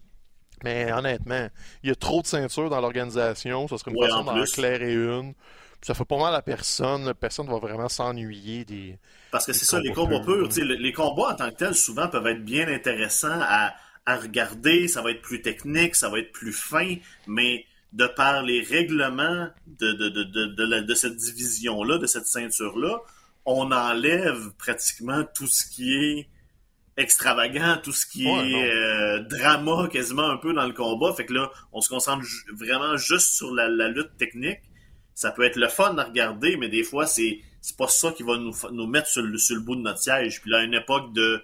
Mais 0.62 0.90
honnêtement, 0.92 1.48
il 1.82 1.88
y 1.88 1.92
a 1.92 1.96
trop 1.96 2.22
de 2.22 2.26
ceintures 2.28 2.70
dans 2.70 2.80
l'organisation. 2.80 3.68
Ça 3.68 3.76
serait 3.76 3.90
une 3.90 4.02
façon 4.06 4.24
d'en 4.24 4.42
éclairer 4.42 4.94
une 4.94 5.34
ça 5.85 5.92
fait 5.92 6.07
pas 6.07 6.16
mal 6.16 6.35
à 6.35 6.40
personne. 6.40 7.12
Personne 7.14 7.47
va 7.47 7.59
vraiment 7.59 7.90
s'ennuyer 7.90 8.64
des. 8.64 8.99
Parce 9.31 9.44
que 9.44 9.53
c'est 9.53 9.66
ça, 9.66 9.81
les 9.81 9.92
combats 9.92 10.20
purs. 10.20 10.49
Les, 10.57 10.92
combats 10.92 11.33
en 11.33 11.35
tant 11.35 11.51
que 11.51 11.57
tels, 11.57 11.75
souvent, 11.75 12.09
peuvent 12.09 12.27
être 12.27 12.42
bien 12.42 12.66
intéressants 12.68 13.38
à, 13.40 13.75
regarder. 14.07 14.88
Ça 14.88 15.03
va 15.03 15.11
être 15.11 15.20
plus 15.20 15.42
technique, 15.42 15.94
ça 15.94 16.09
va 16.09 16.20
être 16.20 16.33
plus 16.33 16.53
fin, 16.53 16.97
mais 17.27 17.66
de 17.92 18.07
par 18.07 18.42
les 18.42 18.62
règlements 18.62 19.49
de, 19.66 19.92
de, 19.92 20.94
cette 20.94 21.16
division-là, 21.16 21.99
de 21.99 22.07
cette 22.07 22.27
ceinture-là, 22.27 22.99
on 23.44 23.70
enlève 23.70 24.53
pratiquement 24.59 25.23
tout 25.35 25.47
ce 25.47 25.66
qui 25.66 25.94
est 25.94 26.29
extravagant, 26.97 27.77
tout 27.83 27.92
ce 27.92 28.07
qui 28.07 28.27
est 28.27 28.73
euh, 28.73 29.20
drama 29.20 29.88
quasiment 29.88 30.31
un 30.31 30.38
peu 30.38 30.55
dans 30.55 30.66
le 30.66 30.73
combat. 30.73 31.12
Fait 31.12 31.27
que 31.27 31.35
là, 31.35 31.51
on 31.73 31.81
se 31.81 31.88
concentre 31.90 32.25
vraiment 32.55 32.97
juste 32.97 33.35
sur 33.35 33.53
la 33.55 33.88
lutte 33.88 34.16
technique 34.16 34.61
ça 35.14 35.31
peut 35.31 35.44
être 35.44 35.57
le 35.57 35.68
fun 35.68 35.96
à 35.96 36.05
regarder, 36.05 36.57
mais 36.57 36.68
des 36.68 36.83
fois, 36.83 37.07
c'est, 37.07 37.40
c'est 37.61 37.77
pas 37.77 37.88
ça 37.88 38.12
qui 38.12 38.22
va 38.22 38.37
nous, 38.37 38.55
nous 38.72 38.87
mettre 38.87 39.09
sur 39.09 39.22
le, 39.22 39.38
sur 39.38 39.57
le 39.57 39.62
bout 39.62 39.77
de 39.77 39.81
notre 39.81 40.00
siège. 40.00 40.40
Puis 40.40 40.50
là, 40.50 40.62
une 40.62 40.74
époque 40.74 41.12
de 41.12 41.42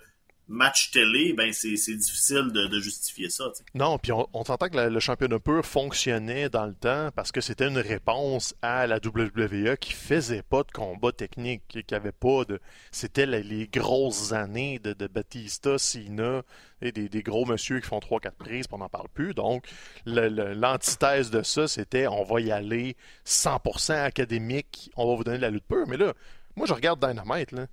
match 0.51 0.91
télé, 0.91 1.33
ben 1.33 1.53
c'est, 1.53 1.71
difficile 1.71 2.51
de, 2.53 2.81
justifier 2.81 3.31
ça. 3.31 3.45
Non, 3.75 3.99
puis 3.99 4.13
on, 4.13 4.29
on 4.33 4.43
que 4.43 4.89
le 4.89 5.01
championnat 5.01 5.39
pur 5.39 5.65
fonctionnait 5.65 6.49
dans 6.49 6.67
le 6.67 6.75
temps 6.75 7.11
parce 7.15 7.33
que 7.33 7.41
c'était 7.41 7.69
une 7.69 7.79
réponse 7.79 8.55
à 8.61 8.87
la 8.87 8.97
WWE 8.97 9.77
qui 9.77 9.93
faisait 9.93 10.43
pas 10.43 10.63
de 10.65 10.71
combat 10.73 11.13
technique, 11.13 11.63
qui 11.87 11.95
avait 11.95 12.13
pas 12.13 12.45
de... 12.45 12.61
C'était 12.91 13.27
les, 13.27 13.69
grosses 13.69 14.33
années 14.33 14.79
de, 14.81 14.93
de 14.93 15.07
Batista, 15.07 15.79
Cena, 15.79 16.43
et 16.83 16.93
des, 16.93 17.23
gros 17.23 17.45
monsieur 17.45 17.81
qui 17.81 17.87
font 17.87 17.99
3-4 17.99 18.33
prises, 18.33 18.67
on 18.73 18.79
n'en 18.79 18.89
parle 18.89 19.09
plus. 19.09 19.35
Donc, 19.35 19.67
l'antithèse 20.07 21.31
de 21.31 21.43
ça, 21.43 21.69
c'était 21.69 22.07
on 22.07 22.25
va 22.25 22.41
y 22.41 22.51
aller 22.51 22.97
100% 23.27 23.93
académique, 23.93 24.91
on 24.97 25.09
va 25.09 25.17
vous 25.17 25.25
donner 25.25 25.39
la 25.39 25.51
lutte 25.51 25.67
pure. 25.69 25.87
Mais 25.87 25.97
là, 25.97 26.15
moi, 26.57 26.67
je 26.67 26.73
regarde 26.73 27.01
Dynamite, 27.01 27.53
là. 27.53 27.67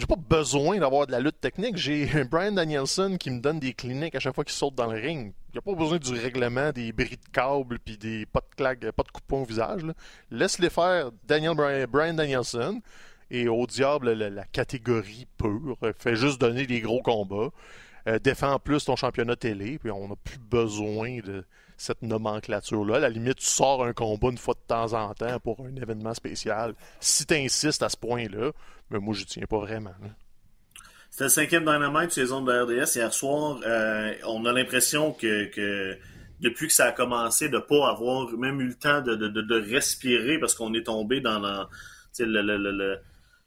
J'ai 0.00 0.06
pas 0.06 0.16
besoin 0.16 0.78
d'avoir 0.78 1.06
de 1.06 1.12
la 1.12 1.20
lutte 1.20 1.40
technique. 1.40 1.76
J'ai 1.76 2.06
Brian 2.30 2.52
Danielson 2.52 3.16
qui 3.20 3.30
me 3.30 3.40
donne 3.40 3.60
des 3.60 3.74
cliniques 3.74 4.14
à 4.14 4.20
chaque 4.20 4.34
fois 4.34 4.44
qu'il 4.44 4.54
saute 4.54 4.74
dans 4.74 4.90
le 4.90 4.98
ring. 4.98 5.32
Il 5.52 5.58
a 5.58 5.60
pas 5.60 5.74
besoin 5.74 5.98
du 5.98 6.12
règlement, 6.14 6.72
des 6.72 6.92
bris 6.92 7.10
de 7.16 7.30
câble 7.32 7.78
puis 7.78 7.98
des 7.98 8.24
pas 8.24 8.40
de 8.40 8.54
claques, 8.56 8.90
pas 8.92 9.02
de 9.02 9.10
coupons 9.10 9.42
au 9.42 9.44
visage. 9.44 9.82
Laisse-les 10.30 10.70
faire 10.70 11.10
Daniel 11.24 11.54
Brian 11.88 12.14
Danielson 12.14 12.80
et 13.30 13.48
au 13.48 13.66
diable 13.66 14.12
la, 14.12 14.44
catégorie 14.44 15.26
pure. 15.36 15.76
Fait 15.98 16.16
juste 16.16 16.40
donner 16.40 16.66
des 16.66 16.80
gros 16.80 17.02
combats. 17.02 17.50
Euh, 18.08 18.18
défends 18.18 18.58
plus 18.58 18.86
ton 18.86 18.96
championnat 18.96 19.36
télé, 19.36 19.78
puis 19.78 19.90
on 19.90 20.08
n'a 20.08 20.16
plus 20.16 20.38
besoin 20.38 21.18
de 21.18 21.44
cette 21.80 22.02
nomenclature-là. 22.02 22.98
La 22.98 23.08
limite, 23.08 23.36
tu 23.36 23.46
sors 23.46 23.82
un 23.84 23.94
combat 23.94 24.28
une 24.28 24.36
fois 24.36 24.52
de 24.52 24.66
temps 24.66 24.92
en 24.92 25.14
temps 25.14 25.40
pour 25.40 25.60
un 25.60 25.74
événement 25.80 26.12
spécial. 26.12 26.74
Si 27.00 27.24
tu 27.24 27.34
insistes 27.34 27.82
à 27.82 27.88
ce 27.88 27.96
point-là, 27.96 28.52
mais 28.90 28.98
moi, 28.98 29.14
je 29.14 29.24
tiens 29.24 29.46
pas 29.48 29.60
vraiment. 29.60 29.94
C'était 31.08 31.24
le 31.24 31.30
cinquième 31.30 31.64
Dynamite 31.64 32.12
saison 32.12 32.42
de 32.42 32.52
RDS 32.52 32.96
hier 32.96 33.14
soir. 33.14 33.60
Euh, 33.64 34.12
on 34.26 34.44
a 34.44 34.52
l'impression 34.52 35.12
que, 35.12 35.98
depuis 36.40 36.66
que 36.66 36.72
ça 36.74 36.84
a 36.84 36.92
commencé, 36.92 37.48
de 37.48 37.58
pas 37.58 37.88
avoir 37.88 38.30
même 38.32 38.60
eu 38.60 38.68
le 38.68 38.74
temps 38.74 39.00
de, 39.00 39.72
respirer 39.72 40.38
parce 40.38 40.54
qu'on 40.54 40.74
est 40.74 40.84
tombé 40.84 41.22
dans 41.22 41.38
le, 41.38 42.98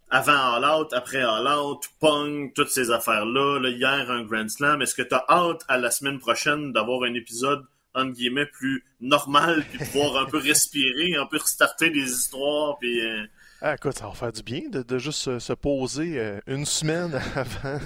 avant 0.10 0.56
All 0.56 0.66
Out, 0.66 0.94
après 0.94 1.22
All 1.22 1.48
Out, 1.48 1.84
Pong, 2.00 2.52
toutes 2.56 2.70
ces 2.70 2.90
affaires-là. 2.90 3.70
hier, 3.70 4.10
un 4.10 4.24
Grand 4.24 4.50
Slam. 4.50 4.82
Est-ce 4.82 4.96
que 4.96 5.04
tu 5.04 5.14
as 5.14 5.24
hâte 5.30 5.64
à 5.68 5.78
la 5.78 5.92
semaine 5.92 6.18
prochaine 6.18 6.74
d'avoir 6.74 7.04
un 7.04 7.14
épisode 7.14 7.64
entre 7.96 8.12
guillemets, 8.14 8.46
plus 8.46 8.84
normal, 9.02 9.64
puis 9.70 9.80
pouvoir 9.80 10.24
un 10.24 10.30
peu 10.30 10.38
respirer, 10.44 11.16
un 11.16 11.26
peu 11.26 11.38
restarter 11.38 11.90
des 11.90 12.12
histoires, 12.12 12.78
puis... 12.80 13.02
Euh, 13.02 13.26
ah, 13.62 13.76
écoute, 13.76 13.98
ça 13.98 14.08
va 14.08 14.14
faire 14.14 14.32
du 14.34 14.44
bien 14.44 14.62
de, 14.70 14.98
juste 14.98 15.40
se, 15.40 15.54
poser 15.54 16.20
euh, 16.20 16.40
une 16.48 16.66
semaine 16.66 17.14
avant... 17.36 17.80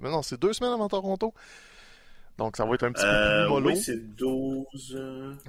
Mais 0.00 0.10
non, 0.10 0.22
c'est 0.22 0.40
deux 0.40 0.52
semaines 0.52 0.72
avant 0.72 0.88
Toronto. 0.88 1.32
Donc, 2.36 2.56
ça 2.56 2.64
va 2.64 2.74
être 2.74 2.84
un 2.84 2.92
petit 2.92 3.04
peu 3.04 3.08
plus 3.08 3.16
euh, 3.16 3.48
mollo. 3.48 3.68
Oui, 3.68 3.76
c'est 3.76 4.16
12... 4.16 4.98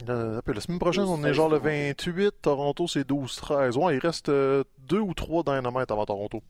la 0.06 0.62
semaine 0.62 0.80
prochaine, 0.80 1.06
on 1.06 1.24
est 1.24 1.34
genre 1.34 1.50
le 1.50 1.58
28. 1.58 2.34
Toronto, 2.41 2.88
c'est 2.88 3.08
12-13. 3.08 3.78
Ouais, 3.78 3.95
il 3.95 4.00
reste 4.00 4.30
deux 4.30 5.00
ou 5.00 5.13
trois 5.13 5.41
dynamites 5.43 5.89
avant 5.89 6.06
Toronto. 6.06 6.43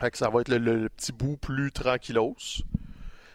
Fait 0.00 0.10
que 0.10 0.18
ça 0.18 0.28
va 0.28 0.40
être 0.40 0.48
le 0.48 0.88
petit 0.88 1.12
bout 1.12 1.36
plus 1.36 1.70
tranquillos. 1.70 2.34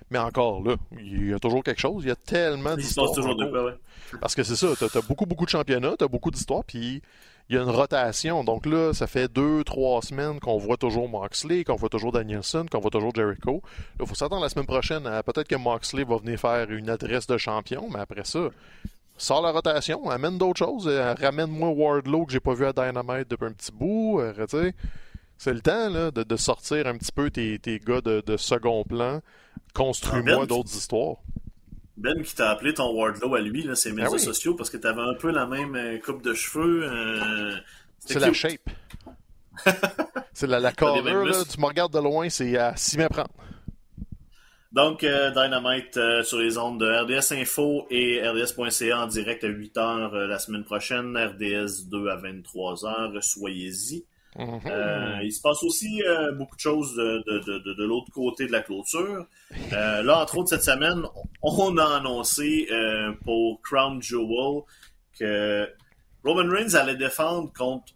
Mais 0.09 0.19
encore 0.19 0.63
là, 0.63 0.75
il 0.99 1.29
y 1.29 1.33
a 1.33 1.39
toujours 1.39 1.63
quelque 1.63 1.81
chose. 1.81 2.03
Il 2.03 2.07
y 2.07 2.11
a 2.11 2.15
tellement 2.15 2.75
d'histoires. 2.75 3.11
toujours 3.11 3.35
de 3.35 3.45
quoi, 3.49 3.65
ouais. 3.65 3.75
Parce 4.21 4.35
que 4.35 4.43
c'est 4.43 4.55
ça, 4.55 4.67
tu 4.77 4.85
as, 4.85 5.01
beaucoup, 5.01 5.25
beaucoup 5.25 5.45
de 5.45 5.49
championnats, 5.49 5.95
tu 5.97 6.05
as 6.05 6.07
beaucoup 6.07 6.31
d'histoires, 6.31 6.63
puis 6.63 7.01
il 7.49 7.55
y 7.55 7.59
a 7.59 7.61
une 7.61 7.69
rotation. 7.69 8.43
Donc 8.43 8.65
là, 8.65 8.93
ça 8.93 9.07
fait 9.07 9.31
deux, 9.31 9.63
trois 9.63 10.01
semaines 10.01 10.39
qu'on 10.39 10.57
voit 10.57 10.77
toujours 10.77 11.09
Moxley, 11.09 11.63
qu'on 11.63 11.75
voit 11.75 11.89
toujours 11.89 12.11
Danielson, 12.11 12.65
qu'on 12.71 12.79
voit 12.79 12.91
toujours 12.91 13.13
Jericho. 13.13 13.61
Là, 13.99 14.05
il 14.05 14.07
faut 14.07 14.15
s'attendre 14.15 14.41
la 14.41 14.49
semaine 14.49 14.65
prochaine 14.65 15.05
à 15.07 15.23
peut-être 15.23 15.47
que 15.47 15.55
Moxley 15.55 16.03
va 16.03 16.17
venir 16.17 16.39
faire 16.39 16.71
une 16.71 16.89
adresse 16.89 17.27
de 17.27 17.37
champion, 17.37 17.89
mais 17.91 17.99
après 17.99 18.23
ça, 18.23 18.49
sort 19.17 19.41
la 19.41 19.51
rotation, 19.51 20.09
amène 20.09 20.37
d'autres 20.37 20.59
choses, 20.59 20.87
euh, 20.87 21.13
ramène-moi 21.19 21.69
Wardlow 21.69 22.25
que 22.25 22.31
j'ai 22.31 22.39
pas 22.39 22.53
vu 22.53 22.65
à 22.65 22.73
Dynamite 22.73 23.29
depuis 23.29 23.45
un 23.45 23.51
petit 23.51 23.71
bout, 23.71 24.19
euh, 24.19 24.33
sais. 24.47 24.73
C'est 25.39 25.53
le 25.53 25.61
temps 25.61 25.89
là, 25.89 26.09
de, 26.09 26.35
sortir 26.35 26.87
un 26.87 26.97
petit 26.97 27.11
peu 27.11 27.29
tes, 27.29 27.59
tes 27.59 27.79
gars 27.79 28.01
de, 28.01 28.23
de 28.25 28.37
second 28.37 28.83
plan 28.83 29.21
Construis-moi 29.73 30.39
ben, 30.39 30.45
d'autres 30.45 30.75
histoires. 30.75 31.17
Ben 31.97 32.21
qui 32.21 32.35
t'a 32.35 32.51
appelé 32.51 32.73
ton 32.75 32.93
Wardlow 32.93 33.33
à 33.35 33.41
lui, 33.41 33.63
là, 33.63 33.75
ses 33.75 33.91
médias 33.91 34.11
ben 34.11 34.19
sociaux, 34.19 34.53
parce 34.53 34.69
que 34.69 34.77
t'avais 34.77 35.01
un 35.01 35.15
peu 35.15 35.31
la 35.31 35.47
même 35.47 35.75
euh, 35.75 35.97
coupe 35.97 36.21
de 36.21 36.33
cheveux. 36.33 36.83
Euh, 36.83 37.55
c'est 37.99 38.19
la 38.19 38.31
shape. 38.33 38.69
c'est 40.33 40.45
la, 40.45 40.59
la 40.59 40.69
là, 40.69 40.73
tu 41.49 41.59
me 41.59 41.65
regardes 41.65 41.93
de 41.93 41.99
loin, 41.99 42.29
c'est 42.29 42.55
à 42.57 42.75
s'y 42.75 42.97
méprendre. 42.97 43.31
Donc, 44.71 45.03
euh, 45.03 45.31
Dynamite 45.31 45.99
sur 46.23 46.37
les 46.37 46.59
ondes 46.59 46.79
de 46.79 46.85
RDS 46.85 47.33
Info 47.33 47.87
et 47.89 48.21
RDS.ca 48.21 48.99
en 48.99 49.07
direct 49.07 49.43
à 49.43 49.47
8h 49.47 50.13
la 50.27 50.37
semaine 50.37 50.63
prochaine, 50.63 51.17
RDS 51.17 51.87
2 51.89 52.09
à 52.09 52.17
23h, 52.17 53.21
soyez-y. 53.21 54.05
Mhm. 54.37 54.61
Euh, 54.67 55.19
il 55.23 55.31
se 55.31 55.41
passe 55.41 55.63
aussi 55.63 56.03
euh, 56.03 56.31
beaucoup 56.33 56.55
de 56.55 56.61
choses 56.61 56.95
de, 56.95 57.83
l'autre 57.83 58.11
côté 58.11 58.45
de 58.45 58.51
la 58.51 58.61
clôture. 58.61 59.25
Euh, 59.73 60.03
là, 60.03 60.21
entre 60.21 60.37
autres, 60.37 60.49
cette 60.49 60.63
semaine, 60.63 61.03
on 61.41 61.77
a 61.77 61.97
annoncé 61.97 62.67
pour 63.23 63.61
Crown 63.63 64.01
Jewel 64.01 64.63
que 65.19 65.67
Roman 66.23 66.49
Reigns 66.49 66.75
allait 66.75 66.95
défendre 66.95 67.51
contre 67.53 67.93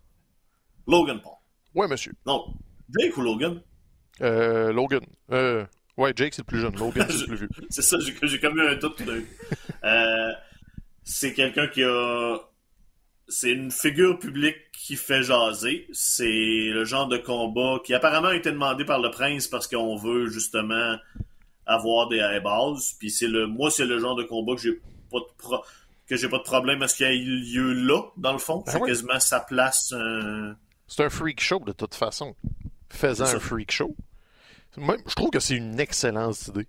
Logan 0.88 1.22
Paul. 1.22 1.34
Oui, 1.76 1.88
monsieur. 1.88 2.14
Non, 2.26 2.44
Jake 2.98 3.16
ou 3.18 3.22
Logan? 3.22 3.62
Logan. 4.20 5.02
ouais, 5.30 6.14
Jake, 6.16 6.34
c'est 6.34 6.42
le 6.42 6.48
plus 6.48 6.60
jeune. 6.60 6.76
Logan, 6.76 7.06
c'est 7.08 7.22
le 7.22 7.28
plus 7.28 7.38
vieux. 7.38 7.50
c'est 7.70 7.84
ça, 7.84 7.98
j'ai 8.00 8.40
comme 8.40 8.58
eu 8.58 8.68
un 8.68 8.76
doute. 8.78 9.00
c'est 11.04 11.34
quelqu'un 11.34 11.68
qui 11.68 11.84
a 11.84 12.38
c'est 13.32 13.52
une 13.52 13.72
figure 13.72 14.20
publique 14.20 14.58
qui 14.74 14.96
fait 14.96 15.24
jaser. 15.24 15.88
C'est 15.94 16.26
le 16.26 16.84
genre 16.84 17.08
de 17.08 17.18
combat 17.18 17.80
qui 17.84 17.94
apparemment 17.94 18.28
a 18.28 18.36
été 18.36 18.52
demandé 18.52 18.84
par 18.84 19.00
le 19.00 19.10
prince 19.10 19.48
parce 19.48 19.68
qu'on 19.68 19.96
veut 19.96 20.28
justement 20.28 20.98
avoir 21.66 22.10
des 22.10 22.18
eyeballs. 22.18 22.78
Puis 23.00 23.10
c'est 23.10 23.28
le, 23.28 23.48
moi, 23.48 23.72
c'est 23.72 23.86
le 23.86 24.00
genre 24.00 24.16
de 24.16 24.24
combat 24.24 24.56
que 24.56 24.62
j'ai 24.62 24.82
pas 25.10 25.20
de 25.20 25.58
que 26.08 26.18
j'ai 26.18 26.28
pas 26.28 26.40
de 26.40 26.44
problème 26.44 26.82
à 26.82 26.90
ce 26.90 26.98
qu'il 26.98 27.08
y 27.08 27.10
ait 27.10 27.24
lieu 27.24 27.72
là, 27.72 28.02
dans 28.18 28.34
le 28.34 28.38
fond. 28.38 28.64
Ben 28.66 28.74
c'est 28.74 28.82
quasiment 28.82 29.20
sa 29.20 29.40
place. 29.40 29.94
Euh, 29.94 30.54
c'est 30.88 31.06
un 31.06 31.10
freak 31.10 31.40
show 31.40 31.60
de 31.60 31.72
toute 31.72 31.96
façon. 31.96 32.36
Faisant 32.90 33.24
un 33.24 33.40
freak 33.40 33.72
show. 33.72 33.96
je 34.76 35.16
trouve 35.16 35.30
que 35.30 35.40
c'est 35.40 35.56
une 35.56 35.80
excellente 35.80 36.48
idée. 36.50 36.68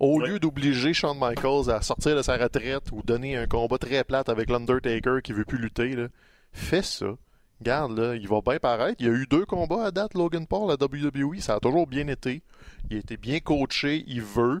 Au 0.00 0.20
lieu 0.20 0.38
d'obliger 0.38 0.94
Shawn 0.94 1.18
Michaels 1.18 1.70
à 1.70 1.82
sortir 1.82 2.14
de 2.14 2.22
sa 2.22 2.36
retraite 2.36 2.92
ou 2.92 3.02
donner 3.02 3.36
un 3.36 3.48
combat 3.48 3.78
très 3.78 4.04
plate 4.04 4.28
avec 4.28 4.48
l'Undertaker 4.48 5.18
qui 5.24 5.32
veut 5.32 5.44
plus 5.44 5.58
lutter, 5.58 5.96
là, 5.96 6.06
fais 6.52 6.82
ça. 6.82 7.16
Garde, 7.60 7.98
là, 7.98 8.14
il 8.14 8.28
va 8.28 8.40
bien 8.40 8.60
paraître. 8.60 8.96
Il 9.00 9.06
y 9.06 9.10
a 9.10 9.12
eu 9.12 9.26
deux 9.26 9.44
combats 9.44 9.86
à 9.86 9.90
date, 9.90 10.14
Logan 10.14 10.46
Paul, 10.46 10.70
à 10.70 10.74
WWE. 10.74 11.40
Ça 11.40 11.56
a 11.56 11.60
toujours 11.60 11.88
bien 11.88 12.06
été. 12.06 12.42
Il 12.88 12.96
a 12.96 13.00
été 13.00 13.16
bien 13.16 13.40
coaché. 13.40 14.04
Il 14.06 14.22
veut. 14.22 14.60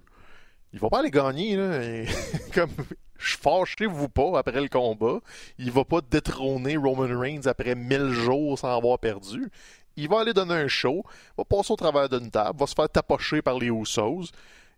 Il 0.72 0.80
va 0.80 0.90
pas 0.90 0.98
aller 0.98 1.12
gagner, 1.12 1.54
là. 1.54 1.82
Comme, 2.52 2.72
je 3.16 3.36
fâchez-vous 3.36 4.08
pas 4.08 4.40
après 4.40 4.60
le 4.60 4.68
combat. 4.68 5.20
Il 5.58 5.70
va 5.70 5.84
pas 5.84 6.00
détrôner 6.00 6.76
Roman 6.76 7.16
Reigns 7.16 7.46
après 7.46 7.76
mille 7.76 8.10
jours 8.10 8.58
sans 8.58 8.76
avoir 8.76 8.98
perdu. 8.98 9.48
Il 9.96 10.08
va 10.08 10.22
aller 10.22 10.34
donner 10.34 10.54
un 10.54 10.68
show. 10.68 11.04
Va 11.36 11.44
passer 11.44 11.72
au 11.72 11.76
travers 11.76 12.08
d'une 12.08 12.32
table. 12.32 12.58
Va 12.58 12.66
se 12.66 12.74
faire 12.74 12.88
tapocher 12.88 13.40
par 13.40 13.60
les 13.60 13.68
Usos 13.68 14.32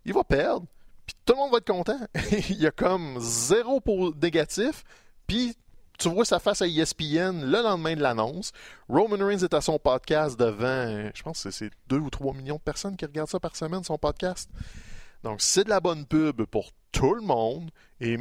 il 0.05 0.13
va 0.13 0.23
perdre, 0.23 0.65
puis 1.05 1.15
tout 1.25 1.33
le 1.33 1.39
monde 1.39 1.51
va 1.51 1.57
être 1.57 1.71
content. 1.71 1.99
il 2.49 2.61
y 2.61 2.67
a 2.67 2.71
comme 2.71 3.19
zéro 3.19 3.79
pour 3.79 4.15
négatif, 4.15 4.83
puis 5.27 5.55
tu 6.01 6.09
vois 6.09 6.25
sa 6.25 6.39
face 6.39 6.61
à 6.61 6.67
ESPN 6.67 7.45
le 7.45 7.61
lendemain 7.61 7.95
de 7.95 8.01
l'annonce. 8.01 8.51
Roman 8.89 9.23
Reigns 9.23 9.43
est 9.43 9.53
à 9.53 9.61
son 9.61 9.77
podcast 9.77 10.39
devant, 10.39 11.11
je 11.13 11.21
pense 11.21 11.43
que 11.43 11.51
c'est 11.51 11.69
2 11.89 11.97
ou 11.97 12.09
3 12.09 12.33
millions 12.33 12.55
de 12.55 12.61
personnes 12.61 12.97
qui 12.97 13.05
regardent 13.05 13.29
ça 13.29 13.39
par 13.39 13.55
semaine, 13.55 13.83
son 13.83 13.99
podcast. 13.99 14.49
Donc, 15.23 15.41
c'est 15.41 15.63
de 15.63 15.69
la 15.69 15.79
bonne 15.79 16.05
pub 16.05 16.43
pour 16.45 16.71
tout 16.91 17.13
le 17.13 17.21
monde. 17.21 17.69
Et 17.99 18.17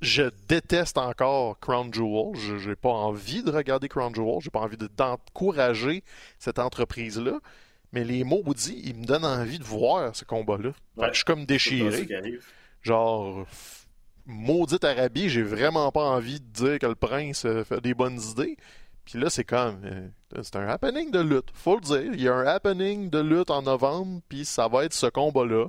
je 0.00 0.30
déteste 0.48 0.98
encore 0.98 1.58
Crown 1.58 1.92
Jewel. 1.92 2.36
Je 2.36 2.68
n'ai 2.68 2.76
pas 2.76 2.90
envie 2.90 3.42
de 3.42 3.50
regarder 3.50 3.88
Crown 3.88 4.14
Jewel. 4.14 4.40
J'ai 4.40 4.50
pas 4.50 4.60
envie 4.60 4.76
d'encourager 4.76 6.04
cette 6.38 6.58
entreprise-là. 6.58 7.40
Mais 7.92 8.04
les 8.04 8.24
maudits, 8.24 8.80
ils 8.84 8.94
me 8.94 9.04
donnent 9.04 9.24
envie 9.24 9.58
de 9.58 9.64
voir 9.64 10.14
ce 10.14 10.24
combat-là. 10.24 10.70
je 10.98 11.14
suis 11.14 11.24
comme 11.24 11.46
déchiré. 11.46 12.06
Genre, 12.82 13.46
maudite 14.26 14.84
Arabie, 14.84 15.28
j'ai 15.28 15.42
vraiment 15.42 15.90
pas 15.92 16.04
envie 16.04 16.40
de 16.40 16.46
dire 16.46 16.78
que 16.78 16.86
le 16.86 16.94
prince 16.94 17.44
euh, 17.44 17.64
fait 17.64 17.80
des 17.80 17.94
bonnes 17.94 18.20
idées. 18.20 18.56
Puis 19.04 19.18
là, 19.18 19.30
c'est 19.30 19.44
comme. 19.44 19.80
Euh, 19.84 20.08
c'est 20.42 20.56
un 20.56 20.68
happening 20.68 21.10
de 21.10 21.20
lutte. 21.20 21.50
Faut 21.54 21.76
le 21.76 21.80
dire. 21.80 22.12
Il 22.12 22.20
y 22.20 22.28
a 22.28 22.34
un 22.34 22.46
happening 22.46 23.08
de 23.08 23.20
lutte 23.20 23.50
en 23.50 23.62
novembre, 23.62 24.20
puis 24.28 24.44
ça 24.44 24.68
va 24.68 24.84
être 24.84 24.92
ce 24.92 25.06
combat-là. 25.06 25.68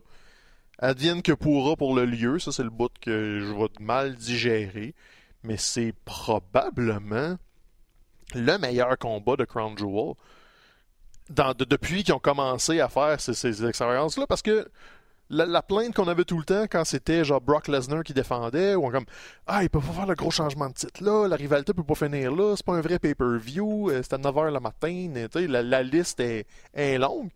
Advienne 0.80 1.22
que 1.22 1.32
pourra 1.32 1.76
pour 1.76 1.96
le 1.96 2.06
lieu. 2.06 2.40
Ça, 2.40 2.52
c'est 2.52 2.64
le 2.64 2.70
bout 2.70 2.92
que 3.00 3.40
je 3.40 3.54
vais 3.54 3.70
mal 3.80 4.16
digérer. 4.16 4.96
Mais 5.44 5.58
c'est 5.58 5.94
probablement 6.04 7.38
le 8.34 8.58
meilleur 8.58 8.98
combat 8.98 9.36
de 9.36 9.46
Crown 9.46 9.78
Jewel 9.78 10.16
depuis 11.30 12.04
qu'ils 12.04 12.14
ont 12.14 12.20
commencé 12.20 12.80
à 12.80 12.90
faire 12.90 13.20
ces, 13.20 13.66
expériences-là, 13.66 14.28
parce 14.28 14.42
que 14.42 14.68
la, 15.30 15.62
plainte 15.62 15.94
qu'on 15.94 16.08
avait 16.08 16.24
tout 16.24 16.38
le 16.38 16.46
temps 16.46 16.64
quand 16.70 16.86
c'était 16.86 17.26
genre 17.26 17.42
Brock 17.42 17.68
Lesnar 17.68 18.04
qui 18.04 18.14
défendait, 18.14 18.76
ou 18.76 18.90
comme 18.90 19.06
Ah, 19.46 19.64
ils 19.64 19.70
peuvent 19.70 19.86
pas 19.86 19.94
faire 19.94 20.06
le 20.08 20.16
gros 20.16 20.32
changement 20.32 20.70
de 20.70 20.74
titre 20.74 21.04
là, 21.04 21.28
la 21.28 21.36
rivalité 21.36 21.74
peut 21.74 21.84
pas 21.84 21.96
finir 21.96 22.34
là, 22.34 22.56
c'est 22.56 22.66
pas 22.66 22.76
un 22.76 22.82
vrai 22.82 23.00
pay-per-view, 23.00 23.90
euh, 23.90 24.02
c'est 24.04 24.14
à 24.14 24.18
9h 24.18 24.54
le 24.54 24.60
matin, 24.60 25.12
la, 25.48 25.62
la 25.62 25.84
liste 25.84 26.20
est, 26.20 26.98
longue. 26.98 27.30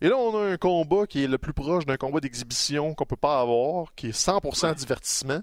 Et 0.00 0.08
là, 0.08 0.16
on 0.16 0.36
a 0.36 0.52
un 0.52 0.56
combat 0.58 1.06
qui 1.06 1.24
est 1.24 1.28
le 1.28 1.38
plus 1.38 1.54
proche 1.54 1.86
d'un 1.86 1.96
combat 1.96 2.20
d'exhibition 2.20 2.94
qu'on 2.94 3.06
peut 3.06 3.16
pas 3.16 3.40
avoir, 3.40 3.94
qui 3.94 4.08
est 4.08 4.18
100% 4.18 4.74
divertissement. 4.74 5.40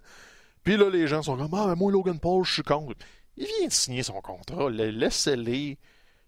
Puis 0.63 0.77
là, 0.77 0.89
les 0.89 1.07
gens 1.07 1.23
sont 1.23 1.37
comme 1.37 1.53
Ah, 1.53 1.73
moi, 1.75 1.91
Logan 1.91 2.19
Paul, 2.19 2.45
je 2.45 2.53
suis 2.53 2.63
contre. 2.63 2.95
Il 3.35 3.47
vient 3.47 3.67
de 3.67 3.73
signer 3.73 4.03
son 4.03 4.21
contrat, 4.21 4.69
laissez-les 4.69 5.79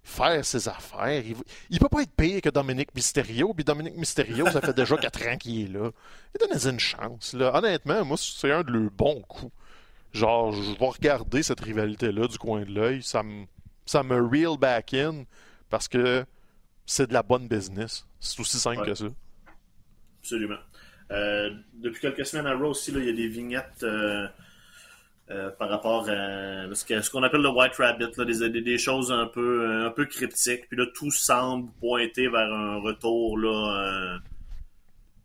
faire 0.08 0.46
ses 0.46 0.70
affaires. 0.70 1.24
Il, 1.26 1.36
il 1.72 1.80
peut 1.80 1.90
pas 1.90 2.04
être 2.04 2.16
pire 2.16 2.40
que 2.42 2.50
Dominique 2.50 2.94
Mysterio. 2.96 3.54
Puis 3.54 3.64
Dominique 3.66 3.98
Mysterio, 3.98 4.50
ça 4.52 4.62
fait 4.62 4.74
déjà 4.76 4.96
quatre 4.98 5.28
ans 5.28 5.36
qu'il 5.38 5.64
est 5.66 5.74
là. 5.74 5.90
Il 6.34 6.48
donne 6.48 6.74
une 6.74 6.80
chance. 6.80 7.34
Là. 7.34 7.54
Honnêtement, 7.56 8.06
moi, 8.06 8.16
c'est 8.18 8.52
un 8.52 8.64
de 8.64 8.72
leurs 8.72 8.92
bons 8.92 9.22
coups. 9.28 9.52
Genre, 10.14 10.54
je 10.54 10.78
vais 10.80 10.88
regarder 10.88 11.44
cette 11.44 11.60
rivalité-là 11.60 12.28
du 12.28 12.38
coin 12.38 12.62
de 12.62 12.72
l'œil. 12.72 13.02
Ça 13.04 13.24
me, 13.24 13.46
ça 13.86 14.04
me 14.04 14.16
reel 14.22 14.58
back 14.58 14.94
in 14.94 15.24
parce 15.70 15.88
que 15.88 16.24
c'est 16.86 17.08
de 17.08 17.14
la 17.14 17.24
bonne 17.24 17.48
business. 17.48 18.06
C'est 18.20 18.40
aussi 18.40 18.58
simple 18.60 18.82
Ouais. 18.82 18.88
que 18.88 18.94
ça. 18.96 19.06
Absolument. 20.22 20.60
Euh, 21.12 21.50
depuis 21.74 22.00
quelques 22.02 22.26
semaines 22.26 22.48
à 22.48 22.56
Raw 22.56 22.70
aussi, 22.70 22.92
il 22.92 23.06
y 23.06 23.10
a 23.10 23.14
des 23.14 23.28
vignettes 23.28 23.84
euh, 23.84 24.28
euh, 25.32 25.50
par 25.50 25.70
rapport 25.70 26.08
à 26.08 26.68
ce 26.76 27.10
qu'on 27.10 27.24
appelle 27.24 27.42
le 27.42 27.50
White 27.50 27.74
Rabbit, 27.78 28.12
là, 28.16 28.26
des, 28.26 28.78
choses 28.78 29.12
un 29.12 29.26
peu, 29.26 29.84
un 29.84 29.90
peu 29.90 30.06
cryptiques. 30.06 30.68
Puis 30.68 30.78
là, 30.78 30.86
tout 30.94 31.10
semble 31.10 31.72
pointer 31.80 32.28
vers 32.28 32.54
un 32.54 32.78
retour 32.78 33.36
là, 33.40 33.80
euh, 33.80 34.18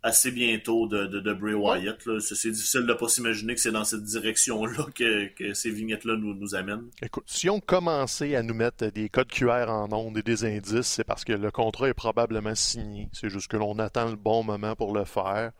assez 0.02 0.30
bientôt 0.30 0.86
de, 0.86 1.04
de, 1.04 1.20
de 1.20 1.32
Bray 1.34 1.52
Wyatt. 1.52 2.00
C'est 2.20 2.34
c'est 2.34 2.50
difficile 2.50 2.82
de 2.82 2.86
ne 2.86 2.94
pas 2.94 3.08
s'imaginer 3.08 3.54
que 3.54 3.60
c'est 3.60 3.72
dans 3.72 3.84
cette 3.84 4.02
direction-là 4.02 4.86
que, 4.94 5.26
que 5.34 5.52
ces 5.52 5.70
vignettes-là 5.70 6.16
nous, 6.16 6.34
nous 6.34 6.54
amènent. 6.54 6.88
Écoute, 7.02 7.24
si 7.26 7.50
on 7.50 7.60
commençait 7.60 8.34
à 8.36 8.42
nous 8.42 8.54
mettre 8.54 8.86
des 8.86 9.10
codes 9.10 9.28
QR 9.28 9.68
en 9.68 9.92
ondes 9.92 10.16
et 10.16 10.22
des 10.22 10.46
indices, 10.46 10.86
c'est 10.86 11.04
parce 11.04 11.24
que 11.24 11.34
le 11.34 11.50
contrat 11.50 11.90
est 11.90 11.94
probablement 11.94 12.54
signé. 12.54 13.10
C'est 13.12 13.28
juste 13.28 13.48
que 13.48 13.58
l'on 13.58 13.78
attend 13.78 14.08
le 14.08 14.16
bon 14.16 14.44
moment 14.44 14.74
pour 14.74 14.94
le 14.94 15.04
faire. 15.04 15.52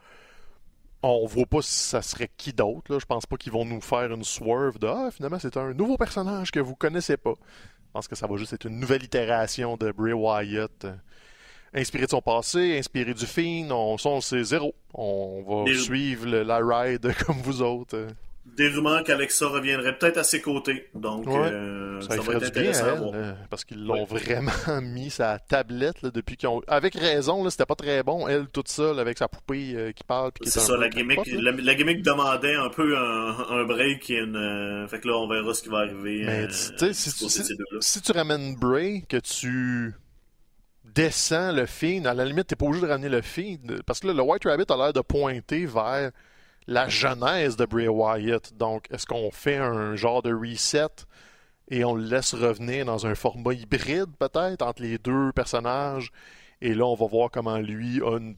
On 1.03 1.27
voit 1.27 1.47
pas 1.47 1.63
si 1.63 1.73
ça 1.73 2.03
serait 2.03 2.31
qui 2.37 2.53
d'autre. 2.53 2.99
Je 2.99 3.07
pense 3.07 3.25
pas 3.27 3.37
qu'ils 3.37 3.53
vont 3.53 3.65
nous 3.65 3.81
faire 3.81 4.13
une 4.13 4.23
swerve 4.25 4.79
de 4.79 4.87
Ah, 4.87 5.11
finalement, 5.11 5.39
c'est 5.39 5.57
un 5.57 5.73
nouveau 5.73 5.97
personnage 5.97 6.51
que 6.51 6.61
vous 6.61 6.75
connaissez 6.75 7.17
pas. 7.17 7.35
Je 7.39 7.93
pense 7.95 8.07
que 8.09 8.15
ça 8.15 8.27
va 8.27 8.37
juste 8.37 8.53
être 8.53 8.67
une 8.67 8.79
nouvelle 8.79 9.03
itération 9.03 9.77
de 9.77 9.91
Bray 9.93 10.13
Wyatt. 10.13 10.85
euh, 10.85 10.93
Inspiré 11.73 12.05
de 12.07 12.11
son 12.11 12.21
passé, 12.21 12.77
inspiré 12.79 13.15
du 13.15 13.25
Fiend, 13.27 13.71
on, 13.71 13.97
on 14.05 14.21
sait 14.21 14.43
zéro. 14.43 14.75
On 14.93 15.43
va 15.65 15.73
suivre 15.79 16.27
le- 16.27 16.43
la 16.43 16.59
ride 16.63 17.15
comme 17.27 17.37
vous 17.39 17.63
autres. 17.63 18.09
Des 18.47 18.69
rumeurs 18.69 19.05
qu'Alexa 19.05 19.47
reviendrait 19.49 19.97
peut-être 19.99 20.17
à 20.17 20.25
ses 20.25 20.41
côtés. 20.41 20.89
Donc, 20.95 21.27
Ouais. 21.27 21.51
euh, 21.53 22.01
Ça, 22.01 22.17
ça, 22.17 22.23
va 22.23 22.33
être 22.33 22.39
bien 22.41 22.41
à 22.41 22.47
intéressant 22.49 22.87
elle, 22.87 22.99
voir. 22.99 23.11
euh, 23.15 23.33
parce 23.51 23.65
qu'ils 23.65 23.85
l'ont 23.85 24.03
Ouais. 24.11 24.19
vraiment 24.19 24.51
mis 24.83 25.11
sa 25.11 25.39
tablette 25.39 26.01
là, 26.03 26.11
depuis 26.11 26.37
qu'ils 26.37 26.49
ont. 26.49 26.63
Avec 26.67 26.95
raison, 26.95 27.49
c'était 27.51 27.67
pas 27.67 27.75
très 27.75 28.03
bon, 28.03 28.27
elle 28.29 28.49
toute 28.49 28.69
seule 28.69 28.99
avec 28.99 29.19
sa 29.19 29.29
poupée 29.29 29.75
euh, 29.77 29.93
qui 29.93 30.05
parle. 30.05 30.33
C'est 30.43 30.59
ça, 30.61 30.77
la 30.79 30.89
gimmick, 30.89 31.21
la, 31.27 31.53
la 31.53 31.75
gimmick 31.75 32.03
demandait 32.03 32.55
un 32.57 32.71
peu 32.71 32.97
un, 32.97 33.37
un 33.51 33.65
break 33.65 34.09
et 34.11 34.19
une. 34.19 34.37
euh, 34.37 34.89
fait 34.89 35.01
que 35.01 35.09
là, 35.09 35.19
on 35.19 35.29
verra 35.29 35.53
ce 35.55 35.63
qui 35.63 35.69
va 35.69 35.79
arriver. 35.81 36.23
Mais 36.25 36.45
euh, 36.45 36.93
si, 36.93 37.11
si 37.81 38.01
tu 38.03 38.13
ramènes 38.13 38.57
Bray, 38.57 39.03
que 39.07 39.19
tu 39.19 39.95
descends 40.85 41.53
le 41.53 41.67
feed, 41.67 42.07
à 42.07 42.15
la 42.15 42.25
limite, 42.25 42.47
t'es 42.49 42.57
pas 42.57 42.67
obligé 42.67 42.85
de 42.87 42.91
ramener 42.91 43.09
le 43.11 43.21
feed, 43.23 43.83
parce 43.85 44.01
que 44.01 44.09
là, 44.09 44.13
le 44.15 44.23
White 44.23 44.45
Rabbit 44.45 44.65
a 44.71 44.77
l'air 44.77 44.93
de 44.93 45.01
pointer 45.03 45.67
vers 45.67 46.11
la 46.71 46.89
genèse 46.89 47.57
de 47.57 47.67
Bray 47.67 47.89
Wyatt. 47.89 48.55
Donc, 48.57 48.87
est-ce 48.91 49.05
qu'on 49.05 49.31
fait 49.33 49.57
un 49.57 49.97
genre 49.97 50.23
de 50.23 50.33
reset 50.33 50.87
et 51.69 51.85
on 51.85 51.95
le 51.97 52.05
laisse 52.05 52.33
revenir 52.33 52.85
dans 52.87 53.07
un 53.07 53.15
format 53.17 53.53
hybride, 53.55 54.17
peut-être, 54.19 54.63
entre 54.63 54.81
les 54.81 54.97
deux 54.97 55.33
personnages? 55.33 56.13
Et 56.61 56.73
là, 56.75 56.85
on 56.87 56.95
va 56.95 57.07
voir 57.07 57.29
comment 57.33 57.59
lui 57.59 58.01
a 58.03 58.19
une, 58.19 58.37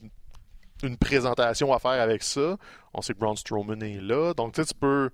une 0.83 0.97
présentation 0.97 1.75
à 1.75 1.79
faire 1.79 2.01
avec 2.01 2.23
ça. 2.23 2.57
On 2.95 3.03
sait 3.03 3.13
que 3.13 3.19
Braun 3.19 3.37
Strowman 3.37 3.83
est 3.83 4.01
là. 4.01 4.33
Donc, 4.33 4.55
tu 4.55 4.63
sais, 4.63 4.69
tu 4.69 4.75
peux. 4.81 5.11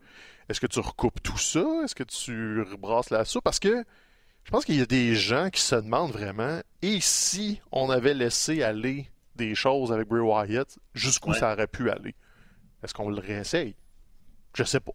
Est-ce 0.49 0.61
que 0.61 0.69
tu 0.69 0.79
recoupes 0.79 1.21
tout 1.23 1.39
ça? 1.39 1.65
Est-ce 1.85 1.97
que 1.97 2.05
tu 2.05 2.65
brasses 2.79 3.11
la 3.11 3.25
soupe? 3.25 3.43
Parce 3.45 3.59
que 3.59 3.85
je 4.45 4.51
pense 4.53 4.65
qu'il 4.65 4.77
y 4.77 4.81
a 4.81 4.87
des 4.87 5.15
gens 5.17 5.51
qui 5.51 5.61
se 5.61 5.75
demandent 5.75 6.13
vraiment 6.13 6.61
et 6.83 7.01
si 7.01 7.61
on 7.73 7.91
avait 7.91 8.15
laissé 8.15 8.63
aller 8.63 9.11
des 9.35 9.55
choses 9.55 9.93
avec 9.93 10.09
Bray 10.09 10.23
Wyatt, 10.23 10.79
jusqu'où 10.95 11.33
Ouais. 11.33 11.39
ça 11.39 11.53
aurait 11.53 11.67
pu 11.67 11.91
aller? 11.91 12.15
Est-ce 12.83 12.95
qu'on 12.95 13.11
le 13.11 13.21
réessaye? 13.21 13.75
Je 14.55 14.65
sais 14.65 14.81
pas. 14.81 14.93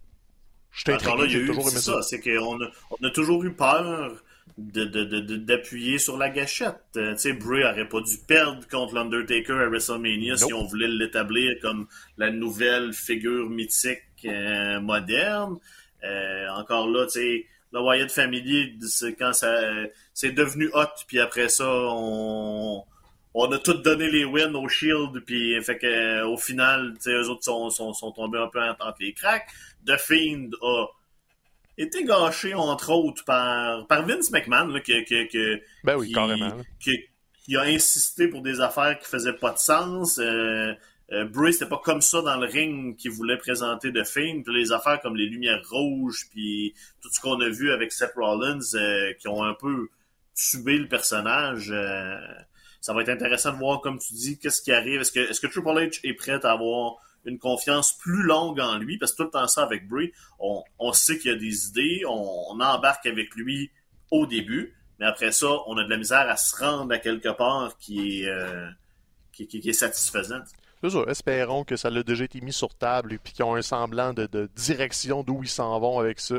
Je 0.71 0.89
là, 0.91 0.97
il 0.99 1.07
y 1.07 1.21
a 1.21 1.27
j'ai 1.27 1.39
eu, 1.39 1.47
toujours 1.47 1.63
aimé 1.69 1.71
c'est 1.75 1.91
ça. 1.91 2.01
c'est 2.01 2.19
qu'on 2.19 2.59
a, 2.61 2.67
on 2.99 3.05
a 3.05 3.09
toujours 3.11 3.43
eu 3.43 3.53
peur 3.53 4.11
de, 4.57 4.85
de- 4.85 5.03
de- 5.03 5.19
de- 5.19 5.35
d'appuyer 5.37 5.99
sur 5.99 6.17
la 6.17 6.29
gâchette. 6.29 6.81
Euh, 6.97 7.13
tu 7.13 7.19
sais, 7.19 7.33
Bray 7.33 7.63
aurait 7.63 7.87
pas 7.87 8.01
dû 8.01 8.17
perdre 8.27 8.67
contre 8.67 8.95
l'Undertaker 8.95 9.53
à 9.53 9.67
WrestleMania 9.69 10.35
si 10.35 10.51
on 10.51 10.65
voulait 10.65 10.87
l'établir 10.87 11.53
comme 11.61 11.87
la 12.17 12.31
nouvelle 12.31 12.91
figure 12.93 13.49
mythique 13.49 14.01
euh, 14.25 14.79
moderne. 14.79 15.57
Euh, 16.03 16.47
encore 16.49 16.87
là, 16.89 17.05
tu 17.05 17.11
sais, 17.19 17.45
le 17.71 17.79
Wyatt 17.81 18.11
Family, 18.11 18.77
c'est 18.81 19.13
quand 19.13 19.33
ça, 19.33 19.55
c'est 20.13 20.31
devenu 20.31 20.69
hot, 20.73 20.85
puis 21.07 21.19
après 21.19 21.49
ça, 21.49 21.67
on, 21.69 22.83
on 23.33 23.51
a 23.51 23.57
tout 23.57 23.73
donné 23.73 24.09
les 24.09 24.25
wins 24.25 24.53
au 24.55 24.67
Shield, 24.67 25.23
puis 25.25 25.59
fait 25.63 25.77
que 25.77 25.87
euh, 25.87 26.27
au 26.27 26.37
final, 26.37 26.93
tu 26.95 27.03
sais, 27.03 27.11
eux 27.11 27.29
autres 27.29 27.43
sont, 27.43 27.69
sont, 27.69 27.93
sont 27.93 28.11
tombés 28.11 28.37
un 28.37 28.47
peu 28.47 28.61
entre 28.61 28.97
les 28.99 29.13
cracks. 29.13 29.47
The 29.85 29.97
Fiend 29.97 30.49
a 30.61 30.87
été 31.77 32.03
gâché, 32.03 32.53
entre 32.53 32.91
autres, 32.91 33.23
par, 33.25 33.87
par 33.87 34.05
Vince 34.05 34.31
McMahon, 34.31 34.67
là, 34.67 34.79
que, 34.79 35.03
que, 35.03 35.31
que, 35.31 35.61
Ben 35.83 35.95
oui, 35.97 36.07
qui, 36.09 36.13
carrément. 36.13 36.61
qui, 36.79 36.99
qui 37.43 37.57
a 37.57 37.61
insisté 37.63 38.27
pour 38.27 38.41
des 38.41 38.61
affaires 38.61 38.97
qui 38.99 39.07
faisaient 39.07 39.33
pas 39.33 39.51
de 39.51 39.57
sens. 39.57 40.19
Euh, 40.19 40.73
euh, 41.11 41.25
Bray, 41.25 41.53
c'était 41.53 41.69
pas 41.69 41.81
comme 41.83 42.01
ça 42.01 42.21
dans 42.21 42.37
le 42.37 42.47
ring 42.47 42.95
qu'il 42.95 43.11
voulait 43.11 43.37
présenter 43.37 43.91
de 43.91 44.03
Fiend. 44.03 44.41
Puis 44.43 44.53
les 44.53 44.71
affaires 44.71 45.01
comme 45.01 45.15
les 45.15 45.27
lumières 45.27 45.61
rouges, 45.69 46.27
puis 46.31 46.73
tout 47.01 47.09
ce 47.11 47.19
qu'on 47.19 47.39
a 47.41 47.49
vu 47.49 47.71
avec 47.71 47.91
Seth 47.91 48.13
Rollins, 48.15 48.59
euh, 48.75 49.13
qui 49.19 49.27
ont 49.27 49.43
un 49.43 49.53
peu 49.53 49.89
tué 50.35 50.77
le 50.77 50.87
personnage. 50.87 51.73
Ça 52.83 52.91
va 52.93 53.01
être 53.01 53.09
intéressant 53.09 53.53
de 53.53 53.59
voir, 53.59 53.79
comme 53.79 53.97
tu 53.97 54.13
dis, 54.13 54.37
qu'est-ce 54.37 54.61
qui 54.61 54.73
arrive. 54.73 54.99
Est-ce 54.99 55.13
que, 55.13 55.47
que 55.47 55.47
Triple 55.47 55.69
H 55.69 56.01
est 56.03 56.13
prêt 56.15 56.45
à 56.45 56.51
avoir 56.51 56.97
une 57.23 57.39
confiance 57.39 57.97
plus 57.97 58.23
longue 58.23 58.59
en 58.59 58.77
lui? 58.77 58.97
Parce 58.97 59.13
que 59.13 59.17
tout 59.17 59.23
le 59.23 59.29
temps 59.29 59.47
ça 59.47 59.63
avec 59.63 59.87
Bray, 59.87 60.11
on, 60.37 60.61
on 60.79 60.91
sait 60.91 61.17
qu'il 61.17 61.31
y 61.31 61.33
a 61.33 61.37
des 61.37 61.67
idées, 61.69 62.01
on, 62.05 62.59
embarque 62.59 63.05
avec 63.05 63.33
lui 63.35 63.71
au 64.11 64.25
début, 64.25 64.75
mais 64.99 65.05
après 65.05 65.31
ça, 65.31 65.47
on 65.67 65.77
a 65.77 65.85
de 65.85 65.89
la 65.89 65.95
misère 65.95 66.29
à 66.29 66.35
se 66.35 66.57
rendre 66.57 66.93
à 66.93 66.97
quelque 66.97 67.29
part 67.29 67.77
qui 67.77 68.23
est, 68.23 68.27
euh, 68.27 68.67
qui, 69.31 69.47
est 69.63 69.71
satisfaisant. 69.71 70.41
C'est 70.81 70.89
ça. 70.89 71.03
Espérons 71.07 71.63
que 71.63 71.77
ça 71.77 71.89
l'a 71.89 72.03
déjà 72.03 72.25
été 72.25 72.41
mis 72.41 72.51
sur 72.51 72.75
table 72.75 73.13
et 73.13 73.17
qu'ils 73.17 73.45
ont 73.45 73.55
un 73.55 73.61
semblant 73.61 74.11
de, 74.11 74.49
direction 74.57 75.23
d'où 75.23 75.41
ils 75.41 75.47
s'en 75.47 75.79
vont 75.79 75.99
avec 75.99 76.19
ça. 76.19 76.35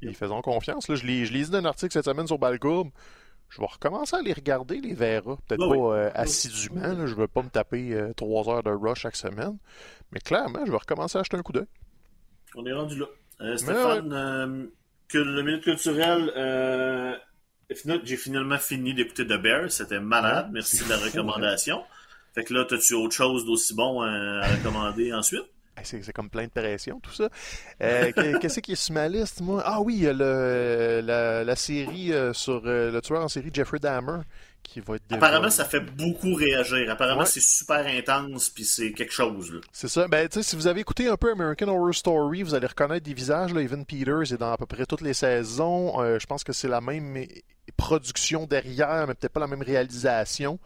Puis 0.00 0.14
faisons 0.14 0.42
confiance. 0.42 0.86
Là, 0.86 0.94
je 0.94 1.00
je 1.02 1.32
lis 1.32 1.50
d'un 1.50 1.64
article 1.64 1.92
cette 1.92 2.04
semaine 2.04 2.28
sur 2.28 2.38
Balcourbe. 2.38 2.92
Je 3.54 3.60
vais 3.60 3.66
recommencer 3.66 4.16
à 4.16 4.22
les 4.22 4.32
regarder, 4.32 4.80
les 4.80 4.94
Vera. 4.94 5.36
Peut-être 5.46 5.60
Ah 5.62 5.68
pas 5.68 5.76
oui. 5.76 5.94
euh, 5.98 6.10
assidûment. 6.14 6.80
là. 6.80 7.06
Je 7.06 7.14
ne 7.14 7.20
veux 7.20 7.28
pas 7.28 7.42
me 7.42 7.50
taper 7.50 7.92
euh, 7.92 8.12
trois 8.14 8.48
heures 8.48 8.62
de 8.62 8.70
rush 8.70 9.00
chaque 9.00 9.16
semaine. 9.16 9.58
Mais 10.10 10.20
clairement, 10.20 10.64
je 10.64 10.70
vais 10.70 10.76
recommencer 10.78 11.18
à 11.18 11.20
acheter 11.20 11.36
un 11.36 11.42
coup 11.42 11.52
d'œil. 11.52 11.66
On 12.54 12.64
est 12.64 12.72
rendu 12.72 12.98
là. 12.98 13.06
Euh, 13.42 13.56
Stéphane, 13.58 14.70
que 15.08 15.18
le 15.18 15.42
minute 15.42 15.64
culturel, 15.64 16.30
final- 17.74 18.00
j'ai 18.04 18.16
finalement 18.16 18.58
fini 18.58 18.94
d'écouter 18.94 19.26
The 19.26 19.40
Bear. 19.40 19.70
C'était 19.70 20.00
malade. 20.00 20.46
Ouais, 20.46 20.52
Merci 20.54 20.82
de 20.84 20.88
la 20.88 20.96
recommandation. 20.96 21.82
Fait 22.34 22.44
que 22.44 22.54
là, 22.54 22.64
as-tu 22.70 22.94
autre 22.94 23.14
chose 23.14 23.44
d'aussi 23.44 23.74
bon 23.74 24.00
à 24.00 24.46
recommander 24.46 25.12
ensuite? 25.12 25.44
C'est 25.82 26.12
comme 26.12 26.30
plein 26.30 26.44
de 26.44 26.50
pression, 26.50 27.00
tout 27.00 27.12
ça. 27.12 27.28
Euh, 27.82 28.12
que- 28.12 28.38
Qu'est-ce 28.40 28.60
qui 28.60 28.72
est 28.72 28.76
sur 28.76 28.94
ma 28.94 29.08
liste, 29.08 29.40
moi? 29.40 29.62
Ah 29.64 29.80
oui, 29.80 29.94
il 29.96 30.02
y 30.04 30.08
a 30.08 30.12
le, 30.12 31.00
la, 31.04 31.44
la 31.44 31.56
série 31.56 32.12
euh, 32.12 32.32
sur 32.32 32.62
euh, 32.66 32.90
le 32.92 33.00
tueur 33.00 33.22
en 33.22 33.28
série 33.28 33.50
Jeffrey 33.52 33.78
Dahmer 33.78 34.18
qui 34.62 34.78
va 34.80 34.94
être 34.94 35.02
Apparemment, 35.10 35.50
ça 35.50 35.64
fait 35.64 35.80
beaucoup 35.80 36.34
réagir. 36.34 36.88
Apparemment, 36.88 37.20
Ouais. 37.22 37.26
c'est 37.26 37.40
super 37.42 37.84
intense, 37.84 38.48
puis 38.50 38.64
c'est 38.64 38.92
quelque 38.92 39.12
chose. 39.12 39.60
C'est 39.72 39.88
ça. 39.88 40.06
Ben, 40.06 40.28
tu 40.28 40.34
sais, 40.34 40.42
si 40.48 40.54
vous 40.56 40.68
avez 40.68 40.80
écouté 40.80 41.08
un 41.08 41.16
peu 41.16 41.32
American 41.32 41.66
Horror 41.68 41.92
Story, 41.94 42.42
vous 42.44 42.54
allez 42.54 42.68
reconnaître 42.68 43.04
des 43.04 43.12
visages. 43.14 43.52
Là. 43.52 43.60
Evan 43.60 43.84
Peters 43.84 44.32
est 44.32 44.38
dans 44.38 44.52
à 44.52 44.56
peu 44.56 44.66
près 44.66 44.86
toutes 44.86 45.00
les 45.00 45.14
saisons. 45.14 46.00
Euh, 46.00 46.18
je 46.20 46.26
pense 46.26 46.44
que 46.44 46.52
c'est 46.52 46.68
la 46.68 46.80
même 46.80 47.26
production 47.76 48.46
derrière, 48.46 49.06
mais 49.08 49.14
peut-être 49.14 49.32
pas 49.32 49.40
la 49.40 49.46
même 49.48 49.62
réalisation. 49.62 50.58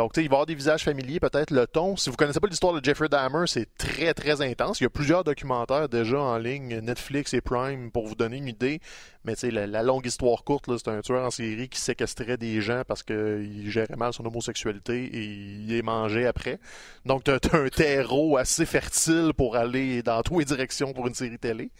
Donc, 0.00 0.14
tu 0.14 0.20
sais, 0.22 0.24
il 0.24 0.30
va 0.30 0.32
y 0.32 0.36
avoir 0.36 0.46
des 0.46 0.54
visages 0.54 0.82
familiers, 0.82 1.20
peut-être 1.20 1.50
le 1.50 1.66
ton. 1.66 1.94
Si 1.94 2.08
vous 2.08 2.16
connaissez 2.16 2.40
pas 2.40 2.46
l'histoire 2.46 2.72
de 2.72 2.82
Jeffrey 2.82 3.10
Dahmer, 3.10 3.46
c'est 3.46 3.68
très, 3.76 4.14
très 4.14 4.40
intense. 4.40 4.80
Il 4.80 4.84
y 4.84 4.86
a 4.86 4.88
plusieurs 4.88 5.24
documentaires 5.24 5.90
déjà 5.90 6.18
en 6.18 6.38
ligne, 6.38 6.78
Netflix 6.78 7.34
et 7.34 7.42
Prime, 7.42 7.90
pour 7.90 8.06
vous 8.06 8.14
donner 8.14 8.38
une 8.38 8.48
idée. 8.48 8.80
Mais 9.26 9.34
tu 9.34 9.40
sais, 9.40 9.50
la, 9.50 9.82
longue 9.82 10.06
histoire 10.06 10.42
courte, 10.42 10.74
c'est 10.78 10.88
un 10.88 11.02
tueur 11.02 11.26
en 11.26 11.30
série 11.30 11.68
qui 11.68 11.78
séquestrait 11.78 12.38
des 12.38 12.62
gens 12.62 12.80
parce 12.88 13.02
qu'il 13.02 13.70
gérait 13.70 13.94
mal 13.94 14.14
son 14.14 14.24
homosexualité 14.24 15.04
et 15.04 15.22
il 15.22 15.66
les 15.66 15.82
mangeait 15.82 16.24
après. 16.24 16.60
Donc, 17.04 17.24
tu 17.24 17.30
as, 17.32 17.38
un 17.52 17.68
terreau 17.68 18.38
assez 18.38 18.64
fertile 18.64 19.32
pour 19.36 19.54
aller 19.54 20.02
dans 20.02 20.22
toutes 20.22 20.38
les 20.38 20.44
directions 20.46 20.94
pour 20.94 21.08
une 21.08 21.14
série 21.14 21.38
télé. 21.38 21.72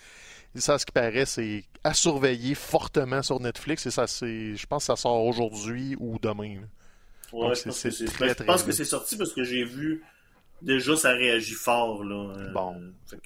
Et 0.54 0.60
ça, 0.60 0.78
ce 0.78 0.84
qui 0.84 0.92
paraît, 0.92 1.24
c'est 1.24 1.64
à 1.84 1.94
surveiller 1.94 2.54
fortement 2.54 3.22
sur 3.22 3.40
Netflix. 3.40 3.86
Et 3.86 3.90
ça, 3.90 4.06
c'est, 4.06 4.56
je 4.56 4.66
pense 4.66 4.82
que 4.82 4.86
ça 4.88 4.96
sort 4.96 5.24
aujourd'hui 5.24 5.96
ou 5.98 6.18
demain. 6.18 6.58
Ouais, 7.32 7.54
je 7.54 7.64
pense 7.64 7.82
que 7.82 7.90
c'est 7.90 8.18
ben, 8.18 8.34
je 8.36 8.44
pense 8.44 8.62
que 8.62 8.72
c'est 8.72 8.84
sorti 8.84 9.16
parce 9.16 9.32
que 9.32 9.44
j'ai 9.44 9.64
vu 9.64 10.02
déjà, 10.62 10.96
ça 10.96 11.12
réagit 11.12 11.54
fort. 11.54 12.04
Là. 12.04 12.34
Euh, 12.36 12.52
bon, 12.52 12.76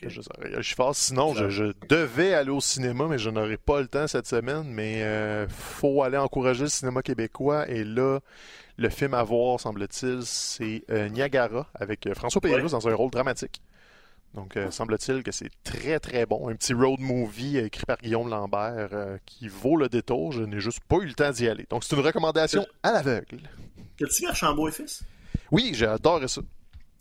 déjà, 0.01 0.23
ça 0.23 0.33
réagit 0.39 0.75
fort. 0.75 0.95
Sinon, 0.95 1.35
je, 1.35 1.73
devais 1.89 2.35
aller 2.35 2.51
au 2.51 2.61
cinéma, 2.61 3.07
mais 3.09 3.19
je 3.19 3.31
n'aurai 3.31 3.57
pas 3.57 3.81
le 3.81 3.89
temps 3.89 4.07
cette 4.07 4.27
semaine. 4.27 4.65
Mais 4.69 5.01
il 5.01 5.49
faut 5.49 6.03
aller 6.03 6.19
encourager 6.19 6.63
le 6.63 6.69
cinéma 6.69 7.03
québécois. 7.03 7.69
Et 7.69 7.85
là, 7.85 8.21
le 8.77 8.89
film 8.89 9.15
à 9.15 9.23
voir, 9.23 9.61
semble-t-il, 9.61 10.21
c'est 10.23 10.85
Niagara 11.11 11.69
avec 11.75 12.09
François 12.15 12.41
Pérusse 12.41 12.73
dans 12.73 12.89
un 12.89 12.95
rôle 12.95 13.11
dramatique. 13.11 13.61
Donc, 14.35 14.57
euh, 14.57 14.71
semble-t-il 14.73 15.23
que 15.23 15.31
c'est 15.31 15.51
très 15.63 16.01
très 16.01 16.27
bon. 16.27 16.49
Un 16.49 16.57
petit 16.57 16.75
road 16.75 16.99
movie 16.99 17.59
écrit 17.59 17.87
par 17.87 17.99
Guillaume 17.99 18.29
Lambert 18.29 18.89
euh, 18.93 19.17
qui 19.25 19.47
vaut 19.47 19.77
le 19.77 19.89
détour. 19.89 20.33
Je 20.33 20.43
n'ai 20.43 20.59
juste 20.59 20.81
pas 20.89 20.97
eu 20.97 21.07
le 21.07 21.15
temps 21.15 21.31
d'y 21.31 21.49
aller. 21.49 21.67
Donc, 21.71 21.85
c'est 21.85 21.95
une 21.95 22.03
recommandation 22.03 22.67
à 22.83 22.93
l'aveugle. 22.93 23.39
T'as-tu 23.97 24.23
vu 24.23 24.29
Archambault 24.29 24.69
et 24.69 24.73
Fils? 24.73 25.05
Oui, 25.53 25.71
j'ai 25.75 25.87
adoré 25.87 26.27
ça. 26.27 26.41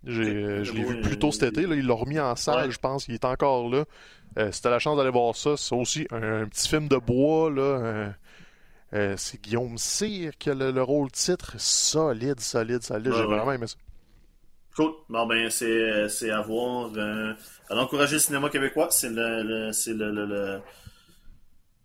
Euh, 0.08 0.64
je 0.64 0.74
l'ai 0.74 0.84
vu 0.84 1.02
plus 1.02 1.18
tôt 1.18 1.32
cet 1.32 1.44
été. 1.44 1.66
Là. 1.66 1.76
Il 1.76 1.88
l'a 1.88 1.96
remis 1.96 2.20
en 2.20 2.36
salle, 2.36 2.70
je 2.70 2.78
pense. 2.78 3.08
Il 3.08 3.16
est 3.16 3.26
encore 3.26 3.68
là. 3.68 3.86
si 4.52 4.62
t'as 4.62 4.70
la 4.70 4.80
chance 4.80 4.98
d'aller 4.98 5.10
voir 5.10 5.36
ça, 5.36 5.58
c'est 5.58 5.74
aussi 5.74 6.06
un, 6.12 6.46
petit 6.46 6.70
film 6.70 6.88
de 6.88 6.98
bois. 6.98 7.50
là. 7.50 8.14
c'est 9.18 9.42
Guillaume 9.42 9.80
Cyr 9.80 10.38
qui 10.38 10.52
a 10.52 10.54
le, 10.54 10.84
rôle 10.84 11.10
titre. 11.10 11.56
Solide, 11.58 12.40
solide, 12.42 12.84
solide. 12.84 13.12
j'ai 13.12 13.24
vraiment 13.24 13.54
aimé 13.54 13.66
ça. 13.66 13.78
Cool. 14.76 14.92
Bon, 15.10 15.28
ben, 15.28 15.50
c'est, 15.50 16.10
c'est 16.10 16.32
à 16.32 16.42
voir. 16.42 16.92
Euh, 16.96 17.34
à 17.70 17.76
encourager 17.76 18.16
le 18.16 18.20
cinéma 18.20 18.50
québécois. 18.50 18.88
C'est 18.92 19.10
le, 19.10 19.72
c'est 19.72 19.94
le, 19.94 20.12
le, 20.12 20.62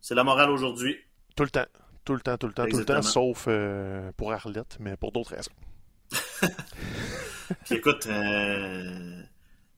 c'est 0.00 0.14
la 0.14 0.24
morale 0.24 0.50
aujourd'hui. 0.50 0.96
Tout 1.36 1.44
le 1.44 1.50
temps. 1.50 1.66
Tout 2.04 2.14
le 2.14 2.20
temps, 2.20 2.38
tout 2.38 2.46
le 2.46 2.54
temps, 2.54 2.66
tout 2.66 2.78
le 2.78 2.84
temps, 2.86 3.02
sauf 3.02 3.44
euh, 3.48 4.10
pour 4.16 4.32
Arlette, 4.32 4.78
mais 4.80 4.96
pour 4.96 5.12
d'autres 5.12 5.34
raisons. 5.34 5.52
Puis 7.66 7.74
écoute, 7.74 8.06
euh, 8.06 9.20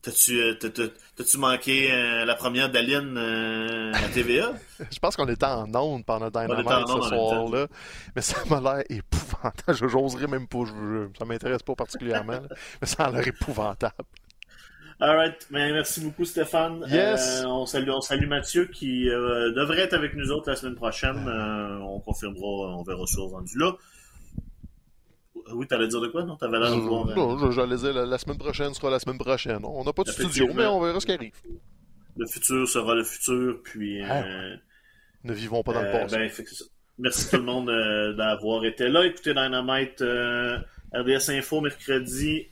T'as-tu, 0.03 0.41
euh, 0.41 0.55
t'as-tu 0.55 1.37
manqué 1.37 1.93
euh, 1.93 2.25
la 2.25 2.35
première 2.35 2.71
d'Aline 2.71 3.19
euh, 3.19 3.93
à 3.93 4.09
TVA? 4.09 4.55
je 4.91 4.99
pense 4.99 5.15
qu'on 5.15 5.29
était 5.29 5.45
en 5.45 5.75
onde 5.75 6.07
pendant 6.07 6.31
Dynamite 6.31 6.67
ce 6.67 7.09
soir-là. 7.09 7.67
Mais 8.17 8.23
ça 8.23 8.39
m'a 8.49 8.61
l'air 8.61 8.85
épouvantable. 8.89 9.77
J'oserais 9.91 10.27
même 10.27 10.49
pas. 10.49 10.61
Je, 10.65 11.09
ça 11.19 11.27
m'intéresse 11.27 11.63
pas 11.63 11.75
particulièrement. 11.75 12.41
mais 12.81 12.87
ça 12.87 13.05
a 13.05 13.11
l'air 13.11 13.29
épouvantable. 13.29 14.07
Alright. 15.01 15.47
Ben, 15.51 15.71
merci 15.75 16.01
beaucoup, 16.01 16.25
Stéphane. 16.25 16.83
Yes. 16.89 17.45
on, 17.47 17.67
salue, 17.67 17.91
on 17.91 18.01
salue 18.01 18.27
Mathieu 18.27 18.67
qui 18.67 19.05
devrait 19.05 19.81
être 19.81 19.95
avec 19.95 20.15
nous 20.15 20.31
autres 20.31 20.49
la 20.49 20.57
semaine 20.57 20.77
prochaine. 20.77 21.29
on 21.83 22.01
confirmera, 22.01 22.75
on 22.79 22.83
verra 22.85 23.07
ça 23.07 23.21
rendu 23.21 23.59
là. 23.59 23.73
Oui, 25.53 25.67
t'allais 25.67 25.89
dire 25.89 26.01
de 26.01 26.09
quoi, 26.09 26.25
non? 26.25 26.37
T'avais 26.37 26.59
l'air 26.59 26.75
de 26.75 26.81
voir. 26.81 27.07
Non, 27.07 27.51
j'allais 27.51 27.77
dire 27.77 27.93
la, 27.93 28.19
semaine 28.19 28.39
prochaine 28.39 28.75
sera 28.75 28.91
la 28.91 28.99
semaine 28.99 29.19
prochaine. 29.19 29.65
On 29.65 29.85
n'a 29.85 29.93
pas 29.93 30.03
de 30.05 30.11
studio, 30.11 30.49
mais 30.55 30.67
on 30.67 30.81
verra 30.81 31.01
ce 31.01 31.07
qui 31.07 31.13
arrive. 31.13 31.35
Le 32.17 32.27
futur 32.27 32.69
sera 32.69 32.95
le 32.95 33.05
futur, 33.05 33.61
puis. 33.63 34.03
Ah. 34.03 34.23
Euh, 34.23 34.57
ne 35.25 35.33
vivons 35.33 35.63
pas 35.63 35.73
dans 35.73 35.83
le 35.83 35.89
euh, 35.89 36.01
passé. 36.01 36.17
Ben, 36.17 36.31
Merci 36.99 37.31
tout 37.31 37.37
le 37.37 37.45
monde 37.45 37.71
euh, 37.71 38.13
d'avoir 38.15 38.65
été 38.65 38.89
là. 38.89 39.07
Écoutez 39.07 39.33
Dynamite 39.33 40.03
RDS 40.93 41.31
Info 41.31 41.61
mercredi 41.61 42.49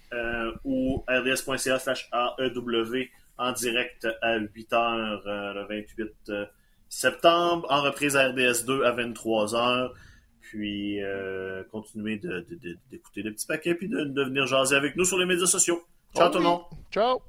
ou 0.65 1.05
rds.ca 1.09 1.79
slash 1.79 2.09
AEW 2.13 3.09
en 3.37 3.53
direct 3.53 4.07
à 4.23 4.39
8h 4.39 5.21
le 5.25 5.67
28 5.69 6.49
septembre, 6.89 7.67
en 7.69 7.83
reprise 7.83 8.17
à 8.17 8.31
RDS2 8.31 8.85
à 8.85 8.93
23h. 8.93 9.91
Puis 10.49 11.03
euh, 11.03 11.63
continuez 11.71 12.17
d'écouter 12.17 13.21
de, 13.21 13.23
de, 13.23 13.29
le 13.29 13.35
petit 13.35 13.47
paquet 13.47 13.75
puis 13.75 13.89
de, 13.89 14.05
de 14.05 14.23
venir 14.25 14.47
jaser 14.47 14.77
avec 14.77 14.97
nous 14.97 15.05
sur 15.05 15.19
les 15.19 15.27
médias 15.27 15.47
sociaux. 15.47 15.83
Ciao 16.17 16.31
tout 16.31 16.39
le 16.39 16.45
monde. 16.45 16.63
Ciao. 16.91 17.21